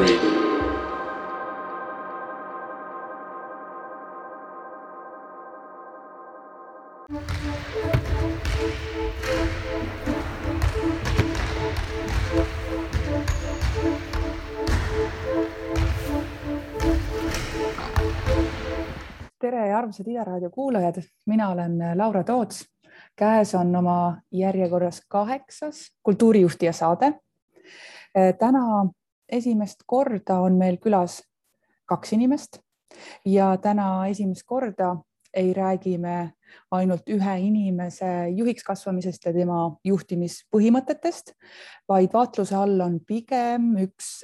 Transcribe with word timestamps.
Radio. 0.00 0.49
Armsad 19.90 20.06
Ida 20.06 20.24
raadio 20.24 20.50
kuulajad, 20.50 21.02
mina 21.26 21.48
olen 21.50 21.72
Laura 21.94 22.24
Toots. 22.24 22.64
käes 23.16 23.54
on 23.54 23.76
oma 23.76 24.22
järjekorras 24.32 25.02
kaheksas 25.08 25.90
kultuurijuhtija 26.02 26.72
saade. 26.72 27.12
täna 28.38 28.90
esimest 29.28 29.82
korda 29.86 30.38
on 30.38 30.54
meil 30.54 30.76
külas 30.76 31.22
kaks 31.84 32.12
inimest 32.12 32.58
ja 33.24 33.56
täna 33.56 34.06
esimest 34.06 34.42
korda 34.46 34.96
ei 35.34 35.52
räägi 35.54 35.98
me 35.98 36.32
ainult 36.70 37.08
ühe 37.08 37.38
inimese 37.38 38.28
juhiks 38.28 38.62
kasvamisest 38.64 39.24
ja 39.24 39.32
tema 39.32 39.76
juhtimispõhimõtetest, 39.84 41.34
vaid 41.88 42.12
vaatluse 42.12 42.54
all 42.56 42.80
on 42.80 43.00
pigem 43.06 43.74
üks 43.76 44.20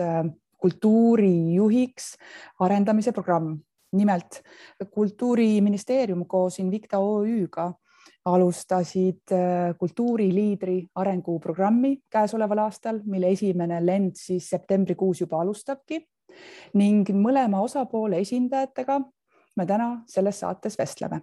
kultuurijuhiks 0.58 2.14
arendamise 2.60 3.12
programm 3.12 3.58
nimelt 3.96 4.40
Kultuuriministeerium 4.90 6.26
koos 6.28 6.58
Invicta 6.58 6.98
OÜ-ga 6.98 7.72
alustasid 8.26 9.32
äh, 9.32 9.74
kultuuriliidri 9.78 10.86
arenguprogrammi 10.94 11.96
käesoleval 12.10 12.58
aastal, 12.58 13.00
mille 13.04 13.30
esimene 13.30 13.80
lend 13.86 14.18
siis 14.18 14.50
septembrikuus 14.50 15.20
juba 15.20 15.40
alustabki 15.40 16.00
ning 16.74 17.08
mõlema 17.14 17.62
osapoole 17.62 18.18
esindajatega 18.24 19.00
me 19.56 19.66
täna 19.66 19.88
selles 20.06 20.40
saates 20.40 20.78
vestleme. 20.78 21.20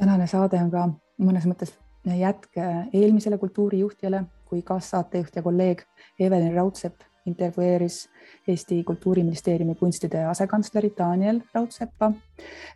tänane 0.00 0.26
saade 0.26 0.56
on 0.56 0.70
ka 0.72 0.88
mõnes 1.20 1.44
mõttes 1.44 1.74
jätk 2.04 2.56
eelmisele 2.92 3.38
kultuurijuhtijale, 3.38 4.24
kui 4.44 4.62
kaassaatejuht 4.62 5.36
ja 5.36 5.42
kolleeg 5.42 5.82
Evelin 6.20 6.54
Raudsepp 6.54 7.00
intervjueeris 7.26 8.08
Eesti 8.48 8.84
Kultuuriministeeriumi 8.84 9.74
kunstide 9.74 10.24
asekantslerit 10.24 10.98
Daniel 10.98 11.40
Raudseppa, 11.54 12.12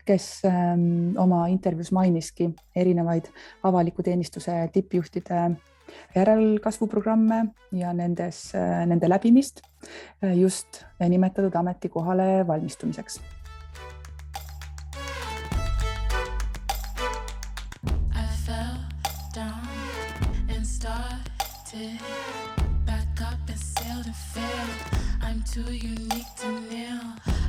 kes 0.04 0.42
ähm, 0.44 1.16
oma 1.18 1.46
intervjuus 1.46 1.92
mainiski 1.92 2.50
erinevaid 2.76 3.30
avaliku 3.62 4.02
teenistuse 4.02 4.52
tippjuhtide 4.72 5.50
järelkasvuprogramme 6.14 7.44
ja 7.72 7.92
nendes, 7.92 8.52
nende 8.86 9.08
läbimist 9.08 9.60
just 10.34 10.84
nimetatud 11.08 11.54
ametikohale 11.60 12.46
valmistumiseks 12.46 13.20
started 21.74 21.98
back 22.86 23.20
up 23.22 23.38
and 23.48 23.58
sailed 23.58 24.06
and 24.06 24.14
failed. 24.14 24.70
I'm 25.22 25.42
too 25.42 25.72
unique 25.72 26.34
to 26.38 26.60
kneel. 26.70 27.00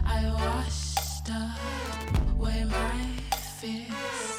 I 0.05 0.31
washed 0.33 1.29
away 1.29 2.63
my 2.65 3.05
fears 3.59 4.34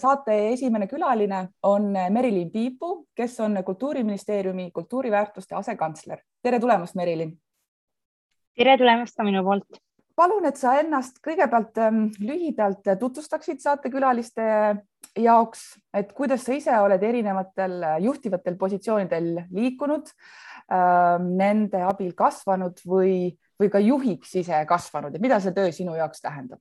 saate 0.00 0.36
esimene 0.52 0.88
külaline 0.90 1.44
on 1.68 1.92
Merilin 1.92 2.50
Piipu, 2.50 3.06
kes 3.16 3.38
on 3.40 3.58
Kultuuriministeeriumi 3.64 4.70
kultuuriväärtuste 4.70 5.54
asekantsler. 5.54 6.18
tere 6.42 6.60
tulemast, 6.60 6.94
Merilin. 6.94 7.36
tere 8.56 8.76
tulemast 8.78 9.16
ka 9.16 9.24
minu 9.24 9.44
poolt. 9.44 9.80
palun, 10.16 10.44
et 10.44 10.56
sa 10.56 10.74
ennast 10.80 11.20
kõigepealt 11.24 11.78
ähm, 11.80 12.06
lühidalt 12.20 12.84
tutvustaksid 13.00 13.60
saatekülaliste 13.60 14.48
jaoks, 15.16 15.62
et 15.94 16.12
kuidas 16.12 16.44
sa 16.44 16.52
ise 16.52 16.78
oled 16.78 17.02
erinevatel 17.02 17.80
juhtivatel 18.04 18.56
positsioonidel 18.60 19.46
liikunud, 19.50 20.10
nende 21.24 21.80
abil 21.82 22.12
kasvanud 22.14 22.82
või, 22.86 23.14
või 23.58 23.70
ka 23.72 23.80
juhiks 23.82 24.36
ise 24.38 24.60
kasvanud 24.68 25.14
ja 25.14 25.22
mida 25.22 25.40
see 25.42 25.54
töö 25.56 25.72
sinu 25.74 25.96
jaoks 25.98 26.22
tähendab? 26.22 26.60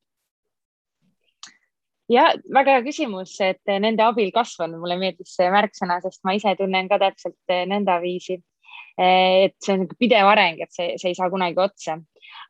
Ja 2.09 2.29
väga 2.53 2.77
hea 2.77 2.85
küsimus, 2.85 3.35
et 3.43 3.73
nende 3.81 4.03
abil 4.05 4.31
kasvanud, 4.35 4.81
mulle 4.81 4.97
meeldis 5.01 5.35
see 5.37 5.49
märksõna, 5.53 5.99
sest 6.03 6.23
ma 6.25 6.35
ise 6.37 6.55
tunnen 6.59 6.89
ka 6.91 6.99
täpselt 7.01 7.57
nõndaviisi. 7.69 8.41
et 8.99 9.55
see 9.63 9.77
on 9.77 9.85
pidev 9.95 10.27
areng, 10.27 10.57
et 10.59 10.73
see, 10.75 10.97
see 10.99 11.13
ei 11.13 11.15
saa 11.15 11.29
kunagi 11.31 11.61
otsa. 11.63 11.95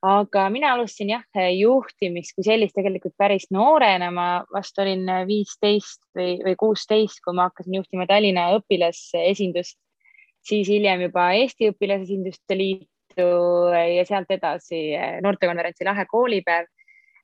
aga 0.04 0.48
mina 0.50 0.72
alustasin 0.74 1.12
jah, 1.14 1.24
juhtimist 1.54 2.34
kui 2.36 2.44
sellist 2.44 2.74
tegelikult 2.76 3.14
päris 3.18 3.46
noorena, 3.54 4.10
ma 4.12 4.44
vast 4.54 4.80
olin 4.80 5.06
viisteist 5.28 6.02
või, 6.18 6.40
või 6.46 6.56
kuusteist, 6.58 7.22
kui 7.24 7.36
ma 7.38 7.50
hakkasin 7.50 7.78
juhtima 7.78 8.08
Tallinna 8.10 8.50
õpilasesindust, 8.58 9.78
siis 10.42 10.68
hiljem 10.68 11.06
juba 11.08 11.32
Eesti 11.38 11.70
Õpilasesinduste 11.74 12.58
Liit 12.58 12.90
ja 13.20 14.06
sealt 14.08 14.30
edasi 14.32 14.94
noortekonverentsi 15.22 15.86
Lahe 15.86 16.06
koolipäev 16.10 16.70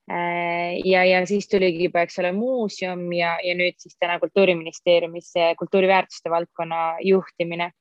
ja, 0.06 1.00
ja 1.06 1.24
siis 1.26 1.48
tuligi 1.50 1.88
juba, 1.88 2.04
eks 2.06 2.20
ole, 2.22 2.30
muuseum 2.36 3.08
ja, 3.16 3.32
ja 3.42 3.56
nüüd 3.58 3.80
siis 3.82 3.96
täna 3.98 4.20
Kultuuriministeeriumis 4.22 5.32
kultuuriväärtuste 5.58 6.30
valdkonna 6.30 6.84
juhtimine. 7.02 7.72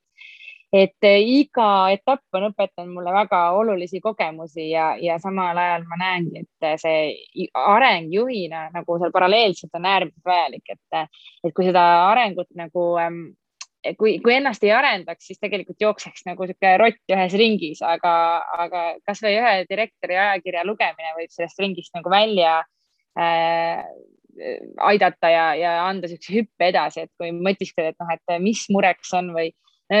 Et 0.75 1.05
eh, 1.07 1.21
iga 1.21 1.67
etapp 1.93 2.35
on 2.35 2.49
õpetanud 2.49 2.91
mulle 2.97 3.13
väga 3.15 3.39
olulisi 3.55 4.01
kogemusi 4.03 4.65
ja, 4.71 4.89
ja 4.99 5.15
samal 5.23 5.57
ajal 5.61 5.85
ma 5.87 5.99
näengi, 6.01 6.41
et 6.41 6.67
eh, 6.67 6.75
see 6.81 7.47
areng 7.61 8.11
juhina 8.11 8.65
nagu 8.73 8.97
seal 8.99 9.13
paralleelselt 9.13 9.77
on 9.77 9.87
äärmiselt 9.87 10.25
vajalik, 10.27 10.73
et, 10.73 11.13
et 11.45 11.55
kui 11.55 11.69
seda 11.69 11.85
arengut 12.09 12.49
nagu 12.59 12.87
ehm, 12.99 13.21
kui, 13.99 14.17
kui 14.23 14.33
ennast 14.35 14.63
ei 14.65 14.71
arendaks, 14.75 15.27
siis 15.29 15.39
tegelikult 15.41 15.81
jookseks 15.81 16.25
nagu 16.29 16.47
sihuke 16.47 16.73
rott 16.81 17.13
ühes 17.13 17.35
ringis, 17.39 17.81
aga, 17.85 18.15
aga 18.65 18.83
kasvõi 19.07 19.35
ühe 19.37 19.53
direktori 19.69 20.17
ajakirja 20.17 20.65
lugemine 20.67 21.13
võib 21.17 21.33
sellest 21.33 21.61
ringist 21.61 21.93
nagu 21.97 22.11
välja 22.13 22.57
äh, 23.19 23.83
aidata 24.83 25.29
ja, 25.31 25.45
ja 25.59 25.75
anda 25.85 26.09
siukse 26.11 26.33
hüppe 26.35 26.71
edasi, 26.71 27.05
et 27.05 27.13
kui 27.19 27.31
mõtiskled, 27.35 27.93
et 27.93 28.01
noh, 28.01 28.11
et 28.11 28.41
mis 28.43 28.65
mureks 28.73 29.13
on 29.15 29.31
või 29.35 29.51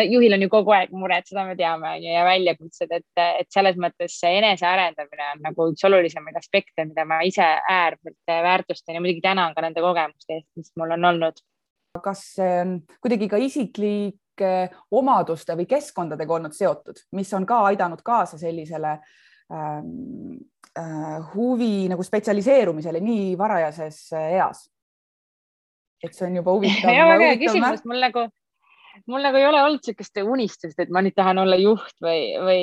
juhil 0.09 0.33
on 0.33 0.41
ju 0.41 0.49
kogu 0.49 0.73
aeg 0.73 0.93
mured, 0.97 1.25
seda 1.29 1.45
me 1.45 1.55
teame, 1.55 1.87
on 1.97 2.03
ju, 2.03 2.09
ja 2.09 2.23
väljakutsed, 2.25 2.91
et, 2.91 3.21
et 3.21 3.49
selles 3.53 3.77
mõttes 3.81 4.17
see 4.19 4.39
enesearendamine 4.39 5.27
on 5.35 5.43
nagu 5.45 5.67
üks 5.71 5.85
olulisemaid 5.85 6.37
aspekte, 6.39 6.87
mida 6.89 7.05
ma 7.05 7.21
ise 7.27 7.45
äärmiselt 7.45 8.33
väärtustan 8.47 8.97
ja 8.97 9.03
muidugi 9.03 9.21
tänan 9.25 9.53
ka 9.55 9.65
nende 9.65 9.83
kogemuste 9.85 10.39
eest, 10.39 10.49
mis 10.57 10.73
mul 10.79 10.95
on 10.97 11.11
olnud. 11.11 11.43
Kas 12.03 12.23
kuidagi 13.01 13.29
ka 13.31 13.39
isiklike 13.41 14.51
omaduste 14.91 15.55
või 15.57 15.67
keskkondadega 15.69 16.37
olnud 16.37 16.55
seotud, 16.55 16.99
mis 17.15 17.33
on 17.37 17.47
ka 17.47 17.61
aidanud 17.71 18.03
kaasa 18.05 18.39
sellisele 18.41 18.97
ähm, 19.51 20.39
äh, 20.77 21.19
huvi 21.33 21.89
nagu 21.91 22.03
spetsialiseerumisele 22.03 23.03
nii 23.03 23.35
varajases 23.39 24.07
eas? 24.21 24.65
et 26.03 26.13
see 26.13 26.27
on 26.27 26.35
juba 26.37 26.53
huvitav. 26.53 26.91
ja 26.93 27.05
väga 27.09 27.29
hea 27.31 27.37
küsimus, 27.41 27.85
mul 27.89 28.03
nagu 28.03 28.27
mul 29.11 29.25
nagu 29.25 29.39
ei 29.39 29.45
ole 29.47 29.61
olnud 29.63 29.83
niisugust 29.83 30.19
unistust, 30.23 30.79
et 30.79 30.91
ma 30.93 31.01
nüüd 31.03 31.15
tahan 31.17 31.39
olla 31.41 31.57
juht 31.59 31.95
või, 32.03 32.35
või, 32.39 32.61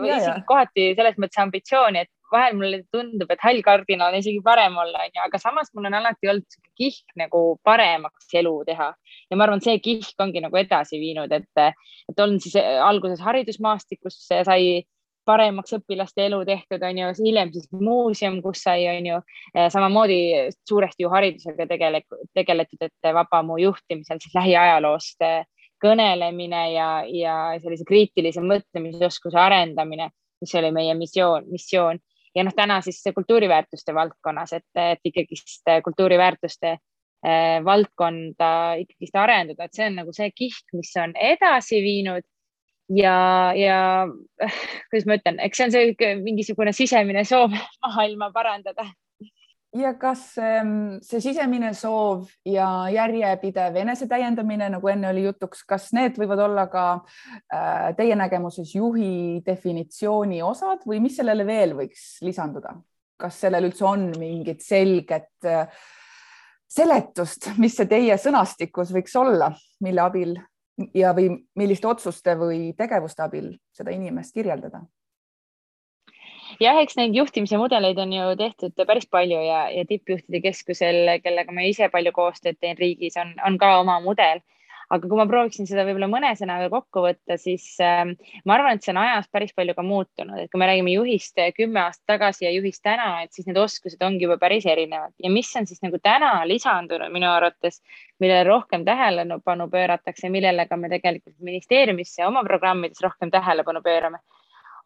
või 0.00 0.10
ja, 0.10 0.18
isegi 0.20 0.40
ja. 0.40 0.46
kohati 0.48 0.86
selles 0.98 1.18
mõttes 1.20 1.42
ambitsiooni, 1.42 2.04
et 2.04 2.12
vahel 2.34 2.56
mulle 2.58 2.82
tundub, 2.92 3.30
et 3.30 3.42
hall 3.44 3.62
kardina 3.64 4.10
on 4.10 4.18
isegi 4.18 4.42
parem 4.44 4.76
olla, 4.82 5.06
onju, 5.06 5.22
aga 5.24 5.40
samas 5.42 5.70
mul 5.74 5.88
on 5.90 5.98
alati 6.00 6.30
olnud 6.32 6.58
kihk 6.78 7.14
nagu 7.20 7.44
paremaks 7.66 8.32
elu 8.40 8.54
teha. 8.68 8.90
Ja 9.30 9.38
ma 9.38 9.46
arvan, 9.46 9.62
see 9.64 9.78
kihk 9.84 10.20
ongi 10.20 10.42
nagu 10.44 10.58
edasi 10.60 11.00
viinud, 11.02 11.32
et, 11.32 11.78
et 12.10 12.24
on 12.24 12.36
siis 12.42 12.58
alguses 12.58 13.22
haridusmaastikus 13.24 14.18
sai 14.28 14.84
paremaks 15.24 15.72
õpilaste 15.78 16.26
elu 16.26 16.42
tehtud, 16.44 16.82
on 16.84 16.98
ju, 17.00 17.10
hiljem 17.24 17.52
siis 17.54 17.68
muuseum, 17.72 18.40
kus 18.44 18.64
sai, 18.66 18.84
on 18.92 19.08
ju, 19.08 19.20
samamoodi 19.72 20.18
suuresti 20.68 21.06
ju 21.06 21.12
haridusega 21.12 21.66
tegeletud, 22.36 22.84
et 22.84 23.12
Vabamu 23.16 23.56
juhtimisel 23.62 24.20
siis 24.20 24.36
lähiajaloost 24.36 25.24
kõnelemine 25.84 26.64
ja, 26.72 26.88
ja 27.08 27.36
sellise 27.60 27.86
kriitilise 27.88 28.44
mõtlemisoskuse 28.44 29.40
arendamine, 29.40 30.10
mis 30.44 30.54
oli 30.60 30.70
meie 30.76 30.94
missioon, 30.98 31.48
missioon 31.52 32.00
ja 32.34 32.44
noh, 32.44 32.54
täna 32.56 32.80
siis 32.84 33.02
kultuuriväärtuste 33.14 33.94
valdkonnas, 33.94 34.52
et, 34.52 34.66
et 34.80 35.10
ikkagist 35.10 35.70
kultuuriväärtuste 35.84 36.74
äh, 36.74 37.58
valdkonda 37.64 38.50
ikkagist 38.82 39.18
arendada, 39.20 39.64
et 39.68 39.76
see 39.76 39.88
on 39.90 40.00
nagu 40.02 40.14
see 40.16 40.30
kiht, 40.34 40.64
mis 40.76 40.92
on 41.00 41.16
edasi 41.18 41.82
viinud. 41.84 42.26
Ja, 42.92 43.52
ja 43.56 43.78
kuidas 44.90 45.06
ma 45.08 45.16
ütlen, 45.16 45.38
eks 45.40 45.56
see 45.56 45.66
on 45.70 45.72
see 45.72 46.16
mingisugune 46.20 46.74
sisemine 46.76 47.22
soov 47.24 47.54
maailma 47.54 48.28
parandada 48.34 48.84
ja 49.74 49.94
kas 49.98 50.22
ehm, 50.38 50.98
see 51.04 51.20
sisemine 51.22 51.72
soov 51.76 52.28
ja 52.46 52.68
järjepidev 52.92 53.76
enesetäiendamine, 53.82 54.68
nagu 54.76 54.90
enne 54.90 55.10
oli 55.10 55.26
jutuks, 55.26 55.64
kas 55.68 55.90
need 55.96 56.18
võivad 56.20 56.44
olla 56.46 56.66
ka 56.72 56.86
äh, 56.94 57.90
teie 57.98 58.16
nägemuses 58.18 58.74
juhi 58.76 59.42
definitsiooni 59.46 60.42
osad 60.46 60.86
või 60.88 61.02
mis 61.04 61.18
sellele 61.20 61.46
veel 61.46 61.76
võiks 61.78 62.16
lisanduda? 62.24 62.76
kas 63.24 63.36
sellel 63.44 63.68
üldse 63.68 63.84
on 63.86 64.08
mingit 64.18 64.64
selget 64.64 65.46
äh, 65.46 65.68
seletust, 66.74 67.52
mis 67.62 67.76
see 67.78 67.86
teie 67.90 68.16
sõnastikus 68.18 68.90
võiks 68.94 69.14
olla, 69.18 69.52
mille 69.84 70.02
abil 70.02 70.34
ja, 70.94 71.12
või 71.16 71.30
milliste 71.58 71.88
otsuste 71.88 72.34
või 72.38 72.72
tegevuste 72.78 73.22
abil 73.26 73.52
seda 73.74 73.94
inimest 73.94 74.34
kirjeldada? 74.34 74.82
Jah, 76.60 76.78
eks 76.82 76.96
neid 76.98 77.14
juhtimise 77.16 77.58
mudeleid 77.60 77.98
on 78.02 78.12
ju 78.12 78.24
tehtud 78.38 78.86
päris 78.86 79.06
palju 79.10 79.42
ja, 79.44 79.66
ja 79.72 79.84
tippjuhtide 79.88 80.40
keskusel, 80.44 81.04
kellega 81.24 81.54
ma 81.54 81.66
ise 81.68 81.88
palju 81.92 82.12
koostööd 82.14 82.58
teen 82.60 82.76
riigis, 82.78 83.16
on, 83.20 83.34
on 83.46 83.58
ka 83.60 83.78
oma 83.82 84.00
mudel. 84.04 84.42
aga 84.94 85.08
kui 85.08 85.16
ma 85.16 85.24
prooviksin 85.26 85.66
seda 85.66 85.82
võib-olla 85.88 86.06
mõne 86.12 86.28
sõnaga 86.36 86.66
kokku 86.70 87.00
võtta, 87.06 87.38
siis 87.40 87.64
äh, 87.82 88.02
ma 88.44 88.54
arvan, 88.54 88.76
et 88.76 88.84
see 88.84 88.92
on 88.92 88.98
ajas 89.00 89.30
päris 89.32 89.54
palju 89.56 89.72
ka 89.74 89.82
muutunud, 89.82 90.36
et 90.38 90.50
kui 90.52 90.60
me 90.60 90.68
räägime 90.68 90.92
juhist 90.92 91.40
kümme 91.56 91.80
aastat 91.86 92.12
tagasi 92.12 92.44
ja 92.44 92.52
juhist 92.52 92.82
täna, 92.84 93.22
et 93.24 93.32
siis 93.32 93.48
need 93.48 93.58
oskused 93.58 94.04
ongi 94.04 94.28
juba 94.28 94.36
päris 94.38 94.68
erinevad 94.68 95.16
ja 95.24 95.32
mis 95.32 95.50
on 95.56 95.66
siis 95.66 95.80
nagu 95.82 95.98
täna 96.04 96.34
lisandunud 96.46 97.10
minu 97.16 97.30
arvates, 97.32 97.80
millele 98.20 98.44
rohkem 98.50 98.84
tähelepanu 98.84 99.70
pööratakse, 99.72 100.28
millele 100.30 100.68
ka 100.68 100.76
me 100.76 100.92
tegelikult 100.92 101.40
ministeeriumis 101.40 102.18
ja 102.20 102.28
oma 102.28 102.44
programmides 102.44 103.00
rohkem 103.02 103.32
tähelepanu 103.32 103.82
pöörame 103.82 104.20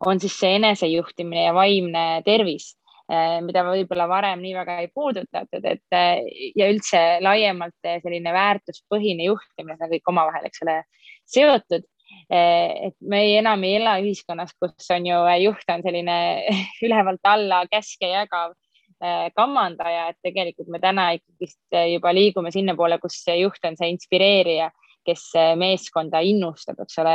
on 0.06 0.20
siis 0.20 0.36
see 0.38 0.56
enesejuhtimine 0.58 1.44
ja 1.48 1.54
vaimne 1.54 2.04
tervis, 2.26 2.70
eh, 3.10 3.38
mida 3.44 3.64
võib-olla 3.66 4.08
varem 4.10 4.42
nii 4.44 4.54
väga 4.56 4.78
ei 4.84 4.90
puudutatud, 4.94 5.64
et 5.64 5.98
eh, 5.98 6.52
ja 6.56 6.68
üldse 6.70 7.02
laiemalt 7.24 7.90
selline 8.04 8.34
väärtuspõhine 8.34 9.28
juhtimine, 9.30 9.78
see 9.78 9.88
on 9.88 9.94
kõik 9.96 10.12
omavahel, 10.14 10.48
eks 10.50 10.64
ole, 10.66 10.80
seotud. 11.28 11.86
Eh, 12.32 12.88
et 12.88 12.96
me 13.04 13.24
ei, 13.26 13.36
enam 13.40 13.62
ei 13.66 13.76
ela 13.80 13.98
ühiskonnas, 14.00 14.54
kus 14.60 14.86
on 14.94 15.06
ju 15.08 15.18
juht 15.42 15.74
on 15.74 15.84
selline 15.84 16.16
ülevalt 16.86 17.24
alla 17.28 17.64
käske 17.70 18.14
jagav 18.14 18.56
kammandaja, 18.98 20.08
et 20.10 20.16
tegelikult 20.26 20.66
me 20.74 20.80
täna 20.82 21.12
ikkagist 21.14 21.76
juba 21.92 22.10
liigume 22.10 22.50
sinnapoole, 22.50 22.96
kus 22.98 23.20
juht 23.30 23.68
on 23.68 23.76
see 23.78 23.92
inspireerija, 23.92 24.72
kes 25.06 25.22
meeskonda 25.54 26.18
innustab, 26.26 26.80
eks 26.82 26.98
ole, 27.04 27.14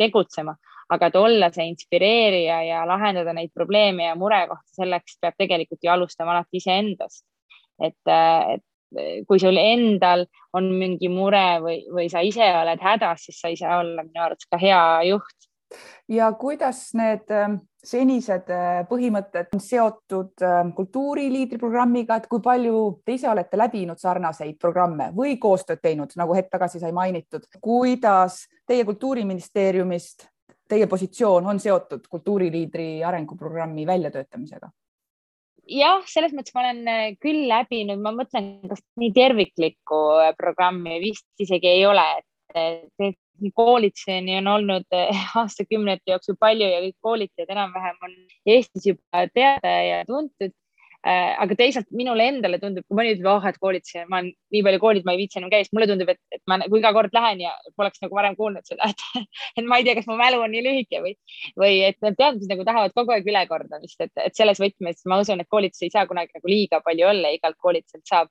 tegutsema 0.00 0.56
aga 0.90 1.10
et 1.10 1.16
olla 1.16 1.50
see 1.54 1.68
inspireerija 1.70 2.62
ja 2.66 2.80
lahendada 2.88 3.34
neid 3.36 3.52
probleeme 3.54 4.08
ja 4.08 4.16
murekohti, 4.18 4.74
selleks 4.80 5.20
peab 5.22 5.38
tegelikult 5.38 5.84
ju 5.84 5.92
alustama 5.92 6.34
alati 6.34 6.58
iseendast. 6.62 7.24
et, 7.80 7.96
et 8.06 8.64
kui 9.26 9.38
sul 9.38 9.56
endal 9.56 10.26
on 10.56 10.66
mingi 10.74 11.08
mure 11.08 11.60
või, 11.62 11.78
või 11.94 12.08
sa 12.10 12.22
ise 12.26 12.44
oled 12.62 12.82
hädas, 12.82 13.28
siis 13.28 13.38
sa 13.40 13.50
ei 13.50 13.56
saa 13.56 13.78
olla 13.80 14.04
minu 14.04 14.22
arvates 14.24 14.50
ka 14.50 14.58
hea 14.58 14.82
juht. 15.12 15.48
ja 16.10 16.32
kuidas 16.34 16.88
need 16.98 17.30
ähm, 17.30 17.60
senised 17.86 18.50
äh, 18.50 18.80
põhimõtted 18.88 19.54
on 19.54 19.62
seotud 19.62 20.42
ähm, 20.42 20.72
kultuuriliidri 20.76 21.58
programmiga, 21.58 22.16
et 22.18 22.26
kui 22.28 22.42
palju 22.42 23.00
te 23.06 23.14
ise 23.14 23.30
olete 23.30 23.56
läbinud 23.56 24.00
sarnaseid 24.00 24.58
programme 24.58 25.12
või 25.16 25.38
koostööd 25.38 25.80
teinud, 25.82 26.10
nagu 26.18 26.34
hetk 26.34 26.50
tagasi 26.50 26.82
sai 26.82 26.92
mainitud, 26.92 27.46
kuidas 27.62 28.42
teie 28.66 28.84
Kultuuriministeeriumist 28.84 30.26
teie 30.70 30.86
positsioon 30.90 31.48
on 31.52 31.60
seotud 31.62 32.06
kultuuriliidri 32.10 33.02
arenguprogrammi 33.06 33.86
väljatöötamisega? 33.88 34.70
jah, 35.70 36.02
selles 36.10 36.32
mõttes 36.34 36.54
ma 36.56 36.64
olen 36.64 36.86
äh, 36.90 37.02
küll 37.22 37.44
läbinud, 37.50 38.00
ma 38.02 38.10
mõtlen, 38.16 38.56
kas 38.70 38.80
nii 38.98 39.12
terviklikku 39.14 39.98
äh, 40.18 40.32
programmi 40.38 40.98
vist 41.02 41.28
isegi 41.42 41.70
ei 41.70 41.84
ole, 41.86 42.06
et 42.54 43.20
koolituseni 43.54 44.40
on 44.40 44.48
olnud 44.56 44.96
äh, 44.96 45.20
aastakümnete 45.38 46.10
jooksul 46.16 46.38
palju 46.40 46.66
ja 46.66 46.80
kõik 46.82 46.96
koolitajad 47.06 47.54
enam-vähem 47.54 48.02
on 48.08 48.16
Eestis 48.50 48.88
juba 48.90 49.28
teada 49.30 49.76
ja 49.86 50.00
tuntud 50.08 50.50
Äh, 50.50 50.69
aga 51.00 51.56
teisalt 51.56 51.86
minule 51.96 52.26
endale 52.28 52.58
tundub, 52.60 52.84
kui 52.84 52.96
mõni 52.98 53.14
ütleb, 53.14 53.28
oh, 53.32 53.44
et 53.48 53.56
koolitus, 53.60 53.94
ma 54.10 54.18
olen 54.20 54.34
nii 54.52 54.60
palju 54.66 54.80
koolid, 54.82 55.06
ma 55.08 55.14
ei 55.14 55.22
viitsi 55.22 55.38
enam 55.40 55.52
käia, 55.52 55.64
siis 55.64 55.72
mulle 55.72 55.86
tundub, 55.88 56.10
et, 56.12 56.20
et 56.36 56.42
ma, 56.50 56.58
kui 56.66 56.80
iga 56.82 56.90
kord 56.92 57.14
lähen 57.16 57.40
ja 57.40 57.54
poleks 57.80 58.02
nagu 58.04 58.18
varem 58.18 58.36
kuulnud 58.36 58.68
seda, 58.68 58.90
et, 58.92 59.04
et 59.56 59.64
ma 59.64 59.78
ei 59.80 59.86
tea, 59.86 59.96
kas 59.96 60.08
mu 60.10 60.18
mälu 60.20 60.42
on 60.44 60.52
nii 60.52 60.64
lühike 60.66 61.00
või, 61.00 61.14
või 61.60 61.78
et 61.86 61.96
need 62.04 62.18
teadmised 62.20 62.52
nagu 62.52 62.66
tahavad 62.68 62.92
kogu 62.96 63.16
aeg 63.16 63.32
ülekordamist, 63.32 63.96
et, 64.04 64.12
et 64.26 64.36
selles 64.36 64.60
võtmes 64.60 65.00
ma 65.08 65.22
usun, 65.24 65.40
et 65.40 65.48
koolitus 65.48 65.86
ei 65.88 65.94
saa 65.94 66.04
kunagi 66.10 66.36
nagu 66.36 66.52
liiga 66.52 66.82
palju 66.84 67.08
olla, 67.14 67.32
igalt 67.32 67.56
koolituselt 67.56 68.04
saab 68.04 68.28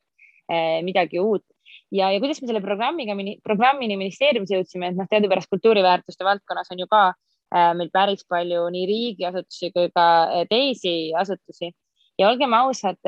eh, 0.52 0.84
midagi 0.86 1.22
uut. 1.24 1.48
Ja, 1.90 2.12
ja 2.14 2.22
kuidas 2.22 2.38
me 2.44 2.52
selle 2.52 2.62
programmiga, 2.62 3.18
programmini 3.42 3.98
ministeeriumis 3.98 4.54
jõudsime, 4.54 4.92
et 4.92 4.98
noh, 4.98 5.10
teadupärast 5.10 5.50
kultuuriväärtuste 5.50 6.26
valdkonnas 6.26 6.70
on 6.70 6.86
ju 6.86 6.90
ka 6.90 7.04
äh, 7.10 7.74
meil 7.78 7.90
päris 7.94 8.22
palju 8.30 8.68
nii 8.74 8.86
riigiasutusi 8.90 9.74
kui 9.74 9.90
ka 9.94 10.06
teisi 10.54 11.16
asutusi 11.18 11.74
ja 12.20 12.30
olgem 12.30 12.54
ausad, 12.58 13.00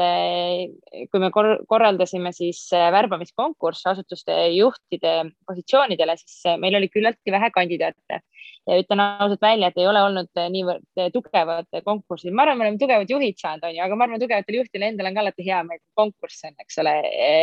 kui 1.11 1.21
me 1.21 1.29
korraldasime 1.33 2.31
siis 2.35 2.63
värbamiskonkurssi 2.71 3.89
asutuste 3.91 4.37
juhtide 4.55 5.15
positsioonidele, 5.47 6.15
siis 6.21 6.59
meil 6.61 6.79
oli 6.79 6.89
küllaltki 6.93 7.33
vähe 7.33 7.51
kandidaate 7.53 8.21
ja 8.69 8.77
ütlen 8.77 9.01
ausalt 9.01 9.41
välja, 9.41 9.71
et 9.71 9.79
ei 9.81 9.87
ole 9.89 10.01
olnud 10.05 10.41
niivõrd 10.53 11.01
tugevad 11.13 11.69
konkursid. 11.85 12.33
ma 12.33 12.45
arvan, 12.45 12.59
me 12.59 12.67
oleme 12.67 12.81
tugevad 12.81 13.09
juhid 13.09 13.39
saanud, 13.41 13.65
onju, 13.69 13.81
aga 13.85 13.97
ma 13.97 14.07
arvan, 14.07 14.21
tugevatel 14.21 14.59
juhtidel 14.59 14.87
endal 14.89 15.09
on 15.09 15.17
ka 15.17 15.23
alati 15.25 15.47
hea 15.47 15.61
meel, 15.67 15.81
konkurss 15.97 16.45
on, 16.47 16.55
eks 16.61 16.77
ole, 16.83 16.93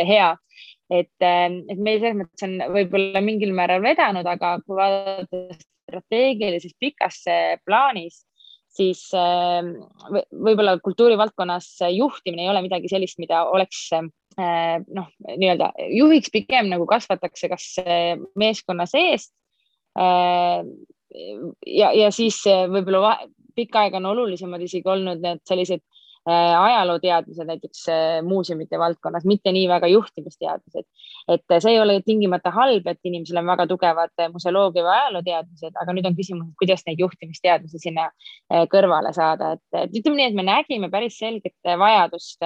hea. 0.09 0.29
et, 0.89 1.11
et 1.21 1.77
meil 1.77 1.99
selles 1.99 2.17
mõttes 2.23 2.47
on 2.47 2.55
võib-olla 2.75 3.21
mingil 3.25 3.53
määral 3.57 3.83
vedanud, 3.83 4.25
aga 4.25 4.55
kui 4.63 4.79
vaadata 4.79 5.43
strateegilises 5.89 6.75
pikas 6.79 7.23
plaanis, 7.65 8.23
siis 8.79 9.01
võib-olla 10.31 10.77
kultuurivaldkonnas 10.83 11.67
juhtimine 11.95 12.45
ei 12.45 12.51
ole 12.51 12.61
midagi 12.65 12.91
sellist, 12.91 13.19
mida 13.19 13.43
oleks 13.51 13.89
noh, 13.91 15.09
nii-öelda 15.27 15.73
juhiks 15.91 16.31
pigem 16.31 16.69
nagu 16.71 16.85
kasvatakse 16.87 17.49
kas 17.51 17.65
meeskonna 18.39 18.85
seest 18.87 19.33
ja, 19.99 21.89
ja 21.91 22.11
siis 22.15 22.37
võib-olla 22.47 23.17
pikka 23.57 23.83
aega 23.83 23.99
on 23.99 24.07
olulisemad 24.13 24.63
isegi 24.63 24.87
olnud 24.87 25.19
need 25.25 25.43
sellised 25.49 25.83
äh, 25.83 25.98
ajalooteadmised 26.29 27.47
näiteks 27.47 27.85
äh, 27.89 28.21
muuseumite 28.25 28.79
valdkonnas, 28.79 29.25
mitte 29.25 29.51
nii 29.55 29.67
väga 29.69 29.87
juhtimisteadmised. 29.87 30.85
et 31.29 31.55
see 31.59 31.71
ei 31.71 31.79
ole 31.79 31.99
tingimata 32.05 32.51
halb, 32.51 32.87
et 32.87 32.99
inimesel 33.03 33.37
on 33.41 33.47
väga 33.51 33.67
tugevad 33.69 34.23
museoloogia 34.33 34.83
või 34.83 34.95
ajalooteadmised, 34.95 35.77
aga 35.81 35.95
nüüd 35.95 36.09
on 36.09 36.17
küsimus, 36.17 36.49
kuidas 36.59 36.83
neid 36.87 36.99
juhtimisteadmisi 37.03 37.81
sinna 37.85 38.09
äh, 38.09 38.65
kõrvale 38.71 39.13
saada, 39.13 39.53
et, 39.57 39.95
ütleme 40.01 40.19
nii, 40.19 40.27
et 40.31 40.37
me 40.37 40.45
nägime 40.47 40.91
päris 40.91 41.19
selget 41.21 41.55
vajadust 41.63 42.45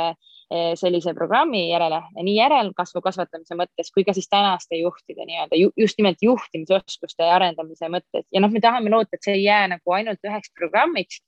sellise 0.77 1.15
programmi 1.17 1.63
järele, 1.71 1.97
nii 2.19 2.35
järelkasvu 2.35 3.01
kasvatamise 3.01 3.55
mõttes 3.57 3.89
kui 3.93 4.03
ka 4.05 4.13
siis 4.13 4.27
tänaste 4.29 4.77
juhtide 4.77 5.25
nii-öelda 5.25 5.57
just 5.79 5.97
nimelt 5.97 6.21
juhtimisoskuste 6.21 7.25
arendamise 7.25 7.89
mõttes 7.89 8.27
ja 8.29 8.41
noh, 8.43 8.51
me 8.53 8.61
tahame 8.61 8.91
loota, 8.93 9.17
et 9.17 9.25
see 9.25 9.39
ei 9.39 9.47
jää 9.47 9.71
nagu 9.71 9.95
ainult 9.97 10.21
üheks 10.27 10.51
programmiks, 10.59 11.23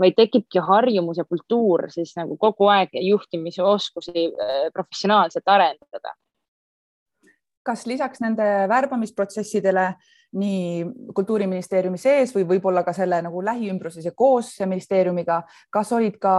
vaid 0.00 0.16
tekibki 0.16 0.62
harjumus 0.62 1.18
ja 1.20 1.24
kultuur 1.24 1.86
siis 1.92 2.12
nagu 2.18 2.36
kogu 2.40 2.68
aeg 2.72 2.94
juhtimisoskusi 3.00 4.26
eh, 4.28 4.68
professionaalselt 4.72 5.48
arendada. 5.48 6.14
kas 7.66 7.86
lisaks 7.86 8.20
nende 8.22 8.44
värbamisprotsessidele 8.70 9.88
nii 10.36 10.84
Kultuuriministeeriumi 11.16 11.98
sees 11.98 12.34
või 12.36 12.44
võib-olla 12.48 12.82
ka 12.84 12.92
selle 12.96 13.18
nagu 13.24 13.40
lähiümbruses 13.44 14.04
ja 14.04 14.12
koos 14.16 14.52
ministeeriumiga, 14.60 15.40
kas 15.72 15.92
olid 15.96 16.18
ka 16.20 16.34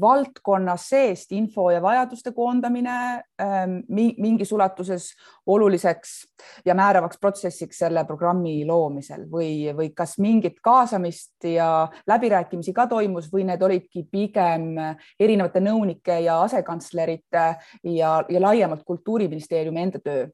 valdkonna 0.00 0.76
seest 0.80 1.32
info 1.36 1.68
ja 1.70 1.82
vajaduste 1.82 2.32
koondamine 2.36 2.96
ähm, 3.42 3.78
mingis 3.88 4.52
ulatuses 4.52 5.12
oluliseks 5.46 6.16
ja 6.66 6.74
määravaks 6.74 7.20
protsessiks 7.20 7.78
selle 7.84 8.04
programmi 8.04 8.64
loomisel 8.66 9.26
või, 9.30 9.70
või 9.76 9.90
kas 9.94 10.16
mingit 10.18 10.58
kaasamist 10.62 11.46
ja 11.52 11.88
läbirääkimisi 12.06 12.74
ka 12.76 12.86
toimus 12.90 13.30
või 13.32 13.46
need 13.46 13.62
olidki 13.62 14.06
pigem 14.10 14.74
erinevate 15.20 15.62
nõunike 15.62 16.18
ja 16.26 16.40
asekantslerite 16.42 17.46
ja, 17.92 18.10
ja 18.28 18.42
laiemalt 18.42 18.82
Kultuuriministeeriumi 18.86 19.86
enda 19.86 20.02
töö? 20.02 20.26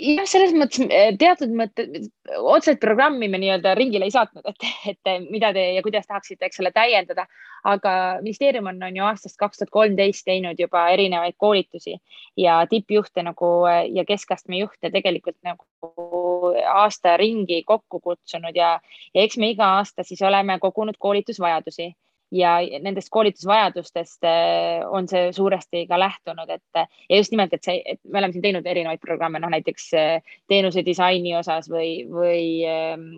Jah, 0.00 0.26
selles 0.28 0.52
mõttes 0.56 0.84
eh, 0.90 1.10
teatud 1.18 1.52
mõttes 1.56 2.08
otseselt 2.36 2.80
programmi 2.82 3.28
me 3.30 3.40
nii-öelda 3.40 3.74
ringile 3.78 4.08
ei 4.08 4.14
saatnud, 4.14 4.46
et, 4.50 4.66
et 4.92 5.10
mida 5.30 5.52
te 5.56 5.62
ja 5.76 5.82
kuidas 5.84 6.06
tahaksite, 6.08 6.48
eks 6.48 6.60
ole, 6.62 6.72
täiendada. 6.74 7.26
aga 7.66 7.92
ministeerium 8.22 8.68
on, 8.70 8.76
on 8.86 8.96
ju 8.96 9.02
aastast 9.02 9.36
kaks 9.40 9.58
tuhat 9.58 9.70
kolmteist 9.74 10.24
teinud 10.24 10.60
juba 10.60 10.84
erinevaid 10.94 11.34
koolitusi 11.36 11.96
ja 12.38 12.60
tippjuhte 12.70 13.24
nagu 13.26 13.48
ja 13.90 14.04
keskastme 14.06 14.60
juhte 14.60 14.90
tegelikult 14.94 15.36
nagu 15.42 16.52
aasta 16.74 17.16
ringi 17.16 17.62
kokku 17.66 18.00
kutsunud 18.00 18.54
ja, 18.54 18.76
ja 19.14 19.22
eks 19.22 19.38
me 19.42 19.50
iga 19.50 19.72
aasta 19.80 20.06
siis 20.06 20.22
oleme 20.22 20.58
kogunud 20.62 20.94
koolitusvajadusi 20.98 21.94
ja 22.34 22.56
nendest 22.82 23.10
koolitusvajadustest 23.14 24.26
eh, 24.26 24.82
on 24.90 25.06
see 25.08 25.30
suuresti 25.32 25.84
ka 25.86 25.98
lähtunud, 26.00 26.50
et 26.50 26.80
ja 27.08 27.20
just 27.20 27.32
nimelt, 27.34 27.54
et 27.54 27.66
see, 27.66 27.78
et 27.86 28.00
me 28.04 28.18
oleme 28.18 28.34
siin 28.34 28.44
teinud 28.48 28.66
erinevaid 28.66 29.02
programme, 29.02 29.40
noh 29.42 29.52
näiteks 29.52 29.88
eh, 29.94 30.34
teenuse 30.50 30.82
disaini 30.86 31.36
osas 31.38 31.70
või, 31.70 31.90
või 32.10 32.46
ehm, 32.66 33.08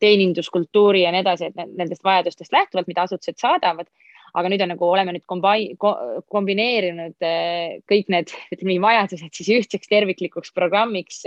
teeninduskultuuri 0.00 1.06
ja 1.06 1.12
nii 1.14 1.24
edasi, 1.24 1.50
et 1.50 1.72
nendest 1.72 2.04
vajadustest 2.04 2.52
lähtuvalt, 2.52 2.90
mida 2.90 3.08
asutused 3.08 3.40
saadavad. 3.40 3.88
Aga 4.34 4.50
nüüd 4.50 4.64
on 4.64 4.72
nagu 4.74 4.86
oleme 4.90 5.12
nüüd 5.14 5.22
kombai, 5.30 5.58
kombineerinud 5.78 7.24
eh, 7.24 7.76
kõik 7.90 8.10
need, 8.12 8.32
ütleme 8.52 8.74
nii, 8.74 8.82
vajadused 8.82 9.30
siis 9.38 9.52
ühtseks 9.60 9.88
terviklikuks 9.92 10.52
programmiks, 10.56 11.22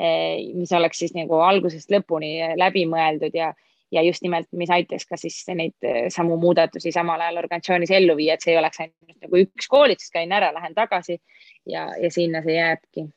mis 0.00 0.70
oleks 0.72 1.00
siis 1.02 1.10
nagu 1.12 1.40
algusest 1.42 1.90
lõpuni 1.92 2.54
läbi 2.56 2.84
mõeldud 2.88 3.34
ja 3.36 3.50
ja 3.92 4.02
just 4.02 4.22
nimelt, 4.22 4.48
mis 4.52 4.70
aitaks 4.70 5.06
ka 5.06 5.18
siis 5.20 5.42
neid 5.54 5.76
eh, 5.86 6.08
samu 6.14 6.36
muudatusi 6.40 6.92
samal 6.92 7.20
ajal 7.20 7.42
organisatsioonis 7.44 7.94
ellu 7.98 8.16
viia, 8.16 8.34
et 8.34 8.44
see 8.44 8.54
ei 8.54 8.60
oleks 8.60 8.82
ainult 8.84 9.16
nagu 9.26 9.40
üks 9.44 9.70
koolitus, 9.70 10.10
käin 10.14 10.32
ära, 10.32 10.52
lähen 10.54 10.74
tagasi 10.74 11.18
ja, 11.66 11.88
ja 12.00 12.10
sinna 12.10 12.42
see 12.46 12.58
jääbki 12.58 13.08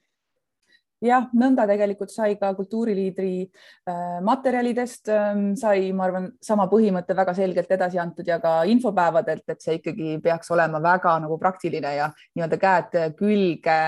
jah, 1.03 1.27
nõnda 1.37 1.65
tegelikult 1.69 2.11
sai 2.13 2.37
ka 2.39 2.53
kultuuriliidri 2.57 3.33
äh, 3.43 4.19
materjalidest 4.25 5.11
äh, 5.11 5.31
sai, 5.59 5.91
ma 5.95 6.07
arvan, 6.07 6.29
sama 6.43 6.67
põhimõte 6.71 7.15
väga 7.17 7.35
selgelt 7.37 7.71
edasi 7.71 7.99
antud 8.01 8.27
ja 8.27 8.39
ka 8.43 8.61
infopäevadelt, 8.71 9.45
et 9.47 9.61
see 9.63 9.79
ikkagi 9.79 10.17
peaks 10.23 10.51
olema 10.55 10.81
väga 10.83 11.17
nagu 11.23 11.37
praktiline 11.41 11.95
ja 11.97 12.09
nii-öelda 12.35 12.61
käed 12.61 12.99
külge 13.19 13.79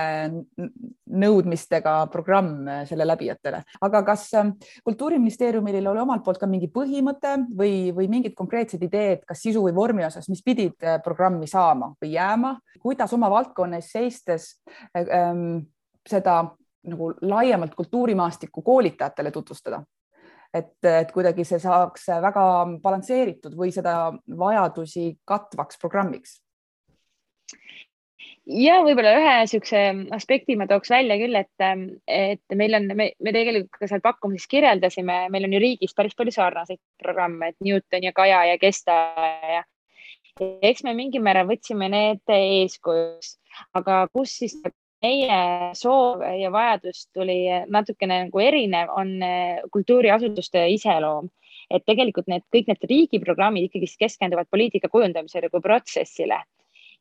nõudmistega 1.06 1.94
programm 2.12 2.68
selle 2.88 3.06
läbijatele. 3.06 3.62
aga 3.80 4.02
kas 4.06 4.28
äh, 4.34 4.52
Kultuuriministeeriumil 4.84 5.86
oli 5.86 6.00
omalt 6.00 6.24
poolt 6.24 6.40
ka 6.40 6.48
mingi 6.50 6.68
põhimõte 6.72 7.36
või, 7.56 7.92
või 7.96 8.08
mingid 8.10 8.34
konkreetsed 8.38 8.82
ideed, 8.82 9.24
kas 9.26 9.42
sisu 9.42 9.62
või 9.64 9.74
vormi 9.74 10.04
osas, 10.06 10.28
mis 10.28 10.42
pidid 10.44 10.76
äh, 10.84 11.00
programmi 11.04 11.48
saama 11.50 11.92
või 12.02 12.14
jääma, 12.16 12.56
kuidas 12.82 13.12
oma 13.16 13.30
valdkonna 13.32 13.80
eest 13.80 13.94
seistes 13.96 14.48
äh, 14.94 15.06
ähm, 15.06 15.66
seda 16.06 16.42
nagu 16.86 17.12
laiemalt 17.22 17.74
kultuurimaastikku 17.74 18.62
koolitajatele 18.62 19.30
tutvustada. 19.30 19.82
et, 20.54 20.78
et 20.84 21.12
kuidagi 21.12 21.44
see 21.44 21.58
saaks 21.60 22.06
väga 22.22 22.42
balansseeritud 22.82 23.56
või 23.58 23.72
seda 23.74 24.12
vajadusi 24.38 25.18
katvaks 25.26 25.78
programmiks 25.82 26.38
ja 28.46 28.78
võib-olla 28.86 29.12
ühe 29.18 29.32
niisuguse 29.42 29.82
aspekti 30.14 30.56
ma 30.56 30.68
tooks 30.70 30.90
välja 30.92 31.18
küll, 31.20 31.34
et, 31.34 31.92
et 32.06 32.56
meil 32.58 32.78
on, 32.78 32.88
me, 32.98 33.10
me 33.18 33.34
tegelikult 33.34 33.80
ka 33.80 33.90
seal 33.90 34.02
pakkumises 34.04 34.48
kirjeldasime, 34.50 35.24
meil 35.34 35.48
on 35.48 35.56
ju 35.56 35.62
riigis 35.62 35.94
päris 35.96 36.14
palju 36.18 36.34
sarnaseid 36.34 36.80
programme, 37.02 37.50
et 37.50 37.58
Newton 37.64 38.06
ja 38.06 38.14
Kaja 38.16 38.44
ja 38.52 38.58
Kesta 38.62 38.96
ja 39.56 39.64
eks 40.36 40.84
me 40.84 40.94
mingil 40.96 41.24
määral 41.24 41.48
võtsime 41.48 41.88
need 41.90 42.22
eeskujuks, 42.32 43.36
aga 43.78 44.04
kus 44.12 44.38
siis 44.42 44.56
meie 45.06 45.40
soov 45.78 46.24
ja 46.40 46.50
vajadus 46.54 47.06
tuli 47.14 47.40
natukene 47.72 48.26
nagu 48.26 48.42
erinev, 48.42 48.92
on 48.96 49.16
eh, 49.22 49.64
kultuuriasutuste 49.72 50.68
iseloom. 50.76 51.30
et 51.66 51.82
tegelikult 51.82 52.28
need 52.30 52.44
kõik 52.54 52.68
need 52.70 52.84
riigiprogrammid 52.86 53.64
ikkagi 53.66 53.88
keskenduvad 53.98 54.46
poliitika 54.54 54.86
kujundamisele 54.86 55.48
kui 55.50 55.58
protsessile 55.64 56.36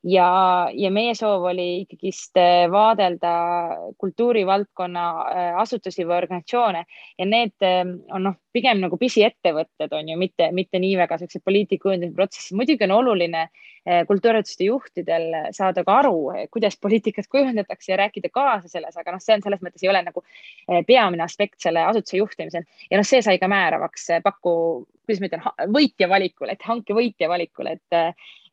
ja, 0.09 0.29
ja 0.74 0.89
meie 0.89 1.12
soov 1.17 1.45
oli 1.51 1.67
ikkagist 1.83 2.39
äh, 2.41 2.65
vaadelda 2.74 3.33
kultuurivaldkonna 4.01 5.03
äh, 5.12 5.59
asutusi 5.62 6.01
või 6.07 6.17
organisatsioone 6.17 6.81
ja 7.19 7.27
need 7.29 7.67
on 7.67 8.25
noh, 8.29 8.39
pigem 8.53 8.81
nagu 8.81 8.97
pisiettevõtted 8.97 9.93
on 9.93 10.09
ju, 10.09 10.17
mitte, 10.17 10.50
mitte 10.51 10.81
nii 10.81 10.97
väga 11.03 11.21
siuksed 11.21 11.45
poliitika 11.45 11.85
kujundamise 11.85 12.17
protsessid. 12.17 12.57
muidugi 12.57 12.89
on 12.89 12.97
oluline 12.97 13.47
äh, 13.88 14.04
kultuuriasutuste 14.08 14.70
juhtidel 14.70 15.27
saada 15.56 15.84
ka 15.88 16.00
aru, 16.04 16.18
kuidas 16.51 16.77
poliitikat 16.82 17.30
kujundatakse 17.32 17.94
ja 17.94 18.00
rääkida 18.04 18.32
kaasa 18.34 18.72
selles, 18.72 18.98
aga 18.98 19.15
noh, 19.15 19.24
see 19.24 19.38
on 19.38 19.46
selles 19.46 19.63
mõttes 19.65 19.86
ei 19.86 19.92
ole 19.94 20.01
nagu 20.06 20.25
peamine 20.88 21.24
aspekt 21.24 21.60
selle 21.62 21.86
asutuse 21.86 22.18
juhtimisel. 22.18 22.65
Ja 22.92 23.00
noh, 23.00 23.08
see 23.08 23.22
sai 23.25 23.38
ka 23.42 23.50
määravaks 23.51 24.10
paku, 24.24 24.56
kuidas 25.06 25.22
ma 25.22 25.30
ütlen, 25.30 25.46
võitja 25.75 26.10
valikul, 26.10 26.50
et 26.51 26.65
hanke 26.65 26.98
võitja 26.98 27.30
valikul, 27.32 27.74
et 27.75 28.01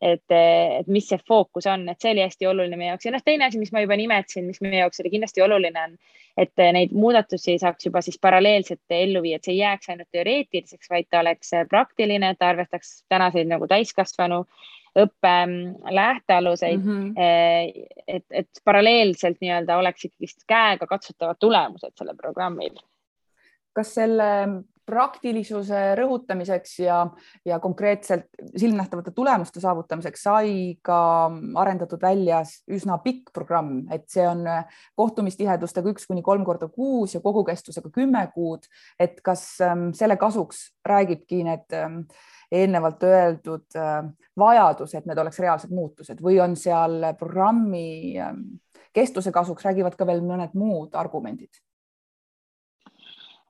et, 0.03 0.35
et 0.35 0.89
mis 0.91 1.07
see 1.07 1.21
fookus 1.29 1.69
on, 1.71 1.85
et 1.89 2.03
see 2.03 2.11
oli 2.11 2.25
hästi 2.25 2.49
oluline 2.51 2.79
meie 2.79 2.91
jaoks. 2.91 3.07
Ja 3.07 3.15
noh, 3.15 3.23
teine 3.25 3.47
asi, 3.47 3.61
mis 3.61 3.71
ma 3.75 3.85
juba 3.85 3.97
nimetasin, 3.99 4.49
mis 4.51 4.59
meie 4.65 4.81
jaoks 4.83 5.01
oli 5.03 5.13
kindlasti 5.15 5.45
oluline, 5.45 5.85
on, 5.87 5.95
et 6.43 6.65
neid 6.75 6.95
muudatusi 6.97 7.55
saaks 7.63 7.87
juba 7.87 8.03
siis 8.03 8.19
paralleelselt 8.23 8.97
ellu 8.97 9.23
viia, 9.23 9.39
et 9.39 9.47
see 9.47 9.55
ei 9.55 9.63
jääks 9.63 9.93
ainult 9.93 10.11
teoreetiliseks, 10.11 10.91
vaid 10.91 11.07
ta 11.11 11.23
oleks 11.23 11.55
praktiline, 11.71 12.33
et 12.33 12.41
ta 12.41 12.51
arvestaks 12.51 12.97
tänaseid 13.13 13.51
nagu 13.53 13.69
täiskasvanu 13.71 14.43
õppe 14.99 15.35
mm, 15.47 15.93
lähtealuseid 15.95 16.81
mm. 16.85 17.13
-hmm. 17.15 17.93
et, 18.07 18.25
et 18.31 18.63
paralleelselt 18.65 19.41
nii-öelda 19.41 19.79
oleks 19.81 20.05
ikkagist 20.05 20.45
käega 20.49 20.87
katsutavad 20.87 21.41
tulemused 21.41 21.97
sellel 21.97 22.17
programmil 22.17 22.77
kas 23.73 23.95
selle 23.95 24.29
praktilisuse 24.87 25.81
rõhutamiseks 25.99 26.79
ja, 26.83 26.99
ja 27.47 27.59
konkreetselt 27.63 28.27
silmnähtavate 28.57 29.13
tulemuste 29.15 29.61
saavutamiseks 29.63 30.25
sai 30.27 30.53
ka 30.83 30.99
arendatud 31.63 32.03
välja 32.03 32.43
üsna 32.71 32.99
pikk 33.05 33.33
programm, 33.35 33.85
et 33.95 34.09
see 34.11 34.27
on 34.29 34.45
kohtumistihedustega 34.99 35.95
üks 35.95 36.09
kuni 36.11 36.25
kolm 36.27 36.45
korda 36.45 36.69
kuus 36.69 37.15
ja 37.15 37.23
kogukestusega 37.25 37.91
kümme 37.95 38.27
kuud. 38.35 38.67
et 38.99 39.21
kas 39.23 39.61
ähm, 39.61 39.91
selle 39.95 40.17
kasuks 40.17 40.73
räägibki 40.87 41.43
need 41.45 41.79
ähm, 41.79 42.03
eelnevalt 42.53 43.03
öeldud 43.03 43.79
äh, 43.79 44.05
vajadus, 44.39 44.95
et 44.95 45.07
need 45.07 45.19
oleks 45.19 45.39
reaalsed 45.41 45.73
muutused 45.73 46.21
või 46.23 46.41
on 46.43 46.57
seal 46.57 47.13
programmi 47.19 48.19
ähm, 48.21 48.47
kestuse 48.93 49.33
kasuks 49.33 49.65
räägivad 49.65 49.97
ka 49.97 50.07
veel 50.07 50.25
mõned 50.27 50.57
muud 50.59 50.95
argumendid 50.99 51.63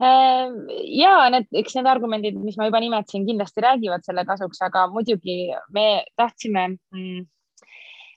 ja 0.00 1.12
need, 1.30 1.46
eks 1.62 1.76
need 1.76 1.88
argumendid, 1.90 2.38
mis 2.42 2.56
ma 2.58 2.66
juba 2.68 2.80
nimetasin, 2.82 3.26
kindlasti 3.28 3.64
räägivad 3.64 4.06
selle 4.06 4.24
kasuks, 4.28 4.62
aga 4.64 4.86
muidugi 4.92 5.52
me 5.74 6.04
tahtsime 6.16 6.68
mm, 6.72 7.22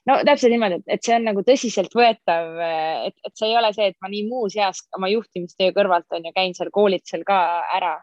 no 0.06 0.18
täpselt 0.26 0.54
niimoodi, 0.54 0.80
et 0.86 1.04
see 1.04 1.14
on 1.16 1.26
nagu 1.28 1.42
tõsiseltvõetav, 1.46 2.50
et, 3.08 3.16
et 3.26 3.38
see 3.38 3.50
ei 3.50 3.56
ole 3.58 3.72
see, 3.76 3.90
et 3.92 3.98
ma 4.02 4.10
nii 4.12 4.26
muus 4.30 4.56
eas 4.58 4.84
oma 4.96 5.10
juhtimistöö 5.12 5.74
kõrvalt 5.76 6.16
on 6.16 6.28
ju 6.28 6.34
käin 6.36 6.54
seal 6.58 6.72
koolitusel 6.74 7.26
ka 7.26 7.40
ära, 7.76 7.96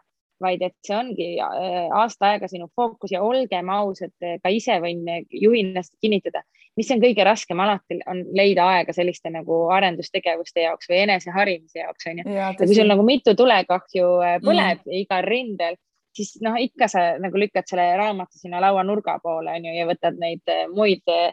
vaid 0.44 0.62
et 0.62 0.76
see 0.84 0.96
ongi 0.96 1.30
äh, 1.40 1.88
aasta 1.92 2.34
aega 2.34 2.50
sinu 2.50 2.68
fookus 2.76 3.14
ja 3.16 3.22
olgem 3.24 3.72
ausad, 3.72 4.14
ka 4.20 4.52
ise 4.52 4.78
võin 4.84 5.02
juhina 5.32 5.82
kinnitada 6.00 6.44
mis 6.78 6.90
on 6.90 7.02
kõige 7.02 7.24
raskem 7.26 7.60
alati, 7.62 7.98
on 8.10 8.22
leida 8.36 8.66
aega 8.74 8.94
selliste 8.94 9.30
nagu 9.32 9.64
arendustegevuste 9.74 10.64
jaoks 10.66 10.90
või 10.90 11.00
eneseharimise 11.04 11.80
jaoks, 11.80 12.08
onju. 12.10 12.26
ja 12.34 12.50
kui 12.58 12.74
sul 12.74 12.90
nagu 12.90 13.06
mitu 13.06 13.34
tulekahju 13.38 14.10
äh, 14.24 14.36
põleb 14.42 14.82
mm. 14.82 14.98
igal 15.04 15.26
rindel, 15.28 15.78
siis 16.14 16.34
noh, 16.44 16.58
ikka 16.60 16.88
sa 16.90 17.06
nagu 17.22 17.38
lükkad 17.40 17.70
selle 17.70 17.86
raamatu 17.98 18.40
sinna 18.40 18.62
lauanurga 18.64 19.18
poole, 19.22 19.54
onju, 19.58 19.74
ja 19.78 19.88
võtad 19.90 20.18
neid 20.20 20.42
äh, 20.50 20.66
muid 20.72 21.06
äh, 21.12 21.30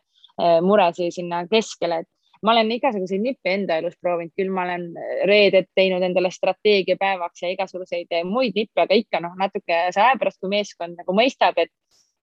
muresid 0.65 1.13
sinna 1.17 1.43
keskele, 1.49 2.03
et 2.03 2.09
ma 2.41 2.55
olen 2.55 2.71
igasuguseid 2.77 3.21
nippe 3.21 3.53
enda 3.53 3.77
elus 3.81 3.97
proovinud, 4.01 4.33
küll 4.37 4.49
ma 4.53 4.65
olen 4.65 4.87
reeded 5.29 5.69
teinud 5.77 6.03
endale 6.05 6.31
strateegiapäevaks 6.33 7.43
ja 7.45 7.51
igasuguseid 7.53 8.15
muid 8.29 8.57
nippe, 8.57 8.81
aga 8.85 8.97
ikka 8.97 9.21
noh, 9.23 9.35
natuke 9.39 9.83
see 9.93 10.03
aja 10.03 10.17
pärast, 10.19 10.41
kui 10.41 10.51
meeskond 10.53 10.97
nagu 10.99 11.15
mõistab, 11.17 11.59
et 11.61 11.73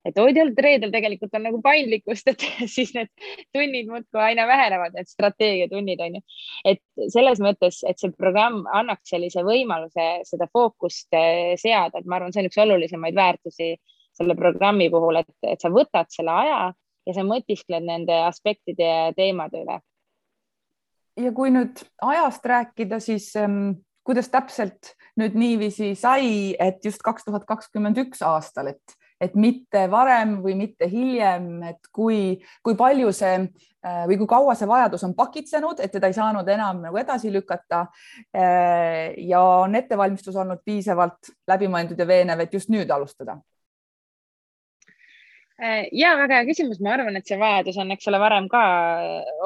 et 0.07 0.17
hoidjal 0.17 0.53
reedel 0.57 0.93
tegelikult 0.95 1.35
on 1.37 1.45
nagu 1.49 1.61
paindlikkust, 1.63 2.31
et 2.33 2.45
siis 2.75 2.93
need 2.97 3.11
tunnid 3.55 3.91
muudkui 3.91 4.23
aina 4.23 4.47
vähenevad, 4.49 4.95
need 4.97 5.11
strateegiatunnid 5.11 6.03
on 6.05 6.19
ju. 6.19 6.25
et 6.73 6.83
selles 7.13 7.43
mõttes, 7.45 7.83
et 7.89 8.01
see 8.01 8.15
programm 8.17 8.63
annaks 8.81 9.13
sellise 9.13 9.45
võimaluse 9.47 10.09
seda 10.29 10.49
fookust 10.53 11.15
eh, 11.19 11.55
seada, 11.61 11.99
et 11.99 12.09
ma 12.09 12.19
arvan, 12.19 12.35
see 12.35 12.45
on 12.45 12.51
üks 12.51 12.61
olulisemaid 12.65 13.19
väärtusi 13.19 13.75
selle 14.19 14.35
programmi 14.39 14.89
puhul, 14.91 15.21
et, 15.21 15.31
et 15.47 15.61
sa 15.63 15.71
võtad 15.71 16.09
selle 16.15 16.35
aja 16.35 16.63
ja 17.09 17.15
sa 17.17 17.25
mõtiskled 17.27 17.85
nende 17.87 18.17
aspektide 18.27 18.89
ja 18.89 19.13
teemade 19.17 19.63
üle. 19.65 19.79
Ja 21.19 21.33
kui 21.35 21.51
nüüd 21.55 21.83
ajast 22.05 22.47
rääkida, 22.47 23.01
siis 23.03 23.31
ähm, 23.37 23.79
kuidas 24.07 24.31
täpselt 24.33 24.95
nüüd 25.19 25.37
niiviisi 25.39 25.93
sai, 25.99 26.55
et 26.59 26.85
just 26.85 27.03
kaks 27.05 27.27
tuhat 27.27 27.45
kakskümmend 27.49 27.99
üks 28.07 28.25
aastal, 28.27 28.73
et 28.75 28.99
et 29.19 29.35
mitte 29.35 29.89
varem 29.91 30.37
või 30.45 30.55
mitte 30.55 30.87
hiljem, 30.87 31.49
et 31.67 31.89
kui, 31.91 32.37
kui 32.63 32.77
palju 32.79 33.11
see 33.11 33.33
äh, 33.43 34.05
või 34.07 34.19
kui 34.21 34.29
kaua 34.31 34.55
see 34.55 34.69
vajadus 34.71 35.03
on 35.09 35.17
pakitsenud, 35.19 35.83
et 35.83 35.91
teda 35.91 36.07
ei 36.07 36.15
saanud 36.15 36.47
enam 36.55 36.85
nagu 36.85 37.01
edasi 37.03 37.33
lükata. 37.35 37.81
Äh, 38.31 39.19
ja 39.27 39.43
on 39.65 39.75
ettevalmistus 39.75 40.39
olnud 40.39 40.63
piisavalt 40.63 41.33
läbimõeldud 41.51 41.99
ja 41.99 42.07
veenev, 42.07 42.47
et 42.47 42.55
just 42.55 42.71
nüüd 42.71 42.95
alustada 42.95 43.41
ja 45.59 46.13
väga 46.21 46.37
hea 46.39 46.47
küsimus, 46.47 46.79
ma 46.85 46.93
arvan, 46.95 47.17
et 47.19 47.27
see 47.27 47.39
vajadus 47.41 47.81
on, 47.83 47.91
eks 47.91 48.07
ole, 48.11 48.21
varem 48.23 48.47
ka 48.53 48.61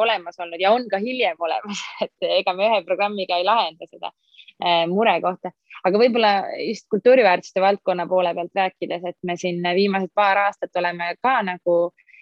olemas 0.02 0.36
olnud 0.44 0.60
ja 0.60 0.74
on 0.76 0.84
ka 0.92 1.00
hiljem 1.00 1.40
olemas, 1.40 1.80
et 2.04 2.28
ega 2.40 2.52
me 2.56 2.68
ühe 2.68 2.82
programmiga 2.88 3.40
ei 3.40 3.48
lahenda 3.48 3.88
seda 3.88 4.12
Äh, 4.62 4.86
mure 4.86 5.14
kohta. 5.20 5.50
aga 5.82 5.98
võib-olla 5.98 6.30
just 6.62 6.84
kultuuriväärtuste 6.92 7.58
valdkonna 7.64 8.04
poole 8.06 8.30
pealt 8.36 8.52
rääkides, 8.54 9.06
et 9.08 9.16
me 9.26 9.34
siin 9.40 9.64
viimased 9.74 10.12
paar 10.14 10.38
aastat 10.44 10.78
oleme 10.78 11.08
ka 11.24 11.40
nagu 11.42 11.78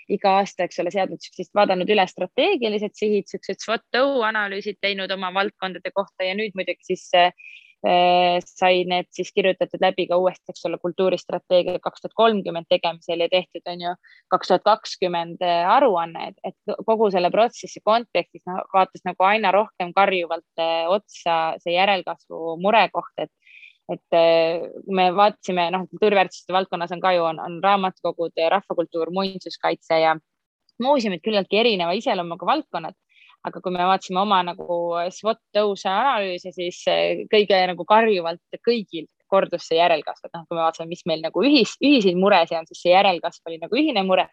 iga 0.09 0.39
aasta, 0.39 0.65
eks 0.65 0.81
ole, 0.81 0.93
seadnud 0.95 1.21
siuksest, 1.21 1.53
vaadanud 1.55 1.91
üle 1.93 2.07
strateegilised 2.09 2.97
sihid, 2.97 3.29
siuksed 3.29 3.61
SWOT 3.61 4.00
analüüsid 4.31 4.81
teinud 4.81 5.13
oma 5.13 5.35
valdkondade 5.37 5.93
kohta 5.93 6.25
ja 6.25 6.39
nüüd 6.39 6.57
muidugi 6.57 6.95
siis 6.95 7.11
Äh, 7.13 7.35
sai 7.80 8.84
need 8.84 9.08
siis 9.16 9.30
kirjutatud 9.32 9.80
läbi 9.80 10.04
ka 10.10 10.19
uuesti, 10.21 10.52
eks 10.52 10.66
ole, 10.69 10.76
kultuuristrateegia 10.82 11.80
kaks 11.80 12.02
tuhat 12.02 12.16
kolmkümmend 12.19 12.69
tegemisel 12.69 13.25
ja 13.25 13.28
tehtud 13.32 13.71
on 13.73 13.84
ju 13.86 13.95
kaks 14.34 14.50
tuhat 14.50 14.64
kakskümmend 14.66 15.40
äh, 15.40 15.64
aruanne, 15.76 16.34
et 16.45 16.75
kogu 16.86 17.08
selle 17.10 17.30
protsessi 17.32 17.80
kontekstis 17.84 18.45
no, 18.47 18.58
vaatas 18.75 19.04
nagu 19.08 19.25
aina 19.25 19.52
rohkem 19.56 19.95
karjuvalt 19.97 20.60
äh, 20.60 20.90
otsa 20.93 21.38
see 21.64 21.76
järelkasvu 21.78 22.58
murekoht, 22.60 23.14
et 23.19 23.32
et 23.90 24.14
me 24.86 25.08
vaatasime, 25.10 25.64
noh, 25.75 25.82
kultuuriväärtuste 25.90 26.54
valdkonnas 26.54 26.93
on 26.95 27.00
ka 27.02 27.10
ju, 27.10 27.25
on, 27.26 27.40
on 27.43 27.56
raamatukogud, 27.64 28.38
rahvakultuur, 28.52 29.10
muinsuskaitse 29.10 29.99
ja 29.99 30.12
muuseumid 30.78 31.25
küllaltki 31.25 31.58
erineva 31.58 31.97
iseloomuga 31.99 32.47
valdkonnad 32.47 32.95
aga 33.49 33.63
kui 33.65 33.73
me 33.73 33.87
vaatasime 33.89 34.21
oma 34.21 34.41
nagu 34.45 34.76
SWOT 35.17 35.41
tõuse 35.57 35.89
analüüse, 35.91 36.53
siis 36.57 36.81
eh, 36.91 37.25
kõige 37.33 37.61
nagu 37.73 37.87
karjuvalt 37.89 38.61
kõigil 38.67 39.09
kordus 39.31 39.69
see 39.69 39.79
järelkasv, 39.79 40.26
et 40.26 40.35
noh, 40.35 40.45
kui 40.49 40.59
me 40.59 40.65
vaatame, 40.65 40.91
mis 40.91 41.07
meil 41.07 41.23
nagu 41.23 41.45
ühis, 41.47 41.76
ühiseid 41.79 42.19
muresid 42.19 42.59
on, 42.59 42.67
siis 42.69 42.83
see 42.83 42.93
järelkasv 42.93 43.47
oli 43.47 43.61
nagu 43.63 43.79
ühine 43.79 44.03
mure. 44.07 44.26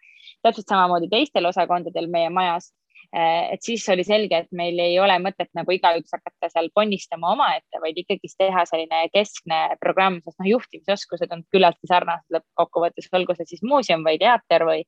täpselt 0.44 0.68
samamoodi 0.70 1.08
teistel 1.10 1.48
osakondadel 1.48 2.10
meie 2.10 2.28
majas. 2.30 2.72
Eh, 3.08 3.54
et 3.54 3.64
siis 3.64 3.86
oli 3.88 4.04
selge, 4.04 4.42
et 4.42 4.50
meil 4.52 4.76
ei 4.84 4.98
ole 5.00 5.14
mõtet 5.24 5.48
nagu 5.56 5.72
igaüks 5.72 6.12
hakata 6.12 6.50
seal 6.52 6.68
ponnistama 6.74 7.30
omaette, 7.32 7.80
vaid 7.80 7.96
ikkagist 8.02 8.36
teha 8.42 8.66
selline 8.68 9.06
keskne 9.14 9.60
programm, 9.80 10.18
sest 10.26 10.42
noh, 10.42 10.50
juhtimisoskused 10.50 11.32
on 11.32 11.46
küllaltki 11.54 11.88
sarnased 11.88 12.36
lõppkokkuvõttes, 12.36 13.08
olgu 13.16 13.38
see 13.38 13.48
siis 13.54 13.64
muuseum 13.64 14.04
või 14.04 14.20
teater 14.20 14.66
või 14.68 14.84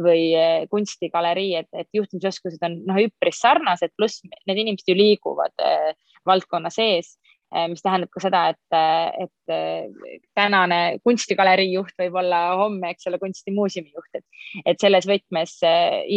või 0.00 0.32
eh, 0.38 0.64
kunstigalerii, 0.70 1.52
et, 1.62 1.68
et 1.76 1.88
juhtimisoskused 1.94 2.62
on 2.66 2.80
noh, 2.88 2.98
üpris 3.04 3.40
sarnased, 3.42 3.94
pluss 3.98 4.24
need 4.48 4.64
inimesed 4.64 4.90
ju 4.90 4.96
liiguvad 4.98 5.54
eh, 5.62 5.92
valdkonna 6.26 6.72
sees 6.74 7.14
eh, 7.54 7.66
mis 7.70 7.84
tähendab 7.84 8.10
ka 8.14 8.22
seda, 8.24 8.42
et, 8.54 8.78
et 9.26 10.34
tänane 10.34 10.80
kunstigalerii 11.06 11.72
juht 11.76 11.94
võib 12.00 12.20
olla 12.22 12.44
homme, 12.60 12.94
eks 12.94 13.10
ole, 13.10 13.20
kunstimuuseumi 13.22 13.94
juht, 13.94 14.20
et, 14.20 14.46
et 14.64 14.80
selles 14.80 15.06
võtmes 15.08 15.58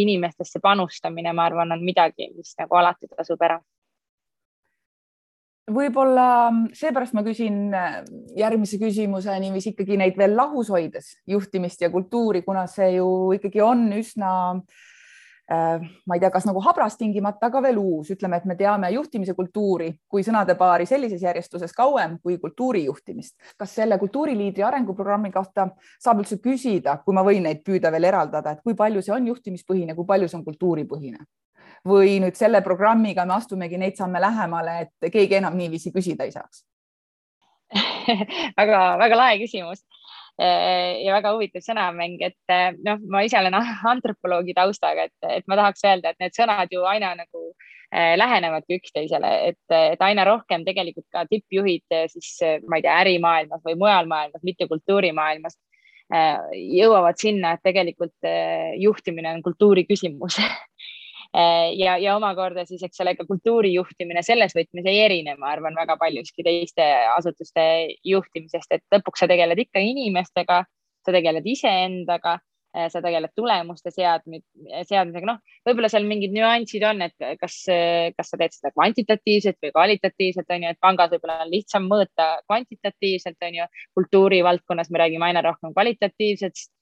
inimestesse 0.02 0.62
panustamine, 0.64 1.32
ma 1.32 1.48
arvan, 1.50 1.76
on 1.76 1.84
midagi, 1.84 2.32
mis 2.34 2.56
nagu 2.58 2.80
alati 2.80 3.10
tasub 3.14 3.42
ära 3.46 3.60
võib-olla 5.74 6.26
seepärast 6.76 7.14
ma 7.16 7.24
küsin 7.26 7.72
äh, 7.76 8.02
järgmise 8.38 8.80
küsimuse 8.80 9.38
niiviisi 9.42 9.72
ikkagi 9.74 9.98
neid 10.00 10.18
veel 10.18 10.36
lahus 10.36 10.70
hoides, 10.72 11.16
juhtimist 11.28 11.82
ja 11.84 11.90
kultuuri, 11.92 12.42
kuna 12.46 12.66
see 12.70 12.94
ju 12.96 13.08
ikkagi 13.36 13.62
on 13.64 13.86
üsna 13.98 14.30
äh, 14.54 15.84
ma 16.06 16.16
ei 16.16 16.22
tea, 16.22 16.30
kas 16.34 16.46
nagu 16.48 16.62
habras 16.64 16.98
tingimata, 17.00 17.50
aga 17.50 17.62
veel 17.68 17.80
uus, 17.80 18.12
ütleme, 18.14 18.40
et 18.40 18.46
me 18.48 18.56
teame 18.58 18.90
juhtimise 18.94 19.34
kultuuri 19.38 19.90
kui 20.08 20.24
sõnadepaari 20.26 20.88
sellises 20.88 21.24
järjestuses 21.24 21.74
kauem 21.76 22.18
kui 22.22 22.38
kultuuri 22.42 22.84
juhtimist. 22.86 23.36
kas 23.58 23.74
selle 23.80 23.98
kultuuriliidri 23.98 24.64
arenguprogrammi 24.64 25.32
kohta 25.34 25.70
saab 26.00 26.24
üldse 26.24 26.40
küsida, 26.44 27.00
kui 27.04 27.16
ma 27.16 27.26
võin 27.26 27.44
neid 27.48 27.64
püüda 27.66 27.92
veel 27.92 28.08
eraldada, 28.12 28.56
et 28.56 28.64
kui 28.64 28.76
palju 28.78 29.04
see 29.04 29.14
on 29.14 29.28
juhtimispõhine, 29.32 29.96
kui 29.98 30.08
palju 30.08 30.28
see 30.28 30.40
on 30.40 30.48
kultuuripõhine? 30.48 31.26
Või 31.86 32.18
nüüd 32.22 32.38
selle 32.38 32.62
programmiga 32.64 33.26
me 33.26 33.36
astumegi 33.38 33.78
neid 33.78 33.98
samme 33.98 34.20
lähemale, 34.20 34.80
et 34.86 35.12
keegi 35.12 35.38
enam 35.38 35.56
niiviisi 35.58 35.92
küsida 35.94 36.26
ei 36.26 36.34
saaks? 36.34 36.64
Väga-väga 38.58 39.16
lahe 39.16 39.38
küsimus. 39.42 39.84
Ja 40.38 41.16
väga 41.16 41.32
huvitav 41.34 41.64
sõnamäng, 41.64 42.20
et 42.22 42.52
noh, 42.86 43.00
ma 43.10 43.24
ise 43.26 43.40
olen 43.40 43.56
antropoloogi 43.92 44.54
taustaga, 44.54 45.08
et, 45.08 45.30
et 45.40 45.48
ma 45.50 45.58
tahaks 45.58 45.82
öelda, 45.82 46.12
et 46.12 46.22
need 46.22 46.36
sõnad 46.36 46.70
ju 46.70 46.84
aina 46.86 47.10
nagu 47.18 47.42
äh, 47.50 48.14
lähenevadki 48.14 48.78
üksteisele, 48.78 49.32
et, 49.48 49.58
et 49.74 50.04
aina 50.06 50.22
rohkem 50.28 50.62
tegelikult 50.62 51.08
ka 51.10 51.24
tippjuhid 51.26 51.98
siis 52.14 52.36
ma 52.70 52.78
ei 52.78 52.86
tea, 52.86 53.00
ärimaailmas 53.02 53.64
või 53.66 53.74
mujal 53.82 54.06
maailmas, 54.06 54.44
mitte 54.46 54.70
kultuurimaailmas 54.70 55.58
äh, 56.14 56.38
jõuavad 56.54 57.18
sinna, 57.18 57.56
et 57.56 57.64
tegelikult 57.66 58.30
äh, 58.30 58.78
juhtimine 58.78 59.34
on 59.34 59.42
kultuuri 59.42 59.88
küsimus 59.90 60.38
ja, 61.34 61.96
ja 62.00 62.16
omakorda 62.16 62.64
siis, 62.66 62.82
eks 62.82 63.00
ole, 63.04 63.14
ka 63.18 63.26
kultuuri 63.28 63.74
juhtimine 63.74 64.22
selles 64.26 64.54
võtmes 64.56 64.88
ei 64.88 65.02
erine, 65.04 65.36
ma 65.40 65.52
arvan, 65.52 65.76
väga 65.76 65.98
paljuski 66.00 66.44
teiste 66.46 66.84
asutuste 67.14 67.64
juhtimisest, 68.04 68.72
et 68.72 68.84
lõpuks 68.94 69.24
sa 69.24 69.30
tegeled 69.30 69.58
ikka 69.66 69.82
inimestega, 69.84 70.62
sa 71.04 71.14
tegeled 71.14 71.46
iseendaga 71.46 72.38
sa 72.92 73.00
tegeled 73.02 73.32
tulemuste 73.34 73.90
seadmid, 73.90 74.42
seadmisega, 74.86 75.26
noh, 75.26 75.38
võib-olla 75.66 75.88
seal 75.90 76.04
mingid 76.06 76.34
nüansid 76.36 76.84
on, 76.86 77.00
et 77.06 77.16
kas, 77.40 77.56
kas 78.14 78.30
sa 78.30 78.38
teed 78.38 78.54
seda 78.54 78.70
kvantitatiivselt 78.74 79.56
või 79.64 79.72
kvalitatiivselt, 79.72 80.52
on 80.52 80.66
ju, 80.66 80.74
et 80.76 80.80
pangas 80.84 81.10
võib-olla 81.14 81.40
on 81.46 81.52
lihtsam 81.54 81.88
mõõta 81.90 82.28
kvantitatiivselt, 82.44 83.40
on 83.48 83.56
ju. 83.62 83.68
kultuurivaldkonnas 83.98 84.92
me 84.92 85.00
räägime 85.00 85.30
aina 85.30 85.42
rohkem 85.48 85.72
kvalitatiivsest 85.72 86.68
Äh, 86.68 86.77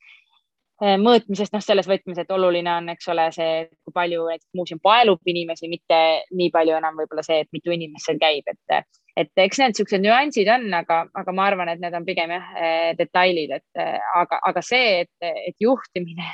mõõtmisest, 0.83 1.55
noh, 1.55 1.63
selles 1.65 1.89
võtmes, 1.89 2.19
et 2.21 2.31
oluline 2.33 2.69
on, 2.69 2.91
eks 2.93 3.09
ole, 3.09 3.27
see, 3.33 3.65
kui 3.85 3.95
palju 3.97 4.27
näiteks 4.29 4.51
muuseum 4.59 4.81
paelub 4.85 5.33
inimesi, 5.33 5.71
mitte 5.73 6.01
nii 6.37 6.51
palju 6.53 6.77
enam 6.77 6.99
võib-olla 7.01 7.25
see, 7.25 7.41
et 7.45 7.53
mitu 7.57 7.73
inimest 7.73 8.11
seal 8.11 8.21
käib, 8.21 8.51
et, 8.53 8.89
et 9.17 9.45
eks 9.47 9.63
need 9.63 9.73
niisugused 9.73 10.05
nüansid 10.05 10.51
on, 10.53 10.69
aga, 10.77 11.07
aga 11.17 11.37
ma 11.37 11.49
arvan, 11.49 11.73
et 11.73 11.81
need 11.81 11.97
on 11.97 12.05
pigem 12.09 12.35
jah 12.37 12.51
äh, 12.61 12.91
detailid, 12.99 13.57
et 13.57 13.81
äh, 13.81 13.97
aga, 14.21 14.41
aga 14.51 14.65
see, 14.65 15.07
et, 15.07 15.31
et 15.49 15.57
juhtimine 15.65 16.29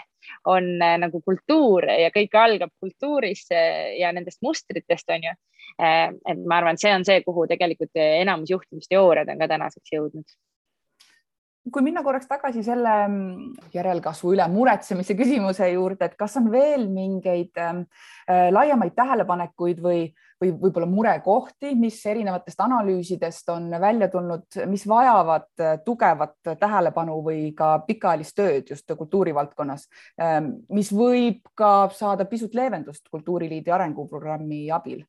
on 0.50 0.66
nagu 0.78 1.18
kultuur 1.26 1.87
ja 1.87 2.11
kõik 2.14 2.35
algab 2.38 2.70
kultuurist 2.83 3.50
ja 3.98 4.12
nendest 4.14 4.38
mustritest 4.42 5.11
on 5.11 5.26
ju. 5.26 5.33
et 5.83 6.44
ma 6.46 6.61
arvan, 6.61 6.78
et 6.78 6.83
see 6.83 6.92
on 6.94 7.05
see, 7.05 7.24
kuhu 7.26 7.48
tegelikult 7.50 7.98
enamus 7.98 8.50
juhtimisteooriad 8.55 9.31
on 9.35 9.42
ka 9.42 9.48
tänaseks 9.50 9.94
jõudnud 9.94 10.37
kui 11.70 11.85
minna 11.85 12.03
korraks 12.03 12.27
tagasi 12.27 12.62
selle 12.66 12.92
mm, 13.07 13.68
järelkasvu 13.75 14.33
üle 14.35 14.46
muretsemise 14.51 15.14
küsimuse 15.18 15.68
juurde, 15.70 16.09
et 16.09 16.16
kas 16.18 16.35
on 16.40 16.48
veel 16.51 16.88
mingeid 16.90 17.61
ähm, 17.62 17.85
äh, 18.27 18.48
laiemaid 18.51 18.96
tähelepanekuid 18.98 19.83
või, 19.85 20.01
või 20.42 20.51
võib-olla 20.64 20.88
murekohti, 20.90 21.77
mis 21.79 22.01
erinevatest 22.11 22.64
analüüsidest 22.66 23.55
on 23.55 23.70
välja 23.83 24.11
tulnud, 24.11 24.48
mis 24.70 24.87
vajavad 24.90 25.48
äh, 25.62 25.79
tugevat 25.87 26.35
tähelepanu 26.51 27.20
või 27.22 27.53
ka 27.59 27.77
pikaajalist 27.87 28.37
tööd 28.38 28.75
just 28.75 28.90
kultuurivaldkonnas, 28.90 29.87
ähm, 30.18 30.57
mis 30.75 30.90
võib 30.90 31.46
ka 31.55 31.92
saada 31.94 32.27
pisut 32.27 32.59
leevendust 32.59 33.07
Kultuuriliidu 33.12 33.70
arenguprogrammi 33.75 34.64
abil? 34.75 35.05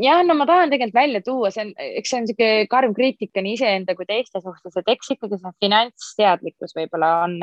Jah, 0.00 0.22
no 0.24 0.36
ma 0.38 0.46
tahan 0.48 0.72
tegelikult 0.72 0.96
välja 0.96 1.20
tuua, 1.24 1.50
see 1.52 1.66
on, 1.66 1.72
eks 2.00 2.12
see 2.12 2.18
on 2.18 2.26
niisugune 2.26 2.66
karm 2.72 2.94
kriitika 2.96 3.44
nii 3.44 3.56
iseenda 3.58 3.96
kui 3.98 4.08
teiste 4.08 4.40
suhtes, 4.40 4.76
et 4.78 4.92
eks 4.94 5.14
ikkagi 5.16 5.38
see 5.40 5.54
finantsteadlikkus 5.64 6.76
võib-olla 6.78 7.12
on, 7.26 7.38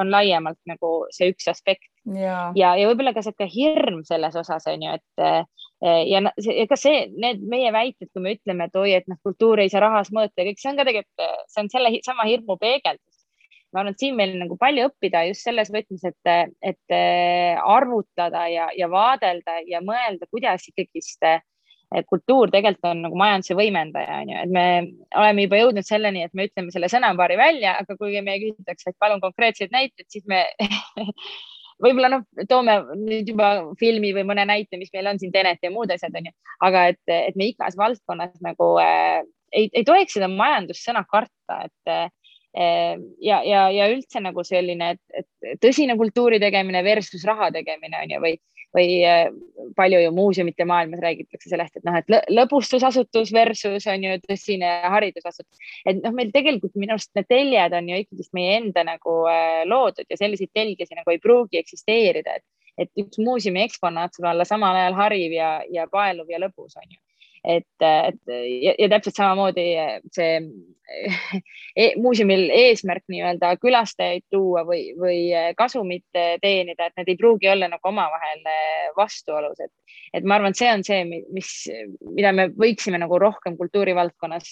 on 0.00 0.12
laiemalt 0.12 0.60
nagu 0.70 0.92
see 1.14 1.32
üks 1.34 1.50
aspekt. 1.52 1.90
ja, 2.08 2.50
ja, 2.58 2.74
ja 2.80 2.88
võib-olla 2.90 3.14
ka 3.16 3.24
sihuke 3.24 3.48
hirm 3.52 4.02
selles 4.08 4.38
osas 4.40 4.68
on 4.72 4.86
ju, 4.88 4.98
et 5.00 5.26
ja 5.82 6.20
ega 6.62 6.78
see, 6.78 7.06
need 7.18 7.42
meie 7.50 7.72
väited, 7.74 8.08
kui 8.14 8.22
me 8.24 8.36
ütleme, 8.36 8.68
et 8.70 8.76
oi, 8.78 8.92
et 9.00 9.08
noh, 9.10 9.18
kultuuri 9.26 9.66
ei 9.66 9.72
saa 9.72 9.82
rahas 9.84 10.12
mõõta 10.14 10.40
ja 10.40 10.48
kõik 10.48 10.62
see 10.62 10.70
on 10.70 10.78
ka 10.78 10.86
tegelikult, 10.88 11.32
see 11.50 11.64
on 11.64 11.72
selle 11.72 11.96
sama 12.06 12.28
hirmu 12.28 12.56
peegeldus 12.60 13.08
ma 13.72 13.80
arvan, 13.80 13.94
et 13.94 14.02
siin 14.02 14.16
meil 14.16 14.34
nagu 14.36 14.56
palju 14.60 14.90
õppida 14.90 15.22
just 15.30 15.46
selles 15.46 15.70
võtmes, 15.72 16.02
et, 16.04 16.56
et 16.60 16.96
arvutada 17.64 18.44
ja, 18.52 18.66
ja 18.76 18.88
vaadelda 18.92 19.62
ja 19.64 19.80
mõelda, 19.84 20.28
kuidas 20.30 20.66
ikkagist 20.68 21.24
et 21.98 22.06
kultuur 22.08 22.50
tegelikult 22.52 22.90
on 22.90 23.02
nagu 23.06 23.18
majanduse 23.18 23.56
võimendaja, 23.58 24.20
on 24.22 24.32
ju, 24.32 24.42
et 24.44 24.52
me 24.52 24.66
oleme 25.18 25.46
juba 25.46 25.62
jõudnud 25.62 25.86
selleni, 25.86 26.24
et 26.26 26.34
me 26.38 26.46
ütleme 26.48 26.74
selle 26.74 26.90
sõnapaari 26.92 27.38
välja, 27.40 27.76
aga 27.82 27.96
kui 27.98 28.20
meie 28.24 28.40
küsitakse, 28.42 28.92
et 28.92 29.00
palun 29.02 29.22
konkreetseid 29.22 29.74
näiteid, 29.74 30.08
siis 30.12 30.24
me 30.30 30.44
võib-olla 31.82 32.12
noh, 32.14 32.24
toome 32.48 32.78
nüüd 33.02 33.30
juba 33.32 33.52
filmi 33.80 34.12
või 34.16 34.26
mõne 34.28 34.46
näite, 34.48 34.78
mis 34.80 34.92
meil 34.94 35.10
on 35.12 35.20
siin 35.20 35.34
Tenet 35.34 35.62
ja 35.62 35.72
muud 35.74 35.92
asjad 35.94 36.14
on 36.18 36.30
ju, 36.30 36.34
aga 36.68 36.88
et, 36.94 37.02
et 37.12 37.38
me 37.38 37.50
igas 37.52 37.78
valdkonnas 37.78 38.38
nagu 38.44 38.74
äh, 38.82 39.22
ei, 39.52 39.68
ei 39.72 39.84
tohiks 39.86 40.16
seda 40.18 40.30
majandussõna 40.32 41.04
karta, 41.10 41.62
et 41.66 41.92
äh, 41.92 42.06
ja, 43.22 43.40
ja, 43.46 43.66
ja 43.72 43.88
üldse 43.92 44.20
nagu 44.22 44.44
selline, 44.46 44.94
et, 44.94 45.24
et 45.24 45.60
tõsine 45.62 45.96
kultuuri 46.00 46.40
tegemine 46.42 46.82
versus 46.84 47.24
raha 47.28 47.50
tegemine 47.54 48.02
on 48.04 48.16
ju, 48.16 48.22
või 48.22 48.36
või 48.76 49.02
äh, 49.04 49.26
palju 49.76 50.00
ju 50.02 50.12
muuseumite 50.16 50.64
maailmas 50.68 51.02
räägitakse 51.04 51.50
sellest, 51.52 51.76
et 51.76 51.84
noh, 51.88 51.98
et 51.98 52.32
lõbustusasutus 52.32 53.32
versus 53.34 53.86
on 53.90 54.06
ju 54.06 54.16
tõsine 54.24 54.72
haridusasutus. 54.94 55.60
et 55.86 56.00
noh, 56.00 56.14
meil 56.16 56.32
tegelikult 56.34 56.74
minu 56.80 56.96
arust 56.96 57.12
need 57.18 57.28
teljed 57.28 57.76
on 57.76 57.92
ju 57.92 58.00
ikkagist 58.04 58.32
meie 58.38 58.56
enda 58.60 58.84
nagu 58.88 59.22
äh, 59.30 59.62
loodud 59.68 60.08
ja 60.08 60.18
selliseid 60.20 60.52
telgesi 60.54 60.98
nagu 60.98 61.12
ei 61.12 61.20
pruugi 61.22 61.60
eksisteerida, 61.60 62.40
et, 62.40 62.44
et 62.78 63.04
üks 63.04 63.20
muuseumi 63.20 63.64
eksponaat 63.66 64.16
saab 64.16 64.32
olla 64.32 64.48
samal 64.48 64.76
ajal 64.80 64.98
hariv 64.98 65.36
ja, 65.36 65.54
ja 65.70 65.88
paeluv 65.92 66.30
ja 66.32 66.40
lõbus 66.42 66.78
on 66.80 66.88
ju 66.88 67.00
et, 67.44 67.66
et 67.82 68.32
ja, 68.62 68.74
ja 68.78 68.88
täpselt 68.92 69.18
samamoodi 69.18 69.64
see 70.14 70.36
e 71.76 71.86
muuseumil 71.96 72.50
eesmärk 72.52 73.06
nii-öelda 73.08 73.54
külastajaid 73.62 74.26
tuua 74.30 74.64
või, 74.68 74.90
või 74.98 75.30
kasumit 75.56 76.04
teenida, 76.42 76.88
et 76.88 77.00
need 77.00 77.12
ei 77.14 77.18
pruugi 77.20 77.48
olla 77.48 77.70
nagu 77.72 77.88
omavahel 77.88 78.42
vastuolus, 78.96 79.62
et, 79.64 79.72
et 80.12 80.26
ma 80.26 80.36
arvan, 80.36 80.52
et 80.52 80.60
see 80.60 80.70
on 80.72 80.84
see, 80.84 81.22
mis, 81.32 81.52
mida 82.12 82.34
me 82.36 82.50
võiksime 82.52 83.00
nagu 83.00 83.18
rohkem 83.18 83.56
kultuurivaldkonnas 83.60 84.50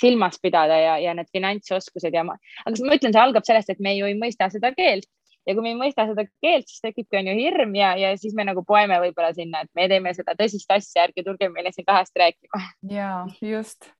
silmas 0.00 0.38
pidada 0.42 0.78
ja, 0.78 0.98
ja 1.02 1.16
need 1.18 1.32
finantsoskused 1.34 2.14
ja 2.14 2.24
ma, 2.26 2.38
aga 2.64 2.86
ma 2.86 3.00
ütlen, 3.00 3.16
see 3.16 3.24
algab 3.24 3.48
sellest, 3.48 3.74
et 3.74 3.82
me 3.82 3.96
ju 3.98 4.06
ei 4.06 4.18
mõista 4.18 4.52
seda 4.52 4.70
keelt 4.76 5.10
ja 5.46 5.54
kui 5.54 5.64
me 5.64 5.72
ei 5.74 5.78
mõista 5.78 6.06
seda 6.08 6.26
keelt, 6.42 6.68
siis 6.68 6.82
tekibki 6.84 7.20
on 7.20 7.30
ju 7.30 7.36
hirm 7.38 7.74
ja, 7.78 7.94
ja 7.98 8.12
siis 8.20 8.34
me 8.36 8.46
nagu 8.48 8.64
poeme 8.66 8.98
võib-olla 9.04 9.32
sinna, 9.36 9.64
et 9.64 9.72
me 9.78 9.88
teeme 9.90 10.12
seda 10.16 10.36
tõsist 10.38 10.70
asja, 10.74 11.08
ärge 11.08 11.24
tulge 11.26 11.48
meile 11.52 11.72
siin 11.74 11.88
kahest 11.88 12.16
rääkima. 12.20 12.62
ja 12.90 13.14
just 13.44 13.92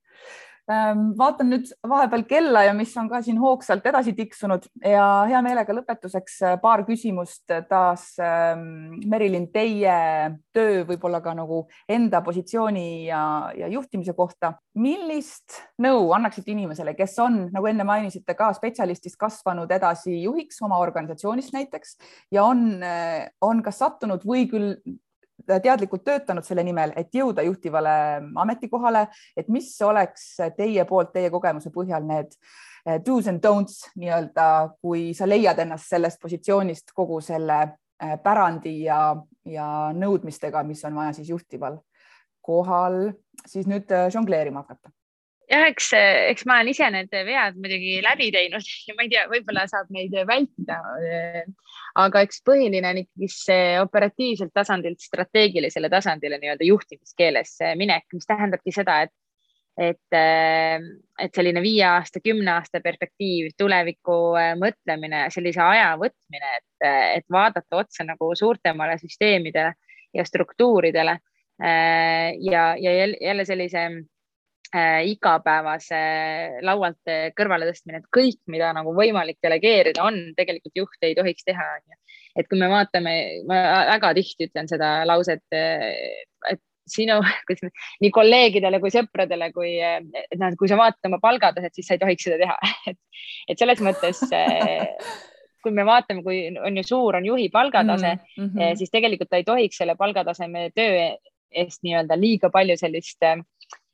vaatan 1.18 1.50
nüüd 1.50 1.70
vahepeal 1.88 2.22
kella 2.28 2.62
ja 2.66 2.74
mis 2.76 2.92
on 3.00 3.08
ka 3.10 3.20
siin 3.24 3.38
hoogsalt 3.40 3.86
edasi 3.90 4.12
tiksunud 4.16 4.66
ja 4.86 5.06
hea 5.28 5.40
meelega 5.44 5.74
lõpetuseks 5.74 6.36
äh, 6.46 6.56
paar 6.62 6.84
küsimust 6.88 7.50
taas. 7.68 8.12
Ehm, 8.22 9.00
Merilin, 9.10 9.48
teie 9.52 9.96
töö 10.54 10.84
võib-olla 10.88 11.20
ka 11.24 11.34
nagu 11.36 11.64
enda 11.90 12.22
positsiooni 12.26 12.86
ja, 13.08 13.22
ja 13.56 13.70
juhtimise 13.72 14.14
kohta. 14.16 14.54
millist 14.80 15.58
nõu 15.82 16.12
annaksite 16.14 16.52
inimesele, 16.52 16.94
kes 16.94 17.18
on, 17.18 17.40
nagu 17.52 17.66
enne 17.66 17.84
mainisite, 17.84 18.36
ka 18.38 18.52
spetsialistist 18.54 19.18
kasvanud 19.18 19.70
edasi 19.74 20.22
juhiks 20.22 20.62
oma 20.62 20.78
organisatsioonist 20.78 21.52
näiteks 21.52 21.96
ja 22.32 22.44
on, 22.44 22.82
äh, 22.82 23.28
on 23.42 23.62
kas 23.66 23.82
sattunud 23.82 24.24
või 24.26 24.46
küll 24.50 24.76
teadlikult 25.62 26.04
töötanud 26.04 26.46
selle 26.46 26.64
nimel, 26.66 26.92
et 26.96 27.14
jõuda 27.14 27.42
juhtivale 27.46 27.94
ametikohale, 28.42 29.06
et 29.36 29.48
mis 29.48 29.70
oleks 29.82 30.36
teie 30.56 30.84
poolt, 30.88 31.12
teie 31.14 31.30
kogemuse 31.32 31.72
põhjal 31.74 32.06
need 32.06 32.36
eh, 32.86 33.00
do's 33.06 33.28
and 33.30 33.42
don'ts 33.42 33.82
nii-öelda, 33.96 34.46
kui 34.82 35.10
sa 35.16 35.28
leiad 35.28 35.58
ennast 35.64 35.90
sellest 35.90 36.20
positsioonist 36.22 36.94
kogu 36.94 37.20
selle 37.24 37.60
eh, 37.64 38.16
pärandi 38.22 38.76
ja, 38.84 39.02
ja 39.44 39.66
nõudmistega, 39.96 40.64
mis 40.66 40.84
on 40.88 40.96
vaja 41.00 41.18
siis 41.18 41.32
juhtival 41.34 41.80
kohal, 42.40 43.10
siis 43.46 43.68
nüüd 43.70 43.90
eh, 43.90 44.08
žongleerima 44.14 44.64
hakata 44.64 44.94
jah, 45.50 45.66
eks, 45.70 45.90
eks 46.30 46.46
ma 46.48 46.58
olen 46.58 46.70
ise 46.72 46.88
need 46.94 47.14
vead 47.26 47.56
muidugi 47.60 47.98
läbi 48.04 48.30
teinud 48.34 48.66
ja 48.88 48.96
ma 48.96 49.06
ei 49.06 49.12
tea, 49.12 49.24
võib-olla 49.30 49.66
saab 49.70 49.90
neid 49.94 50.14
vältida. 50.28 50.80
aga 52.00 52.24
eks 52.26 52.44
põhiline 52.46 52.92
on 52.92 53.00
ikkagi 53.02 53.30
see 53.34 53.72
operatiivselt 53.82 54.54
tasandilt 54.54 55.02
strateegilisele 55.02 55.90
tasandile 55.92 56.38
nii-öelda 56.42 56.68
juhtimiskeeles 56.68 57.56
minek, 57.80 58.06
mis 58.14 58.30
tähendabki 58.30 58.74
seda, 58.74 59.02
et 59.08 59.16
et, 59.80 60.16
et 61.24 61.36
selline 61.36 61.62
viie 61.64 61.84
aasta, 61.86 62.20
kümne 62.20 62.50
aasta 62.52 62.82
perspektiiv, 62.84 63.54
tuleviku 63.56 64.34
mõtlemine, 64.60 65.22
sellise 65.32 65.62
aja 65.64 65.94
võtmine, 65.96 66.50
et, 66.58 66.88
et 67.20 67.26
vaadata 67.32 67.78
otsa 67.78 68.04
nagu 68.04 68.28
suurtemale 68.36 68.98
süsteemidele 69.00 69.72
ja 70.12 70.24
struktuuridele. 70.26 71.16
ja, 71.60 72.64
ja 72.76 72.92
jälle 73.06 73.44
sellise 73.44 73.86
igapäevase 74.70 76.00
laualt 76.62 77.10
kõrvale 77.34 77.66
tõstmine, 77.66 77.98
et 78.00 78.10
kõik, 78.14 78.38
mida 78.46 78.70
nagu 78.76 78.92
võimalik 78.94 79.40
delegeerida 79.42 80.04
on, 80.06 80.20
tegelikult 80.36 80.76
juht 80.78 81.06
ei 81.06 81.16
tohiks 81.18 81.46
teha, 81.46 81.66
et 82.38 82.46
kui 82.46 82.60
me 82.60 82.68
vaatame, 82.70 83.14
ma 83.50 83.62
väga 83.90 84.12
tihti 84.20 84.46
ütlen 84.46 84.70
seda 84.70 85.00
lauset, 85.10 85.42
et 85.50 86.62
sinu, 86.90 87.18
nii 88.02 88.12
kolleegidele 88.14 88.80
kui 88.82 88.94
sõpradele, 88.94 89.50
kui, 89.54 89.74
et 89.80 90.38
noh, 90.38 90.54
kui 90.58 90.70
sa 90.70 90.78
vaatad 90.80 91.10
oma 91.10 91.20
palgataset, 91.22 91.74
siis 91.74 91.90
sa 91.90 91.96
ei 91.96 92.02
tohiks 92.02 92.28
seda 92.28 92.40
teha 92.44 92.56
et, 92.92 92.98
et 93.50 93.58
selles 93.58 93.82
mõttes 93.84 94.22
kui 95.60 95.74
me 95.76 95.84
vaatame, 95.84 96.24
kui 96.24 96.46
on 96.56 96.78
ju 96.80 96.86
suur, 96.86 97.18
on 97.18 97.26
juhi 97.26 97.50
palgatase 97.52 98.14
mm, 98.16 98.46
-hmm. 98.46 98.76
siis 98.80 98.90
tegelikult 98.90 99.30
ta 99.30 99.40
ei 99.40 99.44
tohiks 99.44 99.82
selle 99.82 99.96
palgataseme 99.96 100.70
töö 100.74 101.10
eest 101.50 101.82
nii-öelda 101.82 102.16
liiga 102.20 102.50
palju 102.50 102.76
sellist 102.78 103.22
äh, 103.26 103.42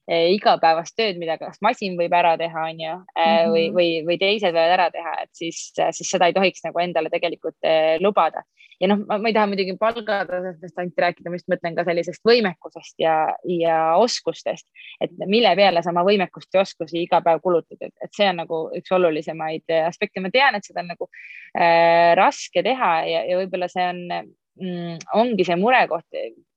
igapäevast 0.06 0.94
tööd, 0.94 1.18
mida 1.18 1.34
kas 1.40 1.58
masin 1.64 1.96
võib 1.98 2.12
ära 2.14 2.36
teha, 2.38 2.66
on 2.70 2.82
ju, 2.82 2.92
eh, 3.18 3.46
või, 3.50 3.64
mhm. 3.66 3.74
või, 3.74 3.88
või 4.06 4.18
teised 4.20 4.54
võivad 4.54 4.74
ära 4.76 4.90
teha, 4.94 5.14
et 5.24 5.32
siis, 5.34 5.58
siis 5.74 6.10
seda 6.10 6.28
ei 6.30 6.36
tohiks 6.36 6.62
nagu 6.66 6.78
endale 6.82 7.10
tegelikult 7.10 7.58
eh, 7.66 7.96
lubada. 8.00 8.44
ja 8.80 8.90
noh, 8.90 9.00
ma 9.08 9.18
ei 9.24 9.32
taha 9.34 9.48
muidugi 9.48 9.72
palgatasemest 9.80 10.78
ainult 10.78 10.98
rääkida, 11.00 11.30
ma 11.32 11.38
just 11.38 11.48
mõtlen 11.48 11.78
ka 11.78 11.84
sellisest 11.88 12.22
võimekusest 12.28 12.98
ja, 13.00 13.16
ja 13.48 13.78
oskustest, 13.96 14.66
et 15.00 15.14
mille 15.26 15.54
peale 15.56 15.82
sa 15.82 15.94
oma 15.94 16.04
võimekust 16.06 16.54
ja 16.54 16.60
oskusi 16.60 17.00
iga 17.02 17.22
päev 17.24 17.40
kulutad, 17.42 17.80
et 17.88 18.12
see 18.14 18.28
on 18.28 18.42
nagu 18.44 18.66
üks 18.76 18.92
olulisemaid 18.92 19.74
aspekte. 19.80 20.20
ma 20.20 20.30
tean, 20.30 20.54
et 20.54 20.68
seda 20.68 20.84
on 20.84 20.92
nagu 20.92 21.08
äh, 21.08 22.12
raske 22.20 22.62
teha 22.62 22.92
ja, 23.08 23.24
ja 23.30 23.40
võib-olla 23.40 23.70
see 23.72 23.88
on 23.88 24.04
mm, 24.12 25.00
ongi 25.24 25.48
see 25.48 25.56
murekoht, 25.56 26.06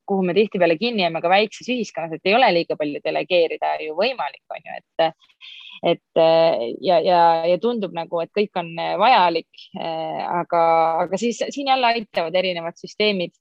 kuhu 0.10 0.26
me 0.26 0.36
tihtipeale 0.38 0.78
kinni 0.80 1.06
jääme 1.06 1.22
ka 1.22 1.32
väikses 1.32 1.70
ühiskonnas, 1.70 2.18
et 2.18 2.30
ei 2.30 2.36
ole 2.38 2.50
liiga 2.56 2.78
palju 2.80 3.02
delegeerida 3.06 3.76
ju 3.86 3.98
võimalik, 3.98 4.44
on 4.56 4.66
ju, 4.66 4.80
et, 4.80 5.30
et 5.94 6.22
ja, 6.86 6.98
ja, 7.06 7.22
ja 7.50 7.60
tundub 7.62 7.94
nagu, 7.96 8.24
et 8.24 8.34
kõik 8.36 8.58
on 8.60 8.74
vajalik. 9.00 9.68
aga, 9.78 10.64
aga 11.06 11.22
siis 11.22 11.44
siin 11.50 11.72
jälle 11.72 11.94
aitavad 11.94 12.36
erinevad 12.36 12.82
süsteemid 12.82 13.38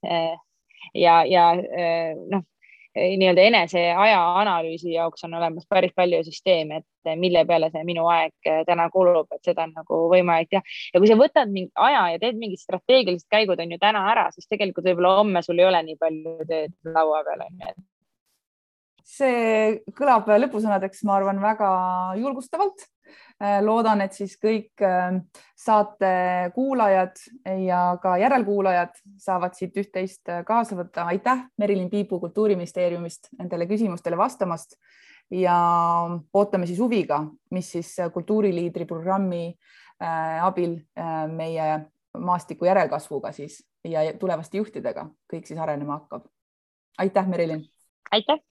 ja, 0.93 1.19
ja 1.25 1.49
noh 1.57 2.45
Eh, 2.45 2.58
nii-öelda 2.95 3.45
enese 3.45 3.81
aja 3.93 4.19
analüüsi 4.39 4.93
jaoks 4.95 5.23
on 5.27 5.35
olemas 5.37 5.67
päris 5.69 5.93
palju 5.95 6.23
süsteeme, 6.25 6.81
et 6.81 7.11
eh, 7.11 7.17
mille 7.19 7.43
peale 7.49 7.69
see 7.73 7.83
minu 7.87 8.07
aeg 8.09 8.49
eh, 8.49 8.63
täna 8.67 8.89
kulub, 8.93 9.29
et 9.35 9.45
seda 9.45 9.67
on 9.67 9.75
nagu 9.77 10.01
võimalik 10.13 10.49
teha. 10.49 10.63
ja 10.93 11.01
kui 11.01 11.11
sa 11.11 11.19
võtad 11.19 11.53
mingi 11.53 11.71
aja 11.75 12.07
ja 12.15 12.21
teed 12.21 12.39
mingid 12.41 12.61
strateegilised 12.61 13.29
käigud 13.29 13.61
on 13.61 13.75
ju 13.75 13.79
täna 13.81 14.03
ära, 14.11 14.27
siis 14.35 14.49
tegelikult 14.49 14.89
võib-olla 14.89 15.15
homme 15.21 15.45
sul 15.45 15.61
ei 15.61 15.69
ole 15.69 15.83
nii 15.85 15.99
palju 16.01 16.35
tööd 16.49 16.75
laua 16.97 17.23
peal 17.27 17.45
on 17.45 17.65
ju. 17.65 17.75
see 19.09 19.81
kõlab 19.97 20.29
lõpusõnadeks, 20.45 21.05
ma 21.05 21.19
arvan, 21.19 21.41
väga 21.41 21.69
julgustavalt 22.21 22.89
Äh, 22.98 22.98
loodan, 23.63 24.01
et 24.03 24.15
siis 24.15 24.35
kõik 24.41 24.83
äh, 24.83 25.19
saate 25.57 26.11
kuulajad 26.55 27.21
ja 27.65 27.83
ka 28.01 28.17
järelkuulajad 28.19 28.97
saavad 29.19 29.55
siit 29.57 29.77
üht-teist 29.79 30.31
äh, 30.31 30.43
kaasa 30.47 30.75
võtta. 30.79 31.07
aitäh, 31.13 31.45
Merilin 31.57 31.89
Piipu 31.89 32.19
Kultuuriministeeriumist 32.19 33.31
nendele 33.39 33.67
küsimustele 33.69 34.17
vastamast 34.17 34.75
ja 35.31 35.55
ootame 36.33 36.67
siis 36.67 36.79
huviga, 36.79 37.21
mis 37.51 37.71
siis 37.71 37.95
kultuuriliidri 38.13 38.85
programmi 38.89 39.53
abil 40.41 40.77
meie 41.35 41.65
maastiku 42.17 42.65
järelkasvuga 42.65 43.31
siis 43.35 43.59
ja 43.83 44.01
tulevaste 44.19 44.57
juhtidega 44.57 45.05
kõik 45.31 45.45
siis 45.45 45.59
arenema 45.59 45.99
hakkab. 45.99 46.25
aitäh, 46.97 47.27
Merilin. 47.27 47.65
aitäh. 48.11 48.48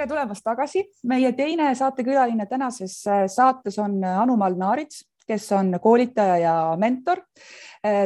Tere 0.00 0.08
tulemast 0.08 0.44
tagasi. 0.44 0.80
meie 1.04 1.28
teine 1.36 1.74
saatekülaline 1.76 2.46
tänases 2.48 3.02
äh, 3.06 3.26
saates 3.28 3.76
on 3.78 3.98
äh, 4.04 4.20
Anu-Mall 4.22 4.56
Naarits, 4.56 5.02
kes 5.28 5.50
on 5.52 5.74
koolitaja 5.82 6.38
ja 6.38 6.54
mentor. 6.80 7.20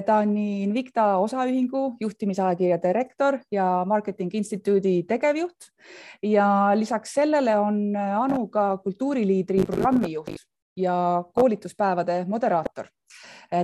ta 0.06 0.16
on 0.22 0.34
nii 0.34 0.62
Invicta 0.62 1.04
osaühingu 1.18 1.96
juhtimisajakirja 2.00 2.78
direktor 2.82 3.38
ja 3.50 3.84
Marketing 3.86 4.34
Instituudi 4.34 5.02
tegevjuht 5.02 5.66
ja 6.22 6.70
lisaks 6.74 7.14
sellele 7.14 7.56
on 7.58 7.96
Anu 7.96 8.46
ka 8.48 8.76
kultuuriliidri 8.78 9.64
programmijuht 9.66 10.46
ja 10.76 11.24
koolituspäevade 11.34 12.24
moderaator. 12.28 12.86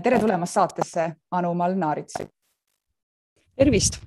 tere 0.02 0.18
tulemast 0.18 0.52
saatesse, 0.52 1.12
Anu 1.30 1.54
Malnaarits. 1.54 2.14
tervist, 3.56 4.00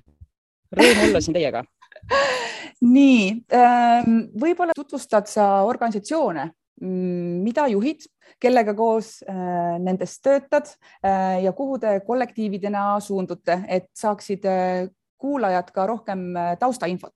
rõõm 0.76 1.08
olla 1.08 1.20
siin 1.20 1.34
teiega 1.40 1.64
nii, 2.84 3.44
ähm, 3.54 4.18
võib-olla 4.40 4.74
tutvustad 4.76 5.28
sa 5.30 5.64
organisatsioone, 5.64 6.48
mm, 6.80 7.42
mida 7.44 7.66
juhid, 7.72 8.06
kellega 8.40 8.74
koos 8.76 9.18
äh, 9.28 9.76
nendes 9.82 10.18
töötad 10.24 10.70
äh, 11.04 11.42
ja 11.44 11.52
kuhu 11.56 11.78
te 11.82 11.98
kollektiividena 12.06 13.00
suundute, 13.04 13.60
et 13.68 13.90
saaksid 13.96 14.48
äh, 14.48 14.88
kuulajad 15.20 15.70
ka 15.72 15.86
rohkem 15.88 16.32
taustainfot? 16.60 17.14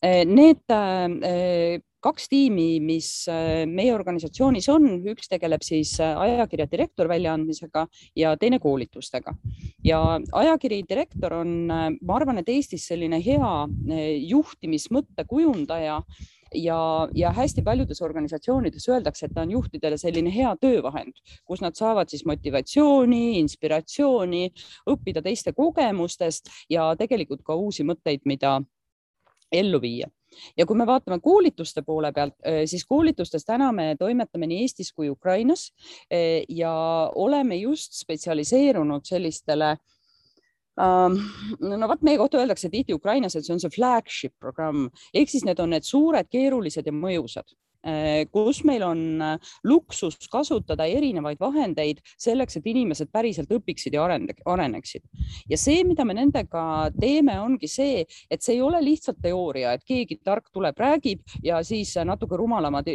Need 0.00 0.64
kaks 2.04 2.28
tiimi, 2.32 2.80
mis 2.84 3.10
meie 3.68 3.92
organisatsioonis 3.94 4.68
on, 4.72 4.88
üks 5.12 5.30
tegeleb 5.30 5.64
siis 5.66 5.96
ajakirja 6.00 6.66
direktor 6.70 7.10
väljaandmisega 7.10 7.86
ja 8.16 8.34
teine 8.40 8.58
koolitustega. 8.62 9.34
Ja 9.84 10.00
ajakiri 10.42 10.82
direktor 10.88 11.40
on, 11.40 11.54
ma 11.68 12.18
arvan, 12.18 12.40
et 12.40 12.48
Eestis 12.52 12.88
selline 12.90 13.20
hea 13.24 13.54
juhtimismõtte 14.30 15.26
kujundaja 15.28 16.00
ja, 16.54 17.08
ja 17.14 17.32
hästi 17.32 17.62
paljudes 17.62 18.02
organisatsioonides 18.02 18.88
öeldakse, 18.88 19.26
et 19.26 19.34
ta 19.34 19.44
on 19.44 19.50
juhtidele 19.54 19.98
selline 20.00 20.32
hea 20.34 20.52
töövahend, 20.60 21.20
kus 21.44 21.62
nad 21.64 21.78
saavad 21.78 22.10
siis 22.10 22.24
motivatsiooni, 22.28 23.38
inspiratsiooni, 23.40 24.46
õppida 24.90 25.22
teiste 25.22 25.54
kogemustest 25.56 26.50
ja 26.70 26.90
tegelikult 26.98 27.44
ka 27.46 27.54
uusi 27.54 27.86
mõtteid, 27.86 28.24
mida 28.24 28.58
ellu 29.52 29.80
viia 29.82 30.10
ja 30.56 30.66
kui 30.66 30.78
me 30.78 30.86
vaatame 30.86 31.20
koolituste 31.22 31.82
poole 31.86 32.12
pealt, 32.12 32.34
siis 32.66 32.84
koolitustes 32.88 33.44
täna 33.44 33.72
me 33.72 33.94
toimetame 33.98 34.46
nii 34.50 34.64
Eestis 34.66 34.92
kui 34.92 35.10
Ukrainas 35.10 35.70
ja 36.48 36.74
oleme 37.14 37.56
just 37.56 37.98
spetsialiseerunud 38.00 39.04
sellistele 39.04 39.76
no 40.80 41.88
vot, 41.88 42.02
meie 42.06 42.18
kohta 42.18 42.38
öeldakse 42.40 42.70
tihti 42.72 42.94
Ukrainas, 42.94 43.36
et 43.36 43.44
see 43.44 43.52
on 43.54 43.60
see 43.60 43.72
flagship 43.74 44.32
programm. 44.40 44.86
Ehk 45.14 45.28
siis 45.28 45.44
need 45.44 45.60
on 45.60 45.74
need 45.74 45.84
suured, 45.84 46.30
keerulised 46.32 46.86
ja 46.86 46.94
mõjusad 46.94 47.52
kus 48.32 48.62
meil 48.68 48.82
on 48.84 49.00
äh, 49.24 49.52
luksus 49.64 50.18
kasutada 50.30 50.84
erinevaid 50.84 51.40
vahendeid 51.40 52.02
selleks, 52.20 52.58
et 52.58 52.66
inimesed 52.68 53.08
päriselt 53.12 53.52
õpiksid 53.56 53.96
ja 53.96 54.04
areneksid. 54.04 55.02
ja 55.48 55.58
see, 55.58 55.82
mida 55.88 56.04
me 56.04 56.14
nendega 56.18 56.90
teeme, 57.00 57.38
ongi 57.40 57.68
see, 57.68 58.04
et 58.30 58.44
see 58.44 58.58
ei 58.58 58.62
ole 58.62 58.82
lihtsalt 58.84 59.20
teooria, 59.22 59.72
et 59.72 59.84
keegi 59.86 60.20
tark 60.24 60.50
tuleb, 60.52 60.76
räägib 60.76 61.24
ja 61.44 61.62
siis 61.64 61.94
natuke 62.04 62.36
rumalamad 62.36 62.88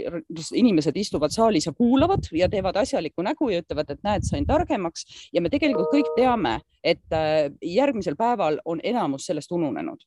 inimesed 0.53 0.97
istuvad 0.97 1.33
saalis 1.33 1.65
ja 1.65 1.73
kuulavad 1.73 2.29
ja 2.31 2.49
teevad 2.49 2.77
asjalikku 2.81 3.25
nägu 3.25 3.49
ja 3.49 3.63
ütlevad, 3.63 3.89
et 3.89 4.03
näed, 4.05 4.27
sain 4.27 4.45
targemaks 4.45 5.29
ja 5.33 5.41
me 5.41 5.49
tegelikult 5.53 5.89
kõik 5.93 6.13
teame, 6.17 6.59
et 6.83 7.05
äh, 7.13 7.49
järgmisel 7.61 8.17
päeval 8.19 8.61
on 8.65 8.83
enamus 8.83 9.25
sellest 9.31 9.51
ununenud 9.51 10.05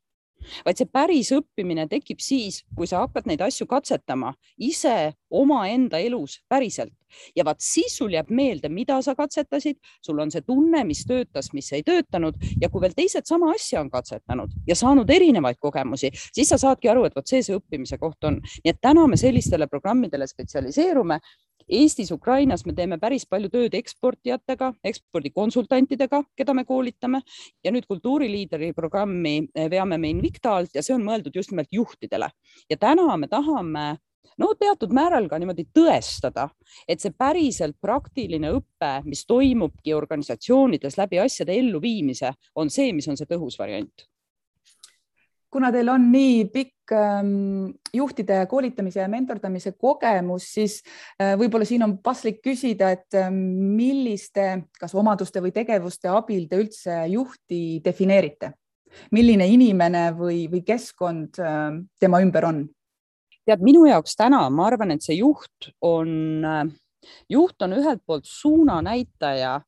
vaid 0.66 0.80
see 0.80 0.90
päris 0.92 1.32
õppimine 1.34 1.88
tekib 1.90 2.22
siis, 2.22 2.62
kui 2.76 2.86
sa 2.86 3.04
hakkad 3.04 3.28
neid 3.28 3.42
asju 3.44 3.66
katsetama 3.70 4.32
ise 4.58 5.12
omaenda 5.30 5.98
elus 5.98 6.38
päriselt 6.48 6.94
ja 7.36 7.44
vaat 7.44 7.60
siis 7.64 7.96
sul 7.98 8.12
jääb 8.12 8.30
meelde, 8.34 8.68
mida 8.68 8.98
sa 9.02 9.14
katsetasid, 9.16 9.78
sul 10.04 10.18
on 10.20 10.32
see 10.32 10.44
tunne, 10.46 10.82
mis 10.84 11.04
töötas, 11.08 11.50
mis 11.56 11.70
ei 11.72 11.82
töötanud 11.86 12.36
ja 12.60 12.68
kui 12.68 12.82
veel 12.84 12.96
teised 12.96 13.28
sama 13.28 13.52
asja 13.54 13.80
on 13.80 13.90
katsetanud 13.90 14.52
ja 14.68 14.76
saanud 14.76 15.10
erinevaid 15.10 15.60
kogemusi, 15.60 16.12
siis 16.32 16.52
sa 16.52 16.60
saadki 16.60 16.90
aru, 16.92 17.06
et 17.08 17.16
vot 17.16 17.28
see 17.28 17.42
see 17.42 17.56
õppimise 17.56 17.98
koht 17.98 18.24
on. 18.28 18.40
nii 18.64 18.72
et 18.72 18.80
täna 18.82 19.06
me 19.08 19.16
sellistele 19.16 19.66
programmidele 19.66 20.26
spetsialiseerume 20.28 21.20
Eestis, 21.68 22.10
Ukrainas 22.12 22.64
me 22.66 22.72
teeme 22.72 22.96
päris 22.98 23.26
palju 23.28 23.50
tööd 23.52 23.74
eksportijatega, 23.76 24.72
ekspordikonsultantidega, 24.88 26.22
keda 26.36 26.54
me 26.56 26.64
koolitame. 26.68 27.20
Ja 27.64 27.72
nüüd 27.74 27.84
kultuuriliideri 27.90 28.72
programmi 28.76 29.42
veame 29.54 29.98
me 30.00 30.12
Invicta 30.14 30.56
alt 30.56 30.74
ja 30.74 30.82
see 30.84 30.96
on 30.96 31.04
mõeldud 31.04 31.36
just 31.36 31.52
nimelt 31.52 31.72
juhtidele. 31.72 32.30
Ja 32.70 32.80
täna 32.80 33.16
me 33.20 33.28
tahame 33.28 33.86
no 34.38 34.52
teatud 34.58 34.92
määral 34.96 35.28
ka 35.28 35.38
niimoodi 35.40 35.66
tõestada, 35.74 36.48
et 36.88 37.02
see 37.04 37.12
päriselt 37.12 37.76
praktiline 37.82 38.52
õpe, 38.56 38.92
mis 39.04 39.26
toimubki 39.28 39.96
organisatsioonides 39.96 40.96
läbi 41.00 41.20
asjade 41.20 41.56
elluviimise, 41.58 42.32
on 42.56 42.70
see, 42.72 42.94
mis 42.96 43.08
on 43.08 43.18
see 43.20 43.28
tõhus 43.28 43.58
variant 43.60 44.08
kuna 45.50 45.70
teil 45.72 45.88
on 45.88 46.06
nii 46.12 46.44
pikk 46.52 46.92
ähm, 46.92 47.70
juhtide 47.94 48.40
koolitamise 48.50 49.00
ja 49.00 49.08
mentordamise 49.08 49.72
kogemus, 49.72 50.48
siis 50.54 50.78
äh, 51.20 51.34
võib-olla 51.40 51.66
siin 51.68 51.84
on 51.86 51.98
paslik 52.04 52.42
küsida, 52.44 52.92
et 52.96 53.16
äh, 53.16 53.30
milliste, 53.32 54.48
kas 54.78 54.94
omaduste 54.98 55.42
või 55.44 55.54
tegevuste 55.56 56.10
abil 56.12 56.48
te 56.48 56.62
üldse 56.64 57.04
juhti 57.12 57.82
defineerite? 57.84 58.54
milline 59.12 59.44
inimene 59.52 60.06
või, 60.16 60.46
või 60.48 60.62
keskkond 60.64 61.36
äh, 61.44 61.76
tema 62.00 62.22
ümber 62.24 62.46
on? 62.48 62.62
tead, 63.48 63.64
minu 63.64 63.86
jaoks 63.88 64.16
täna 64.18 64.42
ma 64.52 64.68
arvan, 64.68 64.92
et 64.92 65.04
see 65.04 65.18
juht 65.20 65.70
on, 65.84 66.10
äh, 66.44 66.64
juht 67.32 67.64
on 67.64 67.76
ühelt 67.78 68.04
poolt 68.06 68.28
suunanäitaja 68.28 69.58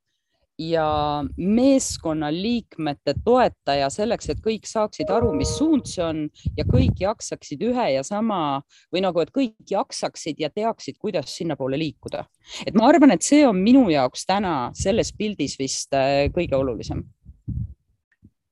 ja 0.60 1.24
meeskonnaliikmete 1.36 3.14
toetaja 3.24 3.88
selleks, 3.92 4.28
et 4.32 4.42
kõik 4.44 4.68
saaksid 4.68 5.10
aru, 5.12 5.32
mis 5.36 5.52
suund 5.56 5.88
see 5.88 6.04
on 6.04 6.26
ja 6.58 6.66
kõik 6.68 7.00
jaksaksid 7.00 7.62
ühe 7.64 7.86
ja 7.94 8.04
sama 8.06 8.60
või 8.92 9.04
nagu, 9.06 9.22
et 9.24 9.32
kõik 9.32 9.56
jaksaksid 9.70 10.40
ja 10.42 10.50
teaksid, 10.52 10.98
kuidas 11.00 11.32
sinnapoole 11.36 11.78
liikuda. 11.80 12.26
et 12.66 12.74
ma 12.74 12.90
arvan, 12.90 13.14
et 13.16 13.24
see 13.24 13.46
on 13.46 13.56
minu 13.56 13.88
jaoks 13.90 14.26
täna 14.28 14.70
selles 14.76 15.14
pildis 15.16 15.56
vist 15.58 15.94
äh, 15.96 16.28
kõige 16.34 16.56
olulisem. 16.56 17.06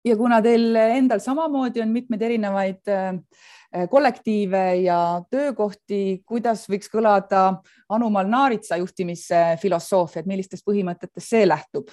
Ja 0.04 0.16
kuna 0.16 0.40
teil 0.42 0.76
endal 0.76 1.22
samamoodi 1.22 1.82
on 1.82 1.94
mitmeid 1.94 2.22
erinevaid 2.22 2.90
äh, 2.92 3.86
kollektiive 3.90 4.64
ja 4.84 4.98
töökohti, 5.30 6.22
kuidas 6.26 6.64
võiks 6.70 6.88
kõlada 6.92 7.60
Anumal 7.92 8.28
Naaritsa 8.30 8.78
juhtimisfilosoofia, 8.80 10.22
et 10.22 10.30
millistest 10.30 10.64
põhimõtetest 10.68 11.34
see 11.34 11.48
lähtub? 11.48 11.90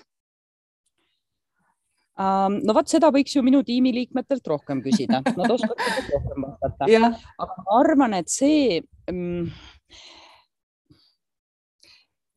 no 2.15 2.75
vot, 2.75 2.87
seda 2.87 3.09
võiks 3.11 3.35
ju 3.35 3.43
minu 3.43 3.59
tiimiliikmetelt 3.67 4.45
rohkem 4.47 4.79
küsida, 4.85 5.19
nad 5.19 5.51
oskavad 5.51 6.11
rohkem 6.13 6.45
vastata. 6.47 6.87
Aga 7.43 7.65
ma 7.65 7.79
arvan, 7.81 8.15
et 8.21 8.31
see 8.31 8.79
mm, 9.11 9.49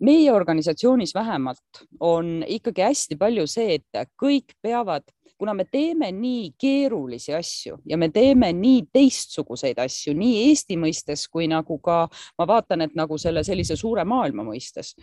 meie 0.03 0.33
organisatsioonis 0.35 1.15
vähemalt 1.15 1.85
on 2.01 2.41
ikkagi 2.47 2.89
hästi 2.89 3.19
palju 3.21 3.47
see, 3.51 3.79
et 3.79 4.11
kõik 4.19 4.57
peavad 4.63 5.07
kuna 5.39 5.55
me 5.55 5.65
teeme 5.65 6.11
nii 6.13 6.51
keerulisi 6.59 7.35
asju 7.35 7.79
ja 7.87 7.97
me 7.99 8.09
teeme 8.11 8.51
nii 8.53 8.83
teistsuguseid 8.93 9.79
asju 9.79 10.15
nii 10.19 10.49
Eesti 10.49 10.77
mõistes 10.81 11.29
kui 11.31 11.47
nagu 11.51 11.79
ka 11.79 11.99
ma 12.39 12.47
vaatan, 12.49 12.83
et 12.83 12.97
nagu 12.99 13.19
selle 13.19 13.45
sellise 13.47 13.77
suure 13.79 14.03
maailma 14.09 14.43
mõistes, 14.47 14.95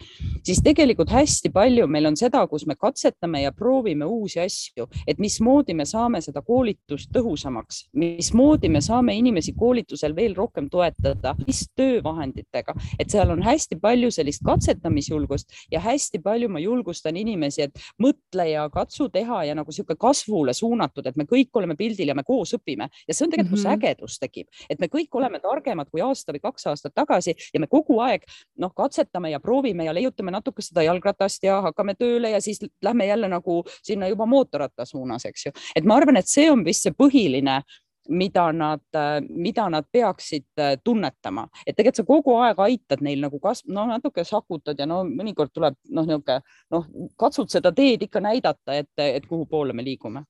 siis 0.43 0.59
tegelikult 0.65 1.13
hästi 1.15 1.51
palju 1.55 1.87
meil 1.87 2.09
on 2.09 2.17
seda, 2.19 2.43
kus 2.51 2.65
me 2.67 2.75
katsetame 2.75 3.45
ja 3.45 3.53
proovime 3.55 4.05
uusi 4.05 4.41
asju, 4.43 4.89
et 5.07 5.21
mismoodi 5.23 5.75
me 5.77 5.85
saame 5.87 6.21
seda 6.25 6.43
koolitust 6.45 7.13
tõhusamaks, 7.15 7.85
mismoodi 7.95 8.69
me 8.69 8.83
saame 8.83 9.15
inimesi 9.15 9.55
koolitusel 9.55 10.15
veel 10.15 10.35
rohkem 10.35 10.67
toetada, 10.71 11.35
mis 11.45 11.63
töövahenditega, 11.79 12.75
et 12.99 13.13
seal 13.13 13.31
on 13.31 13.43
hästi 13.45 13.79
palju 13.79 14.11
sellist 14.11 14.43
katsetamisjulgust 14.45 15.55
ja 15.71 15.79
hästi 15.79 16.19
palju 16.25 16.51
ma 16.51 16.59
julgustan 16.63 17.15
inimesi, 17.17 17.69
et 17.69 17.85
mõtle 18.01 18.49
ja 18.51 18.67
katsu 18.73 19.07
teha 19.13 19.45
ja 19.47 19.55
nagu 19.55 19.71
niisugune 19.71 19.99
kasv 19.99 20.24
kasvule 20.25 20.53
suunatud, 20.53 21.05
et 21.05 21.15
me 21.15 21.25
kõik 21.25 21.49
oleme 21.53 21.75
pildil 21.75 22.09
ja 22.09 22.15
me 22.15 22.23
koos 22.23 22.53
õpime 22.57 22.89
ja 23.07 23.13
see 23.13 23.25
on 23.25 23.31
tegelikult 23.31 23.45
mm, 23.45 23.45
-hmm. 23.45 23.49
kus 23.49 23.65
mhm. 23.65 23.73
ägedus 23.73 24.19
tekib, 24.19 24.47
et 24.69 24.79
me 24.79 24.87
kõik 24.87 25.09
oleme 25.13 25.39
targemad 25.39 25.89
kui 25.89 26.01
aasta 26.01 26.33
või 26.33 26.41
kaks 26.41 26.67
aastat 26.67 26.93
tagasi 26.95 27.35
ja 27.53 27.59
me 27.59 27.67
kogu 27.67 27.99
aeg 27.99 28.23
noh, 28.57 28.73
katsetame 28.75 29.31
ja 29.31 29.39
proovime 29.39 29.85
ja 29.85 29.93
leiutame 29.93 30.31
natuke 30.31 30.61
seda 30.61 30.83
jalgratast 30.83 31.43
ja 31.43 31.61
hakkame 31.61 31.95
tööle 31.95 32.29
ja 32.29 32.41
siis 32.41 32.59
lähme 32.81 33.05
jälle 33.05 33.27
nagu 33.27 33.63
sinna 33.83 34.07
juba 34.07 34.25
mootorratta 34.25 34.85
suunas, 34.85 35.25
eks 35.25 35.45
ju. 35.45 35.51
et 35.75 35.83
ma 35.85 35.95
arvan, 35.95 36.17
et 36.17 36.27
see 36.27 36.49
on 36.51 36.65
vist 36.65 36.83
see 36.83 36.91
põhiline 36.91 37.61
mida 38.09 38.51
nad, 38.53 38.83
mida 39.29 39.69
nad 39.69 39.87
peaksid 39.91 40.45
tunnetama, 40.83 41.47
et 41.65 41.75
tegelikult 41.75 42.01
sa 42.01 42.07
kogu 42.07 42.37
aeg 42.43 42.61
aitad 42.67 43.01
neil 43.05 43.23
nagu 43.23 43.39
kas-, 43.43 43.65
no 43.67 43.87
natuke 43.89 44.25
sakutad 44.27 44.79
ja 44.79 44.87
no 44.89 45.03
mõnikord 45.07 45.53
tuleb 45.53 45.77
noh, 45.89 46.05
niisugune 46.05 46.39
noh, 46.71 46.87
katsud 47.19 47.51
seda 47.51 47.71
teed 47.75 48.05
ikka 48.07 48.21
näidata, 48.23 48.75
et, 48.75 48.91
et 48.99 49.25
kuhu 49.29 49.45
poole 49.49 49.73
me 49.73 49.85
liigume 49.85 50.25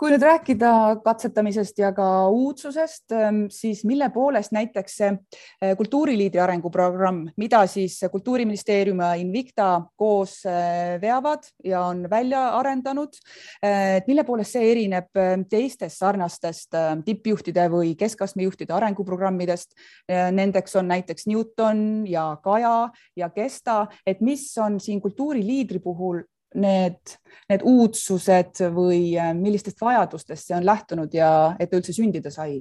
kui 0.00 0.08
nüüd 0.14 0.22
rääkida 0.24 0.70
katsetamisest 1.04 1.80
ja 1.82 1.90
ka 1.92 2.06
uudsusest, 2.32 3.12
ähm, 3.12 3.42
siis 3.52 3.82
mille 3.84 4.06
poolest 4.14 4.54
näiteks 4.56 4.96
see 4.96 5.10
äh, 5.12 5.74
kultuuriliidri 5.76 6.40
arenguprogramm, 6.40 7.26
mida 7.36 7.60
siis 7.68 7.98
Kultuuriministeerium 8.10 9.02
ja 9.04 9.10
Invicta 9.20 9.68
koos 10.00 10.38
äh, 10.48 10.96
veavad 11.02 11.44
ja 11.64 11.84
on 11.90 12.06
välja 12.10 12.46
arendanud, 12.56 13.20
äh, 13.60 13.98
et 13.98 14.08
mille 14.08 14.24
poolest 14.24 14.56
see 14.56 14.70
erineb 14.72 15.12
teistest 15.52 16.00
sarnastest 16.00 16.74
tippjuhtide 17.04 17.68
või 17.72 17.92
keskastme 17.98 18.46
juhtide 18.46 18.72
arenguprogrammidest. 18.76 19.74
Nendeks 20.08 20.76
on 20.80 20.88
näiteks 20.88 21.26
Newton 21.28 22.06
ja 22.08 22.24
Kaja 22.42 22.88
ja 23.16 23.28
Kesta, 23.34 23.82
et 24.06 24.20
mis 24.24 24.48
on 24.58 24.80
siin 24.80 25.00
kultuuriliidri 25.04 25.82
puhul 25.84 26.22
need, 26.54 27.16
need 27.50 27.64
uudsused 27.66 28.62
või 28.74 29.14
äh, 29.18 29.32
millistest 29.36 29.80
vajadustest 29.80 30.48
see 30.48 30.56
on 30.56 30.66
lähtunud 30.66 31.14
ja 31.14 31.56
et 31.60 31.70
ta 31.70 31.80
üldse 31.80 31.94
sündida 31.96 32.32
sai? 32.34 32.60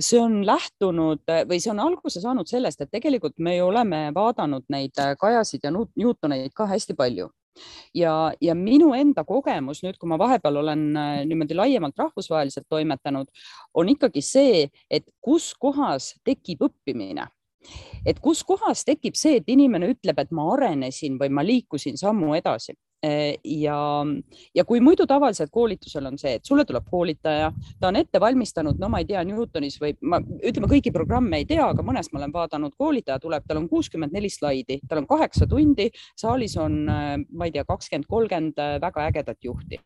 see 0.00 0.18
on 0.18 0.40
lähtunud 0.46 1.22
või 1.46 1.60
see 1.62 1.70
on 1.70 1.80
alguse 1.84 2.18
saanud 2.22 2.50
sellest, 2.50 2.80
et 2.82 2.90
tegelikult 2.90 3.38
me 3.38 3.56
ju 3.56 3.68
oleme 3.68 4.08
vaadanud 4.14 4.66
neid 4.74 4.98
äh, 4.98 5.14
Kajasid 5.18 5.66
ja 5.66 5.70
Newtoneid 5.74 6.54
ka 6.54 6.66
hästi 6.70 6.96
palju 6.98 7.30
ja, 7.94 8.32
ja 8.40 8.54
minu 8.58 8.92
enda 8.96 9.24
kogemus 9.26 9.82
nüüd, 9.84 9.98
kui 10.00 10.10
ma 10.10 10.18
vahepeal 10.20 10.58
olen 10.62 10.84
äh, 10.98 11.20
niimoodi 11.28 11.56
laiemalt 11.58 11.98
rahvusvaheliselt 11.98 12.66
toimetanud, 12.70 13.30
on 13.74 13.92
ikkagi 13.94 14.22
see, 14.24 14.66
et 14.90 15.06
kus 15.22 15.52
kohas 15.60 16.12
tekib 16.26 16.66
õppimine 16.68 17.28
et 18.06 18.20
kus 18.20 18.42
kohas 18.44 18.84
tekib 18.84 19.16
see, 19.18 19.38
et 19.40 19.48
inimene 19.48 19.92
ütleb, 19.94 20.18
et 20.18 20.32
ma 20.34 20.48
arenesin 20.54 21.18
või 21.20 21.30
ma 21.32 21.44
liikusin 21.46 21.98
sammu 22.00 22.34
edasi? 22.38 22.76
Äh, 23.04 23.34
ja, 23.44 23.76
ja 24.54 24.64
kui 24.64 24.80
muidu 24.80 25.04
tavaliselt 25.06 25.50
koolitusel 25.52 26.06
on 26.08 26.16
see, 26.20 26.38
et 26.38 26.48
sulle 26.48 26.64
tuleb 26.64 26.86
koolitaja, 26.88 27.50
ta 27.80 27.90
on 27.90 27.98
ette 28.00 28.20
valmistanud, 28.20 28.78
no 28.80 28.88
ma 28.88 29.02
ei 29.02 29.08
tea, 29.10 29.20
Newtonis 29.28 29.76
või 29.82 29.92
ma 30.08 30.22
ütleme, 30.22 30.70
kõiki 30.70 30.92
programme 30.94 31.42
ei 31.42 31.48
tea, 31.48 31.66
aga 31.66 31.84
mõnes 31.84 32.08
ma 32.12 32.22
olen 32.22 32.32
vaadanud, 32.32 32.72
koolitaja 32.80 33.20
tuleb, 33.20 33.44
tal 33.48 33.60
on 33.60 33.68
kuuskümmend 33.68 34.16
neli 34.16 34.32
slaidi, 34.32 34.80
tal 34.88 35.02
on 35.02 35.10
kaheksa 35.10 35.48
tundi, 35.50 35.90
saalis 36.20 36.56
on, 36.56 36.84
äh, 36.88 37.16
ma 37.28 37.50
ei 37.50 37.52
tea, 37.52 37.66
kakskümmend, 37.68 38.08
kolmkümmend 38.08 38.62
äh, 38.62 38.78
väga 38.80 39.10
ägedat 39.10 39.44
juhti 39.44 39.82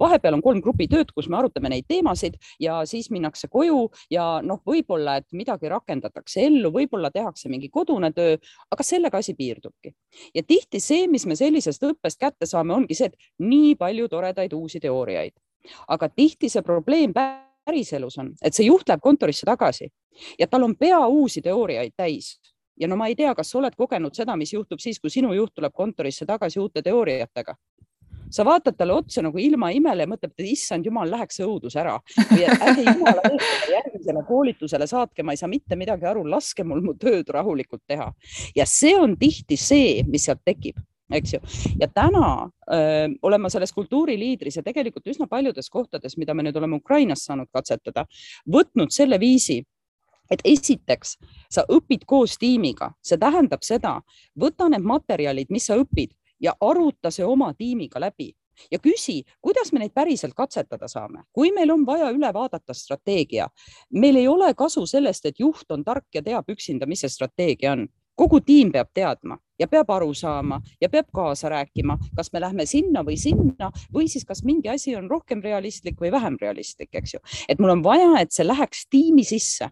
vahepeal 0.00 0.38
on 0.38 0.42
kolm 0.44 0.60
grupitööd, 0.64 1.12
kus 1.14 1.28
me 1.28 1.38
arutame 1.38 1.70
neid 1.72 1.86
teemasid 1.88 2.38
ja 2.60 2.80
siis 2.88 3.10
minnakse 3.14 3.48
koju 3.52 3.88
ja 4.12 4.26
noh, 4.44 4.62
võib-olla, 4.66 5.18
et 5.20 5.26
midagi 5.36 5.70
rakendatakse 5.72 6.44
ellu, 6.46 6.72
võib-olla 6.74 7.10
tehakse 7.14 7.50
mingi 7.52 7.70
kodune 7.72 8.12
töö, 8.16 8.36
aga 8.70 8.86
sellega 8.86 9.18
asi 9.18 9.34
piirdubki. 9.38 9.94
ja 10.34 10.42
tihti 10.42 10.80
see, 10.80 11.06
mis 11.08 11.26
me 11.26 11.36
sellisest 11.36 11.82
õppest 11.84 12.20
kätte 12.20 12.46
saame, 12.46 12.74
ongi 12.74 12.94
see, 12.94 13.10
et 13.12 13.44
nii 13.44 13.74
palju 13.76 14.08
toredaid 14.08 14.52
uusi 14.52 14.80
teooriaid, 14.80 15.34
aga 15.88 16.08
tihti 16.08 16.48
see 16.48 16.62
probleem 16.62 17.14
päriselus 17.14 18.18
on, 18.18 18.32
et 18.42 18.54
see 18.54 18.68
juht 18.68 18.88
läheb 18.88 19.02
kontorisse 19.04 19.46
tagasi 19.46 19.90
ja 20.38 20.46
tal 20.46 20.66
on 20.66 20.76
pea 20.76 21.00
uusi 21.06 21.42
teooriaid 21.42 21.96
täis. 21.96 22.38
Ja 22.78 22.86
no 22.86 22.94
ma 22.96 23.08
ei 23.10 23.16
tea, 23.18 23.32
kas 23.34 23.50
sa 23.50 23.58
oled 23.58 23.74
kogenud 23.74 24.14
seda, 24.14 24.36
mis 24.38 24.52
juhtub 24.52 24.78
siis, 24.78 25.00
kui 25.02 25.10
sinu 25.10 25.32
juht 25.34 25.50
tuleb 25.54 25.72
kontorisse 25.74 26.26
tagasi 26.26 26.60
uute 26.62 26.82
teooriatega 26.82 27.56
sa 28.30 28.44
vaatad 28.46 28.76
talle 28.78 28.96
otsa 28.96 29.22
nagu 29.24 29.38
ilma 29.42 29.70
imele 29.74 30.06
ja 30.06 30.10
mõtled, 30.10 30.34
et 30.36 30.50
issand 30.52 30.86
jumal, 30.86 31.10
läheks 31.10 31.40
see 31.40 31.46
õudus 31.46 31.76
ära 31.78 31.96
ärge 32.18 32.84
jumala 32.90 33.24
eest 33.30 33.72
järgmisele 33.72 34.24
koolitusele 34.28 34.86
saatke, 34.90 35.24
ma 35.24 35.34
ei 35.34 35.40
saa 35.40 35.50
mitte 35.50 35.78
midagi 35.78 36.08
aru, 36.08 36.26
laske 36.28 36.64
mul 36.66 36.84
mu 36.84 36.94
tööd 36.98 37.28
rahulikult 37.34 37.82
teha. 37.86 38.12
ja 38.56 38.66
see 38.66 38.94
on 38.98 39.16
tihti 39.18 39.56
see, 39.56 40.04
mis 40.08 40.28
sealt 40.28 40.44
tekib 40.44 40.78
eks 41.12 41.34
ju. 41.34 41.40
ja 41.80 41.88
täna 41.88 42.50
öö, 42.72 43.08
olen 43.22 43.40
ma 43.40 43.48
selles 43.48 43.72
kultuuriliidris 43.72 44.56
ja 44.56 44.62
tegelikult 44.62 45.06
üsna 45.06 45.26
paljudes 45.26 45.70
kohtades, 45.70 46.16
mida 46.16 46.34
me 46.34 46.44
nüüd 46.44 46.56
oleme 46.56 46.76
Ukrainas 46.76 47.24
saanud 47.24 47.48
katsetada, 47.52 48.04
võtnud 48.44 48.92
selle 48.92 49.20
viisi, 49.20 49.62
et 50.30 50.44
esiteks 50.44 51.16
sa 51.50 51.64
õpid 51.72 52.04
koos 52.06 52.36
tiimiga, 52.38 52.92
see 53.02 53.18
tähendab 53.20 53.64
seda, 53.64 53.98
võta 54.36 54.68
need 54.68 54.84
materjalid, 54.84 55.48
mis 55.50 55.68
sa 55.70 55.78
õpid, 55.80 56.12
ja 56.40 56.54
aruta 56.60 57.10
see 57.10 57.24
oma 57.24 57.52
tiimiga 57.54 58.00
läbi 58.00 58.32
ja 58.70 58.78
küsi, 58.78 59.22
kuidas 59.42 59.72
me 59.72 59.82
neid 59.82 59.94
päriselt 59.94 60.34
katsetada 60.34 60.88
saame. 60.88 61.22
kui 61.32 61.52
meil 61.52 61.70
on 61.70 61.86
vaja 61.86 62.10
üle 62.10 62.32
vaadata 62.34 62.74
strateegia, 62.74 63.48
meil 63.90 64.16
ei 64.16 64.28
ole 64.28 64.54
kasu 64.54 64.86
sellest, 64.86 65.26
et 65.26 65.40
juht 65.40 65.70
on 65.70 65.84
tark 65.84 66.06
ja 66.14 66.22
teab 66.22 66.50
üksinda, 66.50 66.86
mis 66.86 67.00
see 67.00 67.08
strateegia 67.08 67.72
on. 67.72 67.88
kogu 68.18 68.40
tiim 68.40 68.72
peab 68.72 68.88
teadma 68.94 69.36
ja 69.60 69.68
peab 69.68 69.90
aru 69.94 70.14
saama 70.14 70.60
ja 70.80 70.88
peab 70.88 71.06
kaasa 71.14 71.48
rääkima, 71.48 71.98
kas 72.16 72.32
me 72.32 72.40
lähme 72.40 72.66
sinna 72.66 73.04
või 73.06 73.16
sinna 73.16 73.70
või 73.94 74.08
siis 74.08 74.24
kas 74.24 74.42
mingi 74.44 74.68
asi 74.68 74.96
on 74.96 75.10
rohkem 75.10 75.42
realistlik 75.42 76.00
või 76.00 76.10
vähem 76.10 76.36
realistlik, 76.40 76.88
eks 76.92 77.14
ju. 77.14 77.20
et 77.48 77.58
mul 77.58 77.70
on 77.70 77.82
vaja, 77.82 78.20
et 78.20 78.32
see 78.32 78.46
läheks 78.46 78.88
tiimi 78.90 79.24
sisse 79.24 79.70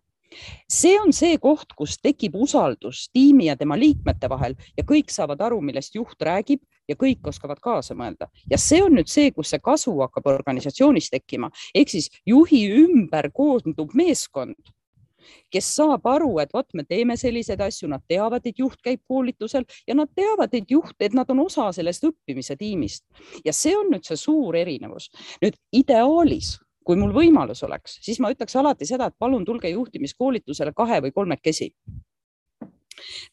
see 0.68 0.97
on 1.01 1.12
see 1.16 1.39
koht, 1.43 1.72
kus 1.76 1.99
tekib 2.03 2.37
usaldus 2.37 3.09
tiimi 3.12 3.49
ja 3.51 3.57
tema 3.57 3.78
liikmete 3.78 4.28
vahel 4.28 4.57
ja 4.76 4.84
kõik 4.84 5.12
saavad 5.12 5.41
aru, 5.49 5.61
millest 5.61 5.95
juht 5.95 6.22
räägib 6.22 6.62
ja 6.89 6.97
kõik 6.97 7.26
oskavad 7.26 7.61
kaasa 7.62 7.97
mõelda. 7.99 8.30
Ja 8.51 8.59
see 8.59 8.82
on 8.84 8.97
nüüd 8.99 9.11
see, 9.11 9.32
kus 9.34 9.51
see 9.55 9.62
kasu 9.62 9.97
hakkab 10.01 10.30
organisatsioonis 10.37 11.11
tekkima, 11.11 11.51
ehk 11.74 11.93
siis 11.93 12.11
juhi 12.26 12.66
ümber 12.84 13.30
koondub 13.34 13.95
meeskond 13.95 14.74
kes 15.51 15.68
saab 15.78 16.07
aru, 16.11 16.30
et 16.43 16.53
vot 16.55 16.68
me 16.74 16.84
teeme 16.87 17.16
selliseid 17.18 17.61
asju, 17.62 17.89
nad 17.91 18.05
teavad, 18.09 18.45
et 18.47 18.59
juht 18.59 18.78
käib 18.84 19.03
koolitusel 19.09 19.66
ja 19.89 19.97
nad 19.99 20.11
teavad, 20.14 20.55
et 20.55 20.70
juht, 20.70 20.95
et 21.01 21.16
nad 21.16 21.30
on 21.32 21.45
osa 21.47 21.70
sellest 21.74 22.07
õppimise 22.07 22.57
tiimist. 22.59 23.05
Ja 23.45 23.55
see 23.57 23.74
on 23.76 23.91
nüüd 23.95 24.07
see 24.07 24.18
suur 24.20 24.57
erinevus. 24.57 25.11
nüüd 25.43 25.59
ideaalis 25.72 26.57
kui 26.87 26.99
mul 26.99 27.12
võimalus 27.14 27.64
oleks, 27.66 27.99
siis 28.05 28.20
ma 28.22 28.30
ütleks 28.30 28.55
alati 28.57 28.87
seda, 28.87 29.09
et 29.11 29.18
palun 29.18 29.45
tulge 29.45 29.70
juhtimiskoolitusele 29.72 30.72
kahe 30.76 31.01
või 31.03 31.12
kolmekesi. 31.14 31.72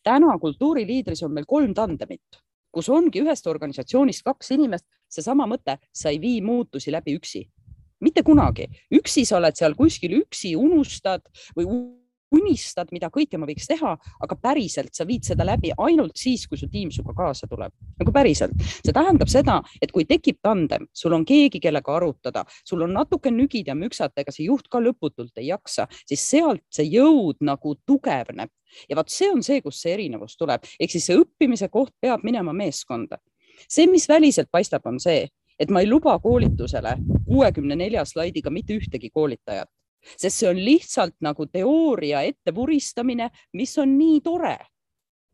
täna 0.03 0.37
kultuuriliidris 0.39 1.23
on 1.23 1.33
meil 1.33 1.45
kolm 1.47 1.73
tandemit, 1.73 2.41
kus 2.71 2.89
ongi 2.89 3.21
ühest 3.21 3.47
organisatsioonist 3.47 4.25
kaks 4.25 4.51
inimest, 4.51 4.85
seesama 5.09 5.45
mõte, 5.47 5.77
sa 5.93 6.09
ei 6.09 6.19
vii 6.19 6.41
muutusi 6.41 6.91
läbi 6.91 7.15
üksi. 7.19 7.45
Mitte 8.01 8.23
kunagi, 8.23 8.67
üksi 8.91 9.23
sa 9.25 9.37
oled 9.37 9.55
seal 9.55 9.77
kuskil 9.77 10.17
üksi, 10.17 10.55
unustad 10.59 11.21
või 11.55 11.69
unistad, 12.33 12.89
mida 12.91 13.09
kõike 13.13 13.37
ma 13.39 13.47
võiks 13.49 13.67
teha, 13.69 13.93
aga 14.25 14.37
päriselt 14.41 14.93
sa 14.95 15.05
viid 15.07 15.25
seda 15.27 15.45
läbi 15.47 15.73
ainult 15.77 16.17
siis, 16.19 16.45
kui 16.49 16.59
su 16.59 16.69
tiim 16.71 16.91
sinuga 16.93 17.15
kaasa 17.17 17.47
tuleb, 17.49 17.73
nagu 17.99 18.13
päriselt. 18.15 18.55
see 18.59 18.93
tähendab 18.95 19.31
seda, 19.31 19.59
et 19.81 19.91
kui 19.91 20.05
tekib 20.09 20.39
tandem, 20.41 20.87
sul 20.93 21.13
on 21.13 21.25
keegi, 21.25 21.61
kellega 21.63 21.95
arutada, 21.95 22.45
sul 22.65 22.83
on 22.87 22.93
natuke 22.93 23.31
nügida 23.31 23.73
ja 23.73 23.77
müksata, 23.77 24.21
ega 24.21 24.33
see 24.33 24.47
juht 24.47 24.69
ka 24.71 24.81
lõputult 24.83 25.37
ei 25.41 25.49
jaksa, 25.51 25.87
siis 26.07 26.25
sealt 26.29 26.63
see 26.73 26.89
jõud 26.89 27.41
nagu 27.41 27.75
tugevneb 27.87 28.51
ja 28.89 28.97
vot 28.97 29.11
see 29.13 29.29
on 29.31 29.43
see, 29.45 29.61
kus 29.61 29.81
see 29.81 29.93
erinevus 29.97 30.37
tuleb, 30.39 30.65
ehk 30.79 30.91
siis 30.91 31.07
see 31.09 31.19
õppimise 31.19 31.69
koht 31.73 31.93
peab 32.01 32.25
minema 32.25 32.53
meeskonda. 32.53 33.17
see, 33.69 33.87
mis 33.87 34.09
väliselt 34.09 34.49
paistab, 34.51 34.85
on 34.85 34.99
see, 34.99 35.27
et 35.59 35.69
ma 35.69 35.83
ei 35.83 35.87
luba 35.87 36.17
koolitusele 36.19 36.97
kuuekümne 37.27 37.75
nelja 37.75 38.05
slaidiga 38.05 38.49
mitte 38.49 38.73
ühtegi 38.73 39.09
koolitajat 39.13 39.69
sest 40.17 40.37
see 40.37 40.49
on 40.49 40.59
lihtsalt 40.59 41.15
nagu 41.21 41.45
teooria 41.45 42.21
ettevuristamine, 42.27 43.29
mis 43.53 43.77
on 43.77 43.97
nii 43.97 44.21
tore. 44.21 44.57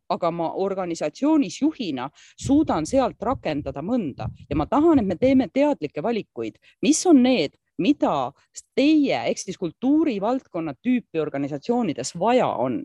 aga 0.09 0.32
ma 0.34 0.47
organisatsioonis 0.57 1.59
juhina 1.61 2.07
suudan 2.34 2.88
sealt 2.89 3.22
rakendada 3.22 3.84
mõnda 3.86 4.26
ja 4.49 4.55
ma 4.57 4.65
tahan, 4.65 4.99
et 4.99 5.05
me 5.05 5.15
teeme 5.15 5.47
teadlikke 5.53 6.01
valikuid, 6.01 6.57
mis 6.82 7.05
on 7.05 7.22
need, 7.22 7.53
mida 7.78 8.32
teie 8.76 9.20
ehk 9.30 9.38
siis 9.38 9.57
kultuurivaldkonna 9.61 10.74
tüüpi 10.82 11.22
organisatsioonides 11.22 12.15
vaja 12.17 12.47
on 12.47 12.82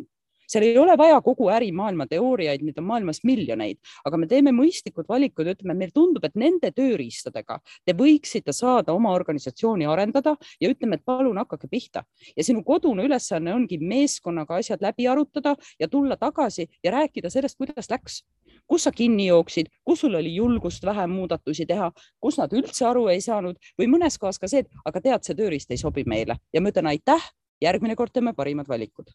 seal 0.48 0.66
ei 0.66 0.78
ole 0.78 0.96
vaja 0.98 1.20
kogu 1.24 1.48
ärimaailma 1.52 2.06
teooriaid, 2.10 2.64
mida 2.66 2.82
on 2.82 2.88
maailmas 2.88 3.22
miljoneid, 3.24 3.78
aga 4.04 4.20
me 4.20 4.28
teeme 4.30 4.52
mõistlikud 4.56 5.08
valikud, 5.08 5.48
ütleme, 5.54 5.76
meile 5.78 5.94
tundub, 5.94 6.24
et 6.24 6.36
nende 6.38 6.70
tööriistadega 6.74 7.58
te 7.84 7.96
võiksite 7.96 8.52
saada 8.52 8.94
oma 8.94 9.14
organisatsiooni 9.16 9.88
arendada 9.90 10.36
ja 10.60 10.70
ütleme, 10.70 10.98
et 10.98 11.04
palun 11.04 11.38
hakake 11.42 11.68
pihta. 11.70 12.04
ja 12.36 12.44
sinu 12.44 12.62
kodune 12.64 13.04
ülesanne 13.04 13.54
ongi 13.54 13.78
meeskonnaga 13.78 14.60
asjad 14.60 14.82
läbi 14.82 15.08
arutada 15.08 15.56
ja 15.80 15.88
tulla 15.88 16.16
tagasi 16.16 16.68
ja 16.84 16.90
rääkida 16.90 17.30
sellest, 17.30 17.58
kuidas 17.58 17.90
läks 17.90 18.22
kus 18.66 18.84
sa 18.84 18.92
kinni 18.92 19.26
jooksid, 19.26 19.68
kus 19.84 20.00
sul 20.00 20.14
oli 20.14 20.34
julgust 20.34 20.84
vähem 20.84 21.10
muudatusi 21.10 21.66
teha, 21.66 21.90
kus 22.20 22.38
nad 22.40 22.52
üldse 22.52 22.86
aru 22.88 23.06
ei 23.12 23.20
saanud 23.20 23.60
või 23.80 23.90
mõnes 23.96 24.18
kohas 24.20 24.40
ka 24.40 24.48
see, 24.48 24.64
et 24.64 24.84
aga 24.84 25.00
tead, 25.00 25.26
see 25.26 25.36
tööriist 25.38 25.70
ei 25.70 25.80
sobi 25.80 26.06
meile 26.08 26.38
ja 26.52 26.64
ma 26.64 26.72
ütlen 26.72 26.88
aitäh, 26.94 27.30
järgmine 27.60 27.96
kord 27.96 28.14
teeme 28.14 28.34
parimad 28.36 28.68
valikud 28.68 29.12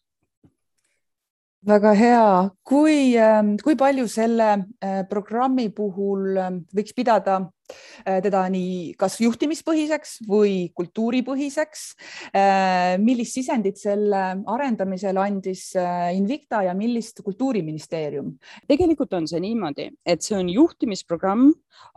väga 1.66 1.92
hea, 1.94 2.50
kui, 2.64 3.16
ähm, 3.20 3.56
kui 3.62 3.76
palju 3.76 4.06
selle 4.08 4.50
äh, 4.80 5.02
programmi 5.08 5.68
puhul 5.68 6.38
ähm, 6.40 6.60
võiks 6.74 6.94
pidada 6.96 7.40
teda 8.04 8.44
nii 8.52 8.94
kas 8.98 9.18
juhtimispõhiseks 9.20 10.20
või 10.28 10.70
kultuuripõhiseks. 10.74 11.82
millist 13.02 13.36
sisendit 13.36 13.78
selle 13.80 14.22
arendamisel 14.46 15.18
andis 15.20 15.70
Invicta 16.14 16.62
ja 16.66 16.74
millist 16.74 17.22
Kultuuriministeerium? 17.24 18.32
tegelikult 18.68 19.12
on 19.18 19.28
see 19.28 19.40
niimoodi, 19.42 19.90
et 20.06 20.22
see 20.24 20.36
on 20.38 20.48
juhtimisprogramm, 20.52 21.50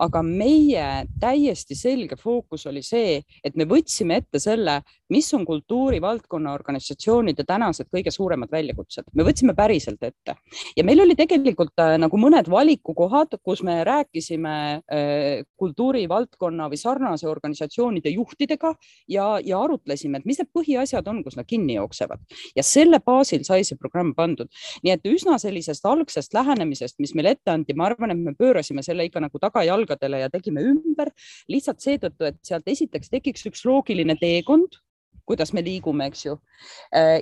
aga 0.04 0.22
meie 0.26 0.86
täiesti 1.20 1.76
selge 1.78 2.18
fookus 2.20 2.68
oli 2.70 2.84
see, 2.86 3.22
et 3.44 3.56
me 3.60 3.68
võtsime 3.70 4.20
ette 4.22 4.42
selle, 4.42 4.80
mis 5.14 5.28
on 5.36 5.46
kultuurivaldkonna 5.46 6.54
organisatsioonide 6.56 7.46
tänased 7.48 7.90
kõige 7.94 8.14
suuremad 8.14 8.52
väljakutsed, 8.52 9.12
me 9.14 9.26
võtsime 9.28 9.56
päriselt 9.58 10.04
ette 10.04 10.38
ja 10.78 10.86
meil 10.86 11.04
oli 11.04 11.16
tegelikult 11.20 11.78
äh, 11.82 11.96
nagu 12.02 12.20
mõned 12.20 12.50
valikukohad, 12.52 13.38
kus 13.44 13.64
me 13.66 13.80
rääkisime 13.88 14.56
äh, 14.80 15.44
kultuurivaldkonna 15.64 16.70
või 16.72 16.80
sarnase 16.82 17.28
organisatsioonide 17.32 18.14
juhtidega 18.14 18.74
ja, 19.10 19.28
ja 19.44 19.62
arutlesime, 19.64 20.20
et 20.20 20.30
mis 20.30 20.42
need 20.42 20.52
põhiasjad 20.56 21.08
on, 21.12 21.24
kus 21.26 21.38
nad 21.40 21.48
kinni 21.50 21.78
jooksevad 21.78 22.24
ja 22.58 22.66
selle 22.68 23.00
baasil 23.04 23.46
sai 23.48 23.64
see 23.68 23.80
programm 23.80 24.14
pandud. 24.18 24.52
nii 24.84 24.96
et 24.96 25.10
üsna 25.10 25.40
sellisest 25.42 25.86
algsest 25.90 26.34
lähenemisest, 26.36 27.00
mis 27.04 27.16
meile 27.18 27.36
ette 27.38 27.54
anti, 27.54 27.76
ma 27.78 27.90
arvan, 27.90 28.14
et 28.14 28.20
me 28.20 28.36
pöörasime 28.38 28.84
selle 28.86 29.08
ikka 29.08 29.24
nagu 29.24 29.40
tagajalgadele 29.42 30.24
ja 30.26 30.32
tegime 30.34 30.64
ümber 30.74 31.14
lihtsalt 31.52 31.84
seetõttu, 31.84 32.30
et 32.30 32.42
sealt 32.46 32.68
esiteks 32.68 33.14
tekiks 33.14 33.48
üks 33.50 33.66
loogiline 33.68 34.18
teekond 34.20 34.82
kuidas 35.26 35.54
me 35.56 35.64
liigume, 35.64 36.10
eks 36.12 36.26
ju. 36.26 36.38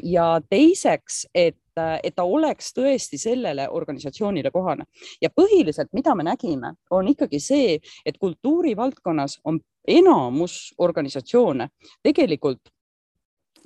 Ja 0.03 0.27
teiseks, 0.49 1.25
et, 1.37 1.57
et 2.03 2.15
ta 2.15 2.23
oleks 2.23 2.73
tõesti 2.75 3.17
sellele 3.17 3.67
organisatsioonile 3.69 4.51
kohane. 4.51 4.85
Ja 5.21 5.29
põhiliselt, 5.29 5.91
mida 5.93 6.15
me 6.15 6.23
nägime, 6.27 6.73
on 6.91 7.07
ikkagi 7.07 7.39
see, 7.39 7.79
et 8.05 8.17
kultuurivaldkonnas 8.19 9.39
on 9.45 9.59
enamus 9.87 10.73
organisatsioone 10.77 11.69
tegelikult 12.03 12.71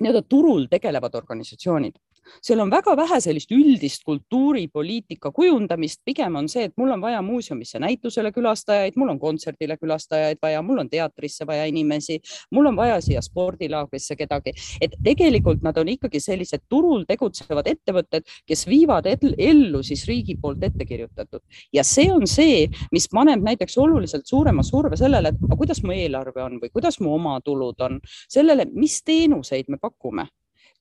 nii-öelda 0.00 0.22
turul 0.28 0.66
tegelevad 0.70 1.14
organisatsioonid 1.14 1.96
seal 2.42 2.60
on 2.60 2.70
väga 2.70 2.96
vähe 2.96 3.20
sellist 3.22 3.52
üldist 3.54 4.04
kultuuripoliitika 4.06 5.32
kujundamist, 5.34 6.00
pigem 6.04 6.36
on 6.40 6.48
see, 6.48 6.66
et 6.68 6.74
mul 6.76 6.92
on 6.94 7.02
vaja 7.02 7.22
muuseumisse 7.22 7.80
näitusele 7.82 8.32
külastajaid, 8.34 8.96
mul 8.96 9.14
on 9.14 9.20
kontserdile 9.22 9.76
külastajaid 9.80 10.40
vaja, 10.42 10.62
mul 10.62 10.82
on 10.84 10.90
teatrisse 10.90 11.46
vaja 11.46 11.66
inimesi, 11.70 12.18
mul 12.54 12.70
on 12.70 12.78
vaja 12.78 13.00
siia 13.04 13.22
spordilaagrisse 13.24 14.16
kedagi, 14.16 14.54
et 14.80 14.96
tegelikult 15.04 15.64
nad 15.66 15.76
on 15.78 15.90
ikkagi 15.92 16.20
sellised 16.22 16.66
turul 16.68 17.04
tegutsevad 17.08 17.68
ettevõtted, 17.70 18.26
kes 18.46 18.66
viivad 18.68 19.08
ellu 19.10 19.82
siis 19.86 20.06
riigi 20.08 20.36
poolt 20.40 20.64
ette 20.66 20.86
kirjutatud. 20.86 21.42
Ja 21.72 21.84
see 21.86 22.08
on 22.12 22.26
see, 22.30 22.66
mis 22.92 23.08
paneb 23.12 23.44
näiteks 23.44 23.78
oluliselt 23.82 24.26
suurema 24.26 24.64
surve 24.66 24.98
sellele, 24.98 25.32
et 25.32 25.46
aga 25.46 25.58
kuidas 25.58 25.82
mu 25.84 25.94
eelarve 25.94 26.42
on 26.42 26.58
või 26.62 26.72
kuidas 26.72 27.00
mu 27.00 27.14
omatulud 27.16 27.86
on, 27.86 28.00
sellele, 28.32 28.68
mis 28.74 29.00
teenuseid 29.06 29.70
me 29.72 29.80
pakume 29.80 30.26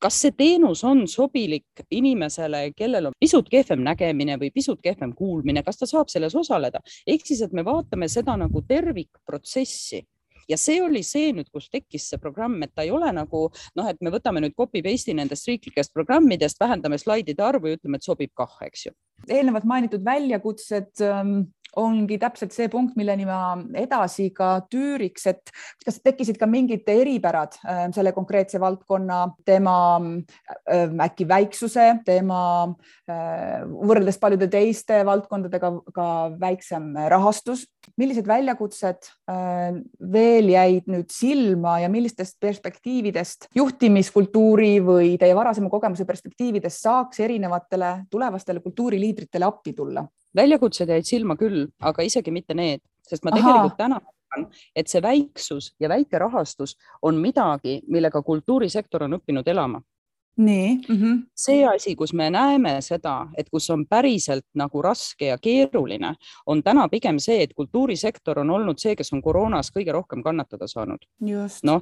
kas 0.02 0.22
see 0.22 0.34
teenus 0.38 0.84
on 0.84 1.06
sobilik 1.08 1.86
inimesele, 1.92 2.72
kellel 2.78 3.12
on 3.12 3.16
pisut 3.20 3.50
kehvem 3.52 3.84
nägemine 3.86 4.40
või 4.42 4.52
pisut 4.54 4.82
kehvem 4.84 5.14
kuulmine, 5.16 5.64
kas 5.64 5.82
ta 5.82 5.90
saab 5.90 6.12
selles 6.14 6.36
osaleda? 6.36 6.82
ehk 7.08 7.26
siis, 7.26 7.42
et 7.42 7.54
me 7.54 7.66
vaatame 7.66 8.10
seda 8.12 8.38
nagu 8.40 8.62
tervikprotsessi 8.68 10.04
ja 10.50 10.58
see 10.60 10.82
oli 10.84 11.02
see 11.06 11.32
nüüd, 11.36 11.50
kus 11.54 11.70
tekkis 11.74 12.10
see 12.12 12.22
programm, 12.22 12.58
et 12.64 12.74
ta 12.76 12.86
ei 12.86 12.94
ole 12.94 13.10
nagu 13.16 13.48
noh, 13.50 13.90
et 13.90 14.02
me 14.06 14.14
võtame 14.14 14.44
nüüd 14.44 14.56
copy 14.58 14.84
paste'i 14.86 15.16
nendest 15.18 15.50
riiklikest 15.50 15.94
programmidest, 15.96 16.60
vähendame 16.62 17.00
slaidide 17.02 17.44
arvu 17.46 17.72
ja 17.72 17.80
ütleme, 17.80 18.00
et 18.00 18.08
sobib 18.08 18.34
kah, 18.38 18.58
eks 18.66 18.88
ju. 18.88 18.96
Eelnevalt 19.30 19.68
mainitud 19.70 20.04
väljakutsed 20.06 21.02
ähm, 21.06 21.38
ongi 21.80 22.18
täpselt 22.20 22.56
see 22.56 22.70
punkt, 22.72 22.96
milleni 23.00 23.26
ma 23.28 23.56
edasi 23.78 24.30
ka 24.36 24.66
tüüriks, 24.72 25.28
et 25.32 25.52
kas 25.84 26.00
tekkisid 26.04 26.40
ka 26.40 26.48
mingid 26.50 26.88
eripärad 26.92 27.58
äh, 27.64 27.86
selle 27.96 28.14
konkreetse 28.16 28.60
valdkonna, 28.64 29.22
tema 29.48 29.76
äh, 30.00 30.88
äkki 31.08 31.28
väiksuse, 31.30 31.88
tema 32.08 32.42
äh, 33.10 33.64
võrreldes 33.66 34.20
paljude 34.22 34.48
teiste 34.52 35.02
valdkondadega 35.08 35.72
ka 35.96 36.10
väiksem 36.42 36.94
rahastus. 37.12 37.68
millised 38.02 38.26
väljakutsed 38.28 39.08
veel 40.12 40.48
jäid 40.50 40.88
nüüd 40.90 41.12
silma 41.14 41.76
ja 41.84 41.90
millistest 41.90 42.40
perspektiividest, 42.42 43.48
juhtimiskultuuri 43.56 44.80
või 44.82 45.12
teie 45.22 45.36
varasema 45.38 45.70
kogemuse 45.70 46.06
perspektiividest 46.06 46.82
saaks 46.82 47.20
erinevatele 47.22 48.08
tulevastele 48.10 48.60
kultuuriliidritele 49.06 49.46
appi 49.46 49.74
tulla? 49.74 50.08
väljakutsed 50.36 50.90
jäid 50.90 51.06
silma 51.08 51.38
küll, 51.40 51.68
aga 51.80 52.04
isegi 52.04 52.32
mitte 52.32 52.54
need, 52.54 52.82
sest 53.08 53.24
ma 53.24 53.32
tegelikult 53.32 53.72
Aha. 53.72 53.78
täna 53.78 54.00
arvan, 54.04 54.50
et 54.76 54.88
see 54.88 55.02
väiksus 55.02 55.76
ja 55.80 55.88
väike 55.90 56.20
rahastus 56.20 56.76
on 57.02 57.16
midagi, 57.16 57.82
millega 57.88 58.22
kultuurisektor 58.22 59.04
on 59.04 59.16
õppinud 59.16 59.48
elama 59.48 59.82
nii 60.38 60.76
mm. 60.76 60.96
-hmm. 60.96 61.22
see 61.36 61.66
asi, 61.66 61.96
kus 61.96 62.14
me 62.14 62.30
näeme 62.30 62.82
seda, 62.82 63.28
et 63.38 63.48
kus 63.50 63.70
on 63.70 63.86
päriselt 63.88 64.44
nagu 64.54 64.82
raske 64.82 65.26
ja 65.26 65.38
keeruline, 65.38 66.16
on 66.46 66.64
täna 66.64 66.90
pigem 66.90 67.20
see, 67.20 67.44
et 67.44 67.54
kultuurisektor 67.54 68.40
on 68.40 68.50
olnud 68.50 68.76
see, 68.78 68.96
kes 68.96 69.14
on 69.14 69.22
koroonas 69.22 69.72
kõige 69.72 69.92
rohkem 69.92 70.24
kannatada 70.24 70.68
saanud. 70.68 71.00
noh, 71.64 71.82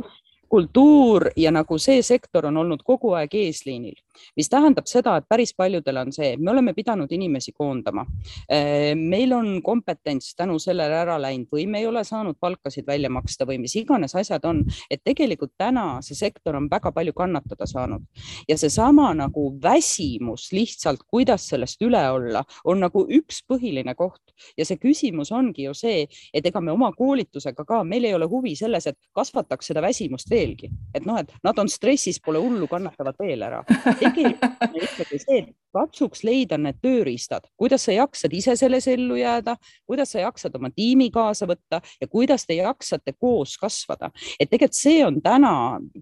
kultuur 0.49 1.31
ja 1.37 1.51
nagu 1.51 1.77
see 1.77 2.01
sektor 2.01 2.45
on 2.45 2.57
olnud 2.57 2.83
kogu 2.85 3.13
aeg 3.17 3.33
eesliinil 3.33 3.95
mis 4.37 4.49
tähendab 4.49 4.87
seda, 4.89 5.17
et 5.17 5.27
päris 5.29 5.53
paljudel 5.57 5.99
on 6.03 6.13
see, 6.15 6.35
me 6.37 6.51
oleme 6.51 6.73
pidanud 6.73 7.11
inimesi 7.11 7.53
koondama. 7.55 8.05
Äh, 8.51 8.93
meil 8.99 9.33
on 9.33 9.61
kompetents 9.63 10.33
tänu 10.35 10.59
sellele 10.61 10.97
ära 11.03 11.19
läinud 11.21 11.51
või 11.53 11.67
me 11.69 11.81
ei 11.83 11.87
ole 11.87 12.03
saanud 12.07 12.37
palkasid 12.39 12.87
välja 12.87 13.09
maksta 13.13 13.47
või 13.49 13.59
mis 13.63 13.75
iganes 13.79 14.15
asjad 14.19 14.45
on, 14.49 14.63
et 14.89 15.03
tegelikult 15.03 15.53
täna 15.57 16.01
see 16.05 16.17
sektor 16.17 16.57
on 16.59 16.69
väga 16.71 16.91
palju 16.95 17.13
kannatada 17.17 17.67
saanud. 17.69 18.05
Ja 18.49 18.57
seesama 18.57 19.11
nagu 19.17 19.49
väsimus 19.63 20.49
lihtsalt, 20.53 21.05
kuidas 21.07 21.47
sellest 21.49 21.81
üle 21.83 22.01
olla, 22.11 22.43
on 22.65 22.81
nagu 22.83 23.05
üks 23.09 23.43
põhiline 23.49 23.95
koht. 23.95 24.21
Ja 24.57 24.65
see 24.67 24.79
küsimus 24.81 25.31
ongi 25.33 25.67
ju 25.67 25.73
see, 25.77 26.07
et 26.33 26.45
ega 26.45 26.61
me 26.61 26.73
oma 26.73 26.91
koolitusega 26.95 27.65
ka, 27.67 27.83
meil 27.87 28.07
ei 28.07 28.15
ole 28.17 28.27
huvi 28.29 28.55
selles, 28.59 28.87
et 28.89 28.97
kasvataks 29.15 29.71
seda 29.71 29.83
väsimust 29.83 30.29
veelgi, 30.31 30.69
et 30.95 31.05
noh, 31.07 31.19
et 31.19 31.31
nad 31.45 31.59
on 31.59 31.69
stressis, 31.71 32.19
pole 32.23 32.41
hullu, 32.41 32.67
kannatavad 32.71 33.19
veel 33.19 33.45
ära 33.45 33.63
tegelikult 34.03 34.63
on 34.67 34.79
ikkagi 34.81 35.19
see, 35.23 35.41
et 35.43 35.51
katsuks 35.73 36.23
leida 36.25 36.57
need 36.61 36.77
tööriistad, 36.83 37.47
kuidas 37.57 37.87
sa 37.87 37.95
jaksad 37.95 38.33
ise 38.37 38.55
selles 38.59 38.87
ellu 38.91 39.17
jääda, 39.17 39.55
kuidas 39.89 40.13
sa 40.13 40.21
jaksad 40.21 40.55
oma 40.59 40.69
tiimi 40.73 41.09
kaasa 41.13 41.47
võtta 41.49 41.79
ja 42.01 42.09
kuidas 42.09 42.45
te 42.45 42.57
jaksate 42.59 43.15
koos 43.17 43.55
kasvada. 43.61 44.11
et 44.39 44.49
tegelikult 44.49 44.77
see 44.77 45.01
on 45.05 45.19
täna 45.21 45.53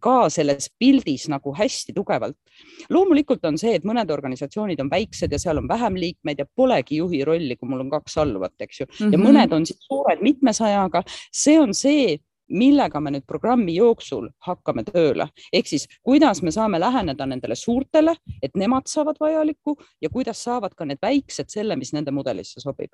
ka 0.02 0.30
selles 0.30 0.70
pildis 0.80 1.28
nagu 1.32 1.54
hästi 1.56 1.95
tugevalt. 1.95 2.38
loomulikult 2.89 3.45
on 3.45 3.58
see, 3.58 3.76
et 3.76 3.88
mõned 3.88 4.12
organisatsioonid 4.12 4.82
on 4.84 4.91
väiksed 4.91 5.32
ja 5.32 5.39
seal 5.39 5.62
on 5.62 5.70
vähem 5.70 5.95
liikmeid 5.95 6.39
ja 6.39 6.45
polegi 6.56 6.99
juhi 6.99 7.24
rolli, 7.26 7.56
kui 7.56 7.70
mul 7.70 7.86
on 7.86 7.89
kaks 7.89 8.18
alluvat, 8.18 8.56
eks 8.60 8.82
ju, 8.82 8.86
ja 8.86 9.06
mm 9.06 9.14
-hmm. 9.14 9.28
mõned 9.28 9.56
on 9.56 9.66
siis 9.66 9.80
suured 9.88 10.22
mitmesajaga. 10.22 11.04
see 11.32 11.60
on 11.60 11.74
see 11.74 12.20
millega 12.52 12.99
me 12.99 13.14
nüüd 13.16 13.26
programmi 13.28 13.76
jooksul 13.76 14.30
hakkame 14.47 14.84
tööle, 14.88 15.30
ehk 15.54 15.72
siis 15.72 15.88
kuidas 16.04 16.41
me 16.43 16.52
saame 16.52 16.80
läheneda 16.80 17.26
nendele 17.26 17.56
suurtele, 17.56 18.16
et 18.43 18.56
nemad 18.56 18.89
saavad 18.91 19.20
vajalikku 19.22 19.78
ja 20.02 20.10
kuidas 20.10 20.43
saavad 20.43 20.76
ka 20.76 20.86
need 20.86 21.02
väiksed 21.02 21.49
selle, 21.49 21.76
mis 21.80 21.93
nende 21.93 22.12
mudelisse 22.12 22.64
sobib 22.64 22.91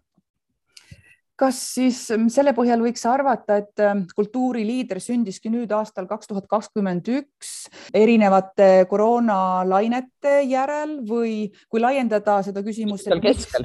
kas 1.37 1.59
siis 1.75 1.99
mm, 2.13 2.29
selle 2.33 2.53
põhjal 2.57 2.81
võiks 2.81 3.03
arvata, 3.09 3.59
et 3.61 3.81
mm, 3.81 4.07
kultuuriliider 4.17 4.99
sündiski 5.03 5.51
nüüd 5.53 5.71
aastal 5.75 6.07
kaks 6.09 6.29
tuhat 6.29 6.47
kakskümmend 6.49 7.07
üks 7.13 7.51
erinevate 7.95 8.87
koroonalainete 8.89 10.39
järel 10.49 10.97
või 11.07 11.35
kui 11.69 11.83
laiendada 11.83 12.39
seda 12.45 12.63
küsimust, 12.65 13.09
et 13.11 13.59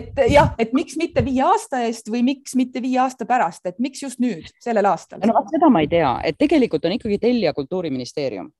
et 0.00 0.22
jah, 0.30 0.54
et 0.58 0.72
miks 0.76 0.96
mitte 1.00 1.24
viie 1.26 1.44
aasta 1.46 1.84
eest 1.86 2.10
või 2.12 2.24
miks 2.26 2.56
mitte 2.58 2.82
viie 2.82 3.00
aasta 3.02 3.28
pärast, 3.28 3.66
et 3.68 3.78
miks 3.78 4.02
just 4.02 4.22
nüüd, 4.22 4.48
sellel 4.62 4.88
aastal? 4.90 5.22
no 5.24 5.36
vot 5.36 5.52
seda 5.52 5.70
ma 5.72 5.84
ei 5.84 5.90
tea, 5.92 6.16
et 6.24 6.40
tegelikult 6.40 6.88
on 6.88 6.96
ikkagi 6.96 7.20
tellija 7.20 7.54
Kultuuriministeerium 7.56 8.50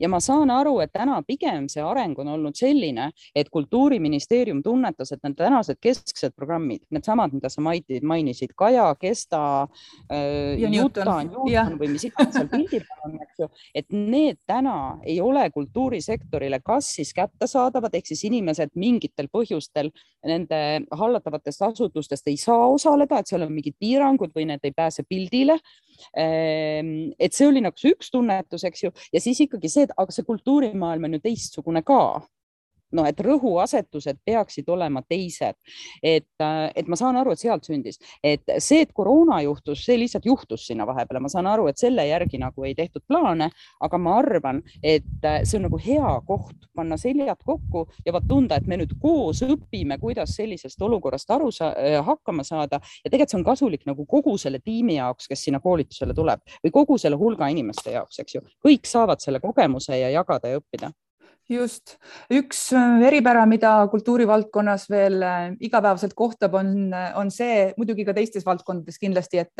ja 0.00 0.08
ma 0.08 0.20
saan 0.20 0.50
aru, 0.50 0.78
et 0.84 0.92
täna 0.94 1.20
pigem 1.26 1.68
see 1.72 1.82
areng 1.84 2.18
on 2.22 2.32
olnud 2.34 2.56
selline, 2.58 3.10
et 3.34 3.50
Kultuuriministeerium 3.54 4.62
tunnetas, 4.62 5.12
et 5.12 5.22
need 5.24 5.36
tänased 5.38 5.78
kesksed 5.82 6.34
programmid, 6.36 6.84
needsamad, 6.94 7.34
mida 7.36 7.50
sa 7.52 7.62
mainisid, 7.64 8.54
Kaja, 8.56 8.88
Kesta 9.00 9.42
äh,, 10.10 10.58
Juta, 10.60 11.04
Newton. 11.22 11.78
Või 11.78 11.90
mis 11.94 12.06
iganes 12.08 12.34
seal 12.36 12.48
pildil 12.50 12.84
on, 13.04 13.16
eks 13.22 13.44
ju, 13.44 13.48
et 13.74 13.86
need 13.94 14.40
täna 14.46 14.98
ei 15.04 15.20
ole 15.22 15.46
kultuurisektorile 15.54 16.60
kas 16.64 16.90
siis 16.98 17.12
kättesaadavad, 17.16 17.94
ehk 17.94 18.08
siis 18.10 18.24
inimesed 18.28 18.74
mingitel 18.78 19.28
põhjustel 19.32 19.90
nende 20.24 20.60
hallatavatest 20.94 21.62
asutustest 21.68 22.28
ei 22.30 22.38
saa 22.40 22.68
osaleda, 22.72 23.20
et 23.20 23.30
seal 23.30 23.44
on 23.46 23.52
mingid 23.54 23.76
piirangud 23.80 24.32
või 24.34 24.48
need 24.50 24.64
ei 24.64 24.74
pääse 24.76 25.04
pildile 25.08 25.58
et 26.14 27.36
see 27.36 27.48
oli 27.48 27.62
nagu 27.64 27.78
see 27.78 27.94
üks 27.94 28.12
tunnetus, 28.14 28.64
eks 28.68 28.86
ju, 28.86 28.92
ja 29.12 29.22
siis 29.22 29.40
ikkagi 29.46 29.70
see, 29.72 29.88
et 29.88 29.94
aga 29.96 30.14
see 30.14 30.26
kultuurimaailm 30.26 31.08
on 31.08 31.18
ju 31.18 31.24
teistsugune 31.24 31.84
ka 31.86 32.00
noh, 32.94 33.06
et 33.08 33.20
rõhuasetused 33.20 34.20
peaksid 34.26 34.68
olema 34.70 35.02
teised. 35.08 35.54
et, 36.02 36.26
äh, 36.40 36.70
et 36.76 36.88
ma 36.88 36.96
saan 36.96 37.16
aru, 37.16 37.32
et 37.32 37.40
sealt 37.40 37.64
sündis, 37.66 37.98
et 38.22 38.42
see, 38.58 38.82
et 38.84 38.92
koroona 38.92 39.40
juhtus, 39.42 39.84
see 39.84 39.98
lihtsalt 39.98 40.26
juhtus 40.26 40.66
sinna 40.66 40.86
vahepeale, 40.86 41.20
ma 41.20 41.28
saan 41.28 41.46
aru, 41.46 41.66
et 41.68 41.78
selle 41.78 42.06
järgi 42.06 42.38
nagu 42.38 42.64
ei 42.64 42.74
tehtud 42.74 43.02
plaane, 43.08 43.50
aga 43.80 43.98
ma 43.98 44.18
arvan, 44.18 44.62
et 44.82 45.24
äh, 45.24 45.42
see 45.44 45.58
on 45.58 45.66
nagu 45.68 45.80
hea 45.80 46.14
koht 46.26 46.68
panna 46.74 46.98
seljad 47.00 47.40
kokku 47.44 47.86
ja 48.06 48.12
vot 48.14 48.26
tunda, 48.28 48.58
et 48.58 48.66
me 48.70 48.78
nüüd 48.80 48.96
koos 49.02 49.42
õpime, 49.46 49.98
kuidas 50.02 50.36
sellisest 50.38 50.82
olukorrast 50.82 51.30
aru 51.30 51.50
sa 51.54 51.72
äh, 51.72 51.98
hakkama 52.04 52.44
saada. 52.44 52.80
Ja 53.04 53.10
tegelikult 53.10 53.34
see 53.34 53.40
on 53.40 53.46
kasulik 53.46 53.86
nagu 53.88 54.06
kogu 54.06 54.36
selle 54.40 54.60
tiimi 54.64 54.98
jaoks, 54.98 55.28
kes 55.30 55.46
sinna 55.46 55.60
koolitusele 55.64 56.14
tuleb 56.14 56.42
või 56.64 56.74
kogu 56.74 56.98
selle 57.00 57.18
hulga 57.20 57.48
inimeste 57.52 57.94
jaoks, 57.94 58.20
eks 58.22 58.36
ju, 58.36 58.44
kõik 58.64 58.86
saavad 58.88 59.22
selle 59.24 59.40
kogemuse 59.40 59.96
ja 59.98 60.10
jagada 60.12 60.52
ja 60.52 60.60
õppida 60.60 60.92
just 61.50 61.96
üks 62.32 62.60
äh, 62.72 63.02
eripära, 63.08 63.44
mida 63.48 63.72
kultuurivaldkonnas 63.92 64.86
veel 64.90 65.22
äh, 65.24 65.42
igapäevaselt 65.64 66.14
kohtab, 66.16 66.56
on, 66.58 66.74
äh, 66.94 67.10
on 67.20 67.30
see 67.34 67.72
muidugi 67.78 68.06
ka 68.08 68.14
teistes 68.16 68.46
valdkondades 68.46 68.98
kindlasti, 69.00 69.42
et 69.44 69.52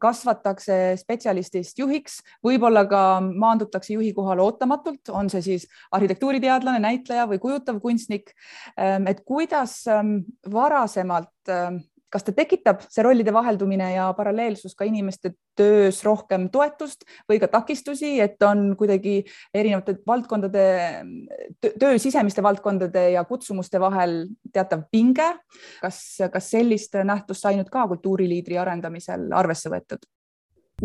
kasvatakse 0.00 0.76
spetsialistist 1.00 1.78
juhiks, 1.80 2.20
võib-olla 2.44 2.84
ka 2.88 3.02
maandutakse 3.20 3.94
juhi 3.94 4.12
kohale 4.16 4.42
ootamatult, 4.44 5.12
on 5.14 5.30
see 5.32 5.42
siis 5.44 5.66
arhitektuuriteadlane, 5.96 6.80
näitleja 6.82 7.26
või 7.30 7.40
kujutav 7.42 7.80
kunstnik. 7.82 8.34
Ähm, 8.78 9.08
et 9.10 9.22
kuidas 9.26 9.82
ähm, 9.90 10.20
varasemalt 10.52 11.52
ähm, 11.52 11.82
kas 12.10 12.26
ta 12.26 12.34
tekitab, 12.34 12.82
see 12.90 13.04
rollide 13.06 13.32
vaheldumine 13.34 13.92
ja 13.94 14.08
paralleelsus 14.16 14.74
ka 14.78 14.86
inimeste 14.88 15.34
töös 15.58 16.02
rohkem 16.06 16.48
toetust 16.52 17.06
või 17.30 17.40
ka 17.42 17.48
takistusi, 17.52 18.16
et 18.20 18.42
on 18.46 18.74
kuidagi 18.78 19.20
erinevate 19.54 19.98
valdkondade, 20.06 20.64
töö 21.62 21.98
sisemiste 22.02 22.42
valdkondade 22.42 23.10
ja 23.14 23.24
kutsumuste 23.28 23.80
vahel 23.80 24.24
teatav 24.52 24.86
pinge. 24.90 25.28
kas, 25.80 26.00
kas 26.32 26.50
sellist 26.50 26.96
nähtust 27.04 27.42
sai 27.42 27.56
nüüd 27.58 27.70
ka 27.70 27.86
kultuuriliidri 27.90 28.58
arendamisel 28.58 29.30
arvesse 29.36 29.70
võetud? 29.72 30.02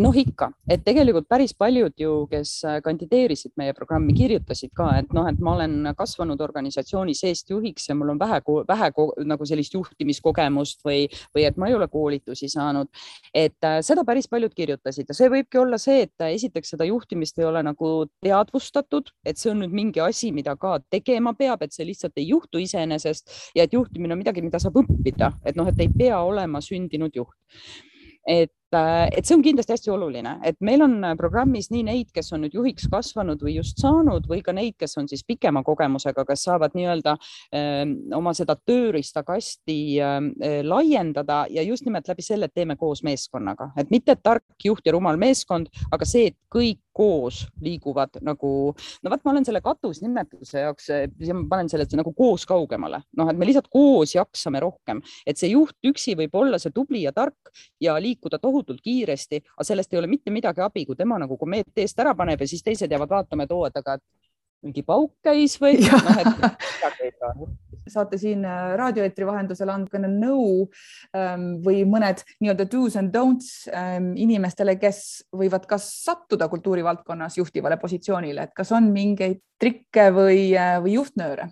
Noh, 0.01 0.15
ikka, 0.17 0.49
et 0.69 0.83
tegelikult 0.85 1.27
päris 1.29 1.53
paljud 1.57 1.93
ju, 1.99 2.13
kes 2.31 2.51
äh, 2.67 2.77
kandideerisid 2.83 3.53
meie 3.59 3.73
programmi, 3.77 4.13
kirjutasid 4.17 4.73
ka, 4.75 4.89
et 4.99 5.13
noh, 5.15 5.27
et 5.29 5.39
ma 5.43 5.55
olen 5.55 5.91
kasvanud 5.97 6.41
organisatsiooni 6.41 7.15
seest 7.17 7.49
juhiks 7.51 7.87
ja 7.89 7.95
mul 7.97 8.13
on 8.15 8.19
vähe, 8.19 8.41
vähe 8.67 8.89
nagu 9.27 9.47
sellist 9.47 9.75
juhtimiskogemust 9.77 10.83
või, 10.85 11.05
või 11.35 11.47
et 11.47 11.59
ma 11.61 11.69
ei 11.69 11.77
ole 11.77 11.87
koolitusi 11.91 12.49
saanud. 12.51 12.91
et 13.33 13.63
äh, 13.63 13.79
seda 13.85 14.03
päris 14.07 14.27
paljud 14.31 14.53
kirjutasid 14.55 15.09
ja 15.09 15.17
see 15.17 15.31
võibki 15.31 15.61
olla 15.61 15.79
see, 15.81 16.05
et 16.07 16.25
äh, 16.25 16.35
esiteks 16.35 16.75
seda 16.75 16.87
juhtimist 16.89 17.39
ei 17.39 17.47
ole 17.47 17.63
nagu 17.63 17.93
teadvustatud, 18.23 19.11
et 19.25 19.39
see 19.39 19.51
on 19.53 19.63
nüüd 19.63 19.75
mingi 19.75 20.03
asi, 20.03 20.31
mida 20.35 20.55
ka 20.59 20.77
tegema 20.89 21.33
peab, 21.33 21.63
et 21.63 21.73
see 21.75 21.87
lihtsalt 21.87 22.17
ei 22.19 22.29
juhtu 22.29 22.61
iseenesest 22.63 23.55
ja 23.55 23.65
et 23.65 23.73
juhtimine 23.73 24.15
on 24.15 24.23
midagi, 24.23 24.43
mida 24.45 24.59
saab 24.61 24.81
õppida, 24.83 25.31
et 25.45 25.55
noh, 25.55 25.67
et 25.71 25.79
ei 25.79 25.91
pea 25.91 26.19
olema 26.21 26.61
sündinud 26.63 27.15
juht. 27.15 27.35
Et 28.25 28.51
et 28.73 29.25
see 29.25 29.35
on 29.35 29.43
kindlasti 29.45 29.75
hästi 29.75 29.91
oluline, 29.93 30.35
et 30.43 30.57
meil 30.65 30.81
on 30.81 30.97
äh, 31.05 31.15
programmis 31.19 31.69
nii 31.71 31.83
neid, 31.87 32.09
kes 32.15 32.33
on 32.35 32.43
nüüd 32.45 32.55
juhiks 32.57 32.89
kasvanud 32.91 33.41
või 33.45 33.55
just 33.59 33.79
saanud 33.81 34.27
või 34.29 34.41
ka 34.45 34.55
neid, 34.55 34.75
kes 34.79 34.97
on 34.99 35.09
siis 35.11 35.23
pikema 35.27 35.63
kogemusega, 35.63 36.25
kes 36.27 36.45
saavad 36.49 36.75
nii-öelda 36.75 37.15
äh, 37.15 37.83
oma 38.17 38.33
seda 38.37 38.57
tööriistakasti 38.57 39.77
äh, 40.01 40.17
äh, 40.19 40.57
laiendada 40.65 41.45
ja 41.53 41.63
just 41.65 41.85
nimelt 41.85 42.09
läbi 42.09 42.25
selle, 42.25 42.49
et 42.49 42.55
teeme 42.55 42.75
koos 42.79 43.03
meeskonnaga, 43.05 43.71
et 43.79 43.93
mitte 43.93 44.17
tark 44.21 44.43
juht 44.65 44.85
ja 44.85 44.95
rumal 44.95 45.19
meeskond, 45.21 45.71
aga 45.91 46.09
see, 46.09 46.33
et 46.33 46.39
kõik 46.55 46.81
koos 46.95 47.41
liiguvad 47.59 48.21
nagu, 48.23 48.49
no 48.71 49.11
vot, 49.11 49.23
ma 49.25 49.33
olen 49.33 49.45
selle 49.47 49.59
katusnimetuse 49.63 50.61
jaoks, 50.63 50.87
ma 51.27 51.41
panen 51.51 51.67
selle 51.71 51.87
nagu 51.99 52.13
koos 52.15 52.45
kaugemale, 52.47 53.01
noh, 53.19 53.27
et 53.31 53.39
me 53.39 53.47
lihtsalt 53.49 53.67
koos 53.71 54.15
jaksame 54.15 54.61
rohkem, 54.63 55.01
et 55.27 55.35
see 55.35 55.51
juht 55.51 55.75
üksi 55.85 56.15
võib 56.15 56.37
olla 56.39 56.59
see 56.61 56.71
tubli 56.75 57.03
ja 57.03 57.11
tark 57.15 57.51
ja 57.83 57.97
liikuda 57.99 58.39
tohutult 58.39 58.54
tohutult 58.55 58.83
kiiresti, 58.83 59.41
aga 59.55 59.67
sellest 59.67 59.93
ei 59.93 59.99
ole 59.99 60.11
mitte 60.11 60.33
midagi 60.33 60.63
abi, 60.63 60.85
kui 60.87 60.95
tema 60.95 61.19
nagu 61.21 61.37
komeet 61.37 61.83
eest 61.83 61.99
ära 61.99 62.15
paneb 62.15 62.41
ja 62.41 62.47
siis 62.47 62.63
teised 62.63 62.91
jäävad 62.91 63.11
vaatama, 63.19 63.45
et 63.45 63.55
oo, 63.55 63.65
et 63.67 63.83
aga 63.83 63.99
mingi 64.65 64.81
pauk 64.85 65.13
käis 65.25 65.59
või 65.61 65.77
noh, 65.83 66.21
et 66.21 67.91
saate 67.91 68.17
siin 68.17 68.45
äh, 68.47 68.73
raadioeetri 68.79 69.27
vahendusel 69.27 69.69
anda 69.69 69.99
nõu 70.07 70.65
ähm, 71.15 71.59
või 71.65 71.83
mõned 71.89 72.23
nii-öelda 72.39 72.65
do's 72.71 72.97
and 72.97 73.13
don'ts 73.13 73.67
ähm, 73.69 74.13
inimestele, 74.17 74.77
kes 74.81 75.27
võivad 75.35 75.67
kas 75.69 75.85
sattuda 76.05 76.49
kultuurivaldkonnas 76.49 77.37
juhtivale 77.37 77.77
positsioonile, 77.81 78.47
et 78.47 78.55
kas 78.57 78.73
on 78.73 78.89
mingeid 78.95 79.43
trikke 79.61 80.09
või, 80.15 80.49
äh, 80.57 80.79
või 80.81 80.97
juhtnööre? 80.97 81.51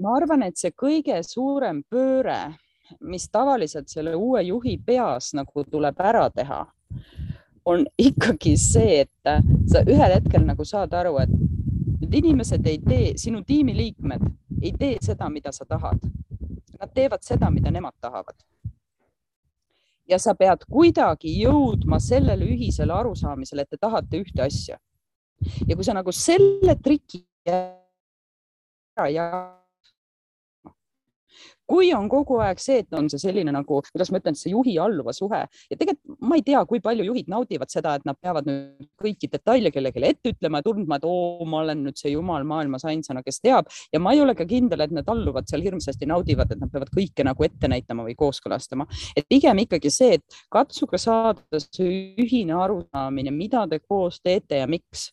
ma 0.00 0.16
arvan, 0.16 0.46
et 0.46 0.56
see 0.56 0.72
kõige 0.72 1.18
suurem 1.28 1.82
pööre 1.84 2.54
mis 3.00 3.28
tavaliselt 3.28 3.88
selle 3.88 4.14
uue 4.14 4.42
juhi 4.42 4.76
peas 4.86 5.32
nagu 5.34 5.64
tuleb 5.64 6.00
ära 6.00 6.28
teha, 6.34 6.64
on 7.64 7.86
ikkagi 8.08 8.56
see, 8.58 9.04
et 9.04 9.32
sa 9.70 9.84
ühel 9.86 10.16
hetkel 10.16 10.46
nagu 10.46 10.64
saad 10.64 10.94
aru, 10.96 11.16
et 11.22 11.32
need 12.00 12.14
inimesed 12.22 12.66
ei 12.66 12.78
tee, 12.84 13.12
sinu 13.20 13.42
tiimiliikmed 13.46 14.24
ei 14.62 14.72
tee 14.78 14.96
seda, 15.02 15.28
mida 15.30 15.52
sa 15.52 15.64
tahad. 15.68 16.00
Nad 16.80 16.94
teevad 16.96 17.22
seda, 17.24 17.50
mida 17.50 17.70
nemad 17.70 17.94
tahavad. 18.00 18.36
ja 20.10 20.18
sa 20.18 20.32
pead 20.34 20.64
kuidagi 20.66 21.36
jõudma 21.38 22.00
sellele 22.02 22.48
ühisele 22.50 22.90
arusaamisele, 22.90 23.62
et 23.62 23.70
te 23.70 23.78
tahate 23.78 24.18
ühte 24.18 24.42
asja. 24.42 24.78
ja 25.68 25.76
kui 25.76 25.84
sa 25.86 25.94
nagu 25.94 26.12
selle 26.12 26.74
triki 26.82 27.22
ära 27.46 29.06
jagad 29.08 29.59
kui 31.70 31.92
on 31.94 32.08
kogu 32.10 32.40
aeg 32.42 32.60
see, 32.62 32.82
et 32.82 32.98
on 32.98 33.08
see 33.12 33.20
selline 33.22 33.52
nagu, 33.54 33.80
kuidas 33.92 34.10
ma 34.10 34.20
ütlen, 34.20 34.38
see 34.38 34.52
juhi-alluva 34.54 35.14
suhe 35.16 35.42
ja 35.46 35.78
tegelikult 35.78 36.18
ma 36.26 36.38
ei 36.38 36.44
tea, 36.46 36.62
kui 36.68 36.82
palju 36.82 37.06
juhid 37.06 37.30
naudivad 37.30 37.70
seda, 37.72 37.94
et 37.98 38.06
nad 38.08 38.18
peavad 38.18 38.48
nüüd 38.48 38.88
kõiki 39.00 39.30
detaile 39.30 39.72
kellelegi 39.74 40.02
ette 40.10 40.34
ütlema 40.34 40.60
ja 40.60 40.66
tundma, 40.66 40.98
et 40.98 41.06
oo, 41.08 41.46
ma 41.48 41.62
olen 41.64 41.84
nüüd 41.86 42.00
see 42.00 42.14
jumal 42.14 42.46
maailmas 42.48 42.86
ainsana, 42.90 43.22
kes 43.26 43.40
teab 43.44 43.70
ja 43.94 44.02
ma 44.02 44.14
ei 44.16 44.24
ole 44.24 44.34
ka 44.38 44.46
kindel, 44.48 44.84
et 44.84 44.94
need 44.96 45.08
alluvad 45.10 45.48
seal 45.50 45.64
hirmsasti 45.64 46.08
naudivad, 46.10 46.50
et 46.50 46.62
nad 46.62 46.72
peavad 46.72 46.90
kõike 46.94 47.26
nagu 47.26 47.46
ette 47.46 47.70
näitama 47.70 48.06
või 48.08 48.16
kooskõlastama. 48.18 48.88
et 49.16 49.28
pigem 49.28 49.62
ikkagi 49.66 49.92
see, 49.94 50.18
et 50.18 50.42
katsuge 50.50 50.98
saada 50.98 51.62
see 51.62 52.14
ühine 52.20 52.56
arusaamine, 52.58 53.30
mida 53.34 53.66
te 53.70 53.80
koos 53.80 54.20
teete 54.24 54.62
ja 54.62 54.68
miks 54.70 55.10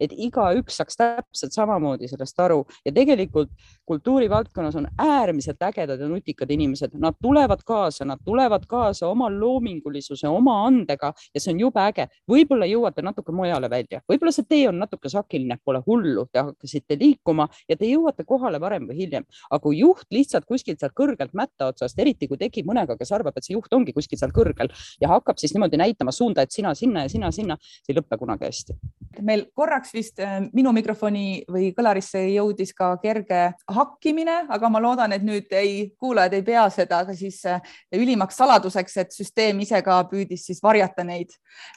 et 0.00 0.12
igaüks 0.16 0.80
saaks 0.80 0.98
täpselt 1.00 1.54
samamoodi 1.54 2.08
sellest 2.10 2.40
aru 2.40 2.64
ja 2.84 2.92
tegelikult 2.92 3.50
kultuurivaldkonnas 3.88 4.76
on 4.76 4.88
äärmiselt 4.98 5.62
ägedad 5.62 6.00
ja 6.00 6.08
nutikad 6.08 6.50
inimesed, 6.50 6.94
nad 6.94 7.16
tulevad 7.22 7.64
kaasa, 7.66 8.04
nad 8.04 8.18
tulevad 8.24 8.66
kaasa 8.68 9.08
oma 9.08 9.30
loomingulisuse, 9.30 10.28
oma 10.28 10.60
andega 10.66 11.12
ja 11.34 11.40
see 11.40 11.54
on 11.54 11.60
jube 11.60 11.80
äge. 11.82 12.06
võib-olla 12.30 12.66
jõuate 12.68 13.02
natuke 13.02 13.32
mujale 13.32 13.70
välja, 13.70 14.00
võib-olla 14.10 14.32
see 14.34 14.46
tee 14.48 14.68
on 14.68 14.78
natuke 14.78 15.08
sakiline, 15.08 15.58
pole 15.64 15.82
hullu, 15.86 16.26
te 16.32 16.44
hakkasite 16.44 16.98
liikuma 17.00 17.48
ja 17.68 17.76
te 17.76 17.88
jõuate 17.88 18.24
kohale 18.28 18.60
varem 18.60 18.86
või 18.88 19.00
hiljem, 19.02 19.26
aga 19.50 19.62
kui 19.62 19.80
juht 19.80 20.06
lihtsalt 20.10 20.46
kuskilt 20.48 20.80
sealt 20.80 20.94
kõrgelt 20.96 21.34
mätta 21.36 21.70
otsast, 21.70 21.98
eriti 21.98 22.28
kui 22.28 22.38
tekib 22.40 22.68
mõnega, 22.70 22.96
kes 22.98 23.12
arvab, 23.16 23.36
et 23.36 23.46
see 23.46 23.56
juht 23.56 23.72
ongi 23.74 23.94
kuskil 23.96 24.18
seal 24.20 24.32
kõrgel 24.34 24.72
ja 25.00 25.10
hakkab 25.12 25.40
siis 25.40 25.54
niimoodi 25.54 25.80
näitama 25.80 26.14
suunda, 26.14 26.42
et 26.42 26.54
sina 26.54 26.74
sinna 26.74 27.06
ja 27.06 27.12
sina 27.12 27.30
sinna, 27.34 27.56
see 27.60 27.94
ei 27.94 28.00
lõpe 28.00 28.18
kunagi 28.20 28.48
hästi. 28.48 28.78
meil 29.26 29.46
korraks 29.70 29.92
vist 29.94 30.18
äh, 30.18 30.40
minu 30.56 30.72
mikrofoni 30.74 31.44
või 31.50 31.70
kõlarisse 31.76 32.20
jõudis 32.32 32.72
ka 32.74 32.90
kerge 33.02 33.52
hakkimine, 33.70 34.46
aga 34.50 34.70
ma 34.72 34.80
loodan, 34.82 35.14
et 35.14 35.22
nüüd 35.22 35.52
ei, 35.54 35.92
kuulajad 36.00 36.34
ei 36.34 36.42
pea 36.46 36.64
seda 36.74 37.04
ka 37.06 37.14
siis 37.14 37.38
äh, 37.46 37.60
ülimaks 37.94 38.38
saladuseks, 38.40 38.96
et 39.04 39.14
süsteem 39.14 39.60
ise 39.62 39.78
ka 39.86 40.00
püüdis 40.10 40.48
siis 40.48 40.58
varjata 40.62 41.04
neid 41.06 41.30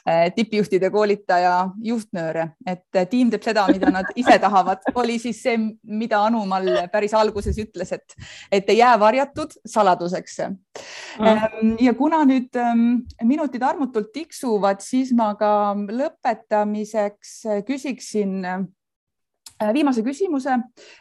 äh, 0.08 0.26
tippjuhtide 0.34 0.90
koolitaja 0.90 1.68
juhtnööre, 1.86 2.48
et 2.66 3.10
tiim 3.10 3.30
teeb 3.30 3.46
seda, 3.46 3.68
mida 3.70 3.92
nad 3.94 4.10
ise 4.18 4.40
tahavad, 4.42 4.82
oli 4.98 5.20
siis 5.22 5.44
see, 5.44 5.54
mida 5.84 6.24
Anumal 6.24 6.66
päris 6.90 7.14
alguses 7.14 7.58
ütles, 7.62 7.94
et, 7.94 8.18
et 8.50 8.74
ei 8.74 8.80
jää 8.80 8.94
varjatud 9.00 9.54
saladuseks. 9.68 10.40
Mm.. 11.20 11.76
ja 11.78 11.92
kuna 11.94 12.24
nüüd 12.26 12.56
ähm, 12.58 13.04
minutid 13.22 13.62
armutult 13.62 14.10
tiksuvad, 14.14 14.82
siis 14.82 15.12
ma 15.14 15.30
ka 15.38 15.52
lõpetamiseks 15.78 17.36
küsiksin 17.84 18.44
äh, 18.44 19.72
viimase 19.72 20.02
küsimuse, 20.02 20.56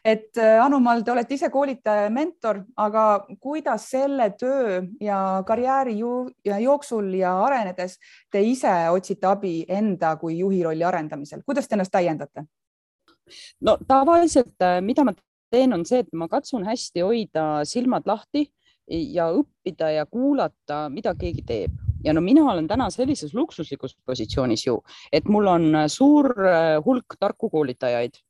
et 0.06 0.38
äh, 0.38 0.60
Anumal, 0.64 1.04
te 1.04 1.12
olete 1.12 1.34
ise 1.34 1.50
koolitaja 1.50 2.08
ja 2.08 2.10
mentor, 2.10 2.64
aga 2.78 3.26
kuidas 3.42 3.90
selle 3.90 4.30
töö 4.40 4.82
ja 5.02 5.44
karjääri 5.48 5.98
ju, 6.00 6.30
ja 6.46 6.60
jooksul 6.60 7.14
ja 7.18 7.34
arenedes 7.46 7.98
te 8.32 8.42
ise 8.42 8.74
otsite 8.92 9.28
abi 9.28 9.64
enda 9.68 10.16
kui 10.18 10.38
juhi 10.40 10.64
rolli 10.64 10.84
arendamisel, 10.84 11.44
kuidas 11.46 11.68
te 11.68 11.76
ennast 11.76 11.92
täiendate? 11.92 12.46
no 13.62 13.78
tavaliselt, 13.88 14.56
äh, 14.62 14.82
mida 14.82 15.04
ma 15.04 15.14
teen, 15.52 15.74
on 15.74 15.86
see, 15.86 16.04
et 16.04 16.12
ma 16.14 16.28
katsun 16.28 16.66
hästi 16.66 17.06
hoida 17.06 17.64
silmad 17.66 18.08
lahti 18.10 18.50
ja 18.90 19.30
õppida 19.32 19.94
ja 19.94 20.06
kuulata, 20.06 20.90
mida 20.92 21.14
keegi 21.16 21.46
teeb 21.48 21.93
ja 22.04 22.14
no 22.14 22.22
mina 22.22 22.46
olen 22.52 22.68
täna 22.68 22.90
sellises 22.90 23.34
luksuslikus 23.34 23.98
positsioonis 24.06 24.68
ju, 24.68 24.80
et 25.12 25.26
mul 25.26 25.48
on 25.48 25.84
suur 25.88 26.32
äh, 26.48 26.78
hulk 26.86 27.18
tarku 27.20 27.50
koolitajaid 27.50 28.22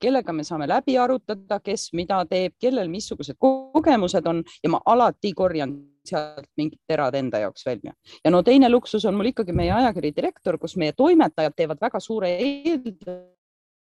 kellega 0.00 0.32
me 0.32 0.44
saame 0.44 0.68
läbi 0.68 0.96
arutada, 0.98 1.60
kes 1.64 1.90
mida 1.96 2.20
teeb, 2.30 2.54
kellel 2.60 2.90
missugused 2.92 3.38
kogemused 3.40 4.26
on 4.26 4.42
ja 4.64 4.72
ma 4.72 4.80
alati 4.86 5.32
korjan 5.36 5.76
sealt 6.06 6.48
mingid 6.56 6.80
terad 6.88 7.14
enda 7.14 7.42
jaoks 7.44 7.66
välja. 7.66 7.92
ja 8.24 8.30
no 8.30 8.42
teine 8.42 8.70
luksus 8.70 9.04
on 9.04 9.14
mul 9.14 9.32
ikkagi 9.32 9.52
meie 9.52 9.72
ajakiri 9.72 10.12
direktor, 10.16 10.58
kus 10.58 10.76
meie 10.76 10.92
toimetajad 10.96 11.56
teevad 11.56 11.80
väga 11.80 12.00
suure 12.00 12.32
eelduse 12.36 13.18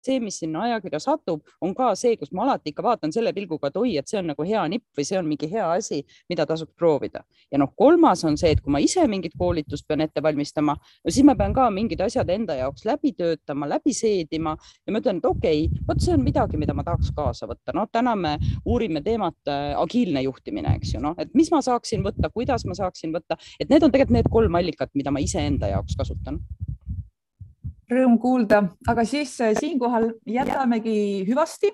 see, 0.07 0.21
mis 0.23 0.39
sinna 0.43 0.67
ajakirja 0.67 1.01
satub, 1.03 1.43
on 1.63 1.75
ka 1.77 1.93
see, 1.99 2.17
kus 2.21 2.33
ma 2.33 2.47
alati 2.47 2.73
ikka 2.73 2.85
vaatan 2.87 3.13
selle 3.15 3.33
pilguga, 3.37 3.71
et 3.71 3.79
oi, 3.81 3.95
et 4.01 4.09
see 4.09 4.19
on 4.21 4.31
nagu 4.33 4.47
hea 4.47 4.63
nipp 4.73 4.99
või 4.99 5.07
see 5.09 5.19
on 5.19 5.29
mingi 5.29 5.49
hea 5.51 5.69
asi, 5.77 6.03
mida 6.31 6.47
tasub 6.49 6.73
proovida. 6.79 7.25
ja 7.53 7.61
noh, 7.61 7.73
kolmas 7.77 8.25
on 8.25 8.37
see, 8.41 8.53
et 8.57 8.63
kui 8.63 8.73
ma 8.73 8.81
ise 8.83 9.05
mingit 9.09 9.37
koolitust 9.39 9.87
pean 9.89 10.01
ette 10.05 10.23
valmistama, 10.23 10.77
no 10.77 11.15
siis 11.15 11.27
ma 11.27 11.37
pean 11.39 11.55
ka 11.55 11.69
mingid 11.71 12.01
asjad 12.05 12.31
enda 12.31 12.57
jaoks 12.59 12.87
läbi 12.89 13.13
töötama, 13.19 13.69
läbi 13.71 13.95
seedima 13.97 14.57
ja 14.87 14.93
ma 14.95 15.03
ütlen, 15.03 15.21
et 15.23 15.29
okei 15.29 15.65
okay,, 15.67 15.85
vot 15.89 16.03
see 16.03 16.15
on 16.17 16.25
midagi, 16.25 16.61
mida 16.61 16.75
ma 16.75 16.85
tahaks 16.87 17.13
kaasa 17.17 17.49
võtta. 17.51 17.77
noh, 17.77 17.89
täna 17.93 18.17
me 18.19 18.37
uurime 18.65 19.03
teemat 19.05 19.53
äh, 19.53 19.73
agiilne 19.79 20.25
juhtimine, 20.27 20.77
eks 20.81 20.97
ju, 20.97 21.03
noh, 21.05 21.17
et 21.19 21.33
mis 21.39 21.51
ma 21.53 21.63
saaksin 21.65 22.05
võtta, 22.07 22.33
kuidas 22.35 22.67
ma 22.69 22.77
saaksin 22.79 23.15
võtta, 23.15 23.39
et 23.61 23.71
need 23.71 23.83
on 23.83 23.93
tegelikult 23.93 24.19
need 24.19 24.31
kolm 24.33 24.61
allikat, 24.61 24.93
mida 24.99 25.15
ma 25.15 25.23
iseenda 25.23 25.71
jaoks 25.73 25.97
kasutan 25.99 26.41
Rõõm 27.93 28.17
kuulda, 28.21 28.63
aga 28.89 29.05
siis 29.05 29.35
äh, 29.45 29.53
siinkohal 29.59 30.09
jätamegi 30.29 31.25
hüvasti. 31.29 31.73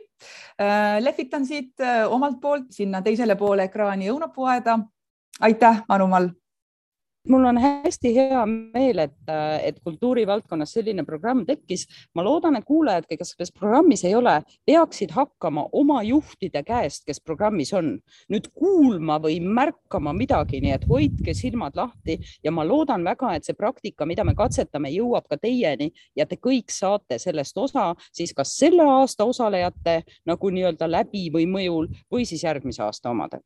Äh, 0.59 0.99
lehvitan 1.05 1.47
siit 1.47 1.79
äh, 1.85 2.05
omalt 2.11 2.41
poolt 2.43 2.73
sinna 2.75 3.03
teisele 3.03 3.37
poole 3.39 3.69
ekraani 3.69 4.11
õunapuuaeda. 4.11 4.79
aitäh, 5.41 5.85
Anu-Mall 5.89 6.33
mul 7.29 7.45
on 7.45 7.59
hästi 7.59 8.13
hea 8.15 8.45
meel, 8.47 8.99
et, 8.99 9.33
et 9.63 9.79
kultuurivaldkonnas 9.85 10.73
selline 10.79 11.05
programm 11.05 11.45
tekkis. 11.47 11.87
ma 12.15 12.25
loodan, 12.25 12.57
et 12.57 12.65
kuulajad, 12.65 13.07
kes, 13.09 13.35
kes 13.39 13.53
programmis 13.53 14.05
ei 14.05 14.15
ole, 14.15 14.41
peaksid 14.67 15.13
hakkama 15.15 15.69
oma 15.73 16.03
juhtide 16.03 16.63
käest, 16.67 17.05
kes 17.07 17.21
programmis 17.21 17.73
on, 17.77 17.95
nüüd 18.33 18.51
kuulma 18.55 19.19
või 19.23 19.39
märkama 19.45 20.13
midagi, 20.17 20.61
nii 20.65 20.75
et 20.77 20.89
hoidke 20.89 21.35
silmad 21.35 21.77
lahti 21.77 22.19
ja 22.45 22.53
ma 22.53 22.67
loodan 22.67 23.05
väga, 23.05 23.35
et 23.37 23.49
see 23.49 23.57
praktika, 23.59 24.07
mida 24.07 24.25
me 24.25 24.35
katsetame, 24.39 24.91
jõuab 24.95 25.29
ka 25.29 25.39
teieni 25.41 25.91
ja 26.17 26.27
te 26.27 26.41
kõik 26.41 26.73
saate 26.73 27.19
sellest 27.19 27.59
osa 27.59 27.93
siis 28.13 28.35
kas 28.35 28.57
selle 28.59 28.87
aasta 28.89 29.25
osalejate 29.25 30.03
nagu 30.27 30.51
nii-öelda 30.51 30.91
läbi 30.91 31.29
või 31.35 31.47
mõjul 31.51 31.93
või 32.13 32.27
siis 32.29 32.45
järgmise 32.45 32.83
aasta 32.83 33.11
omadel 33.11 33.45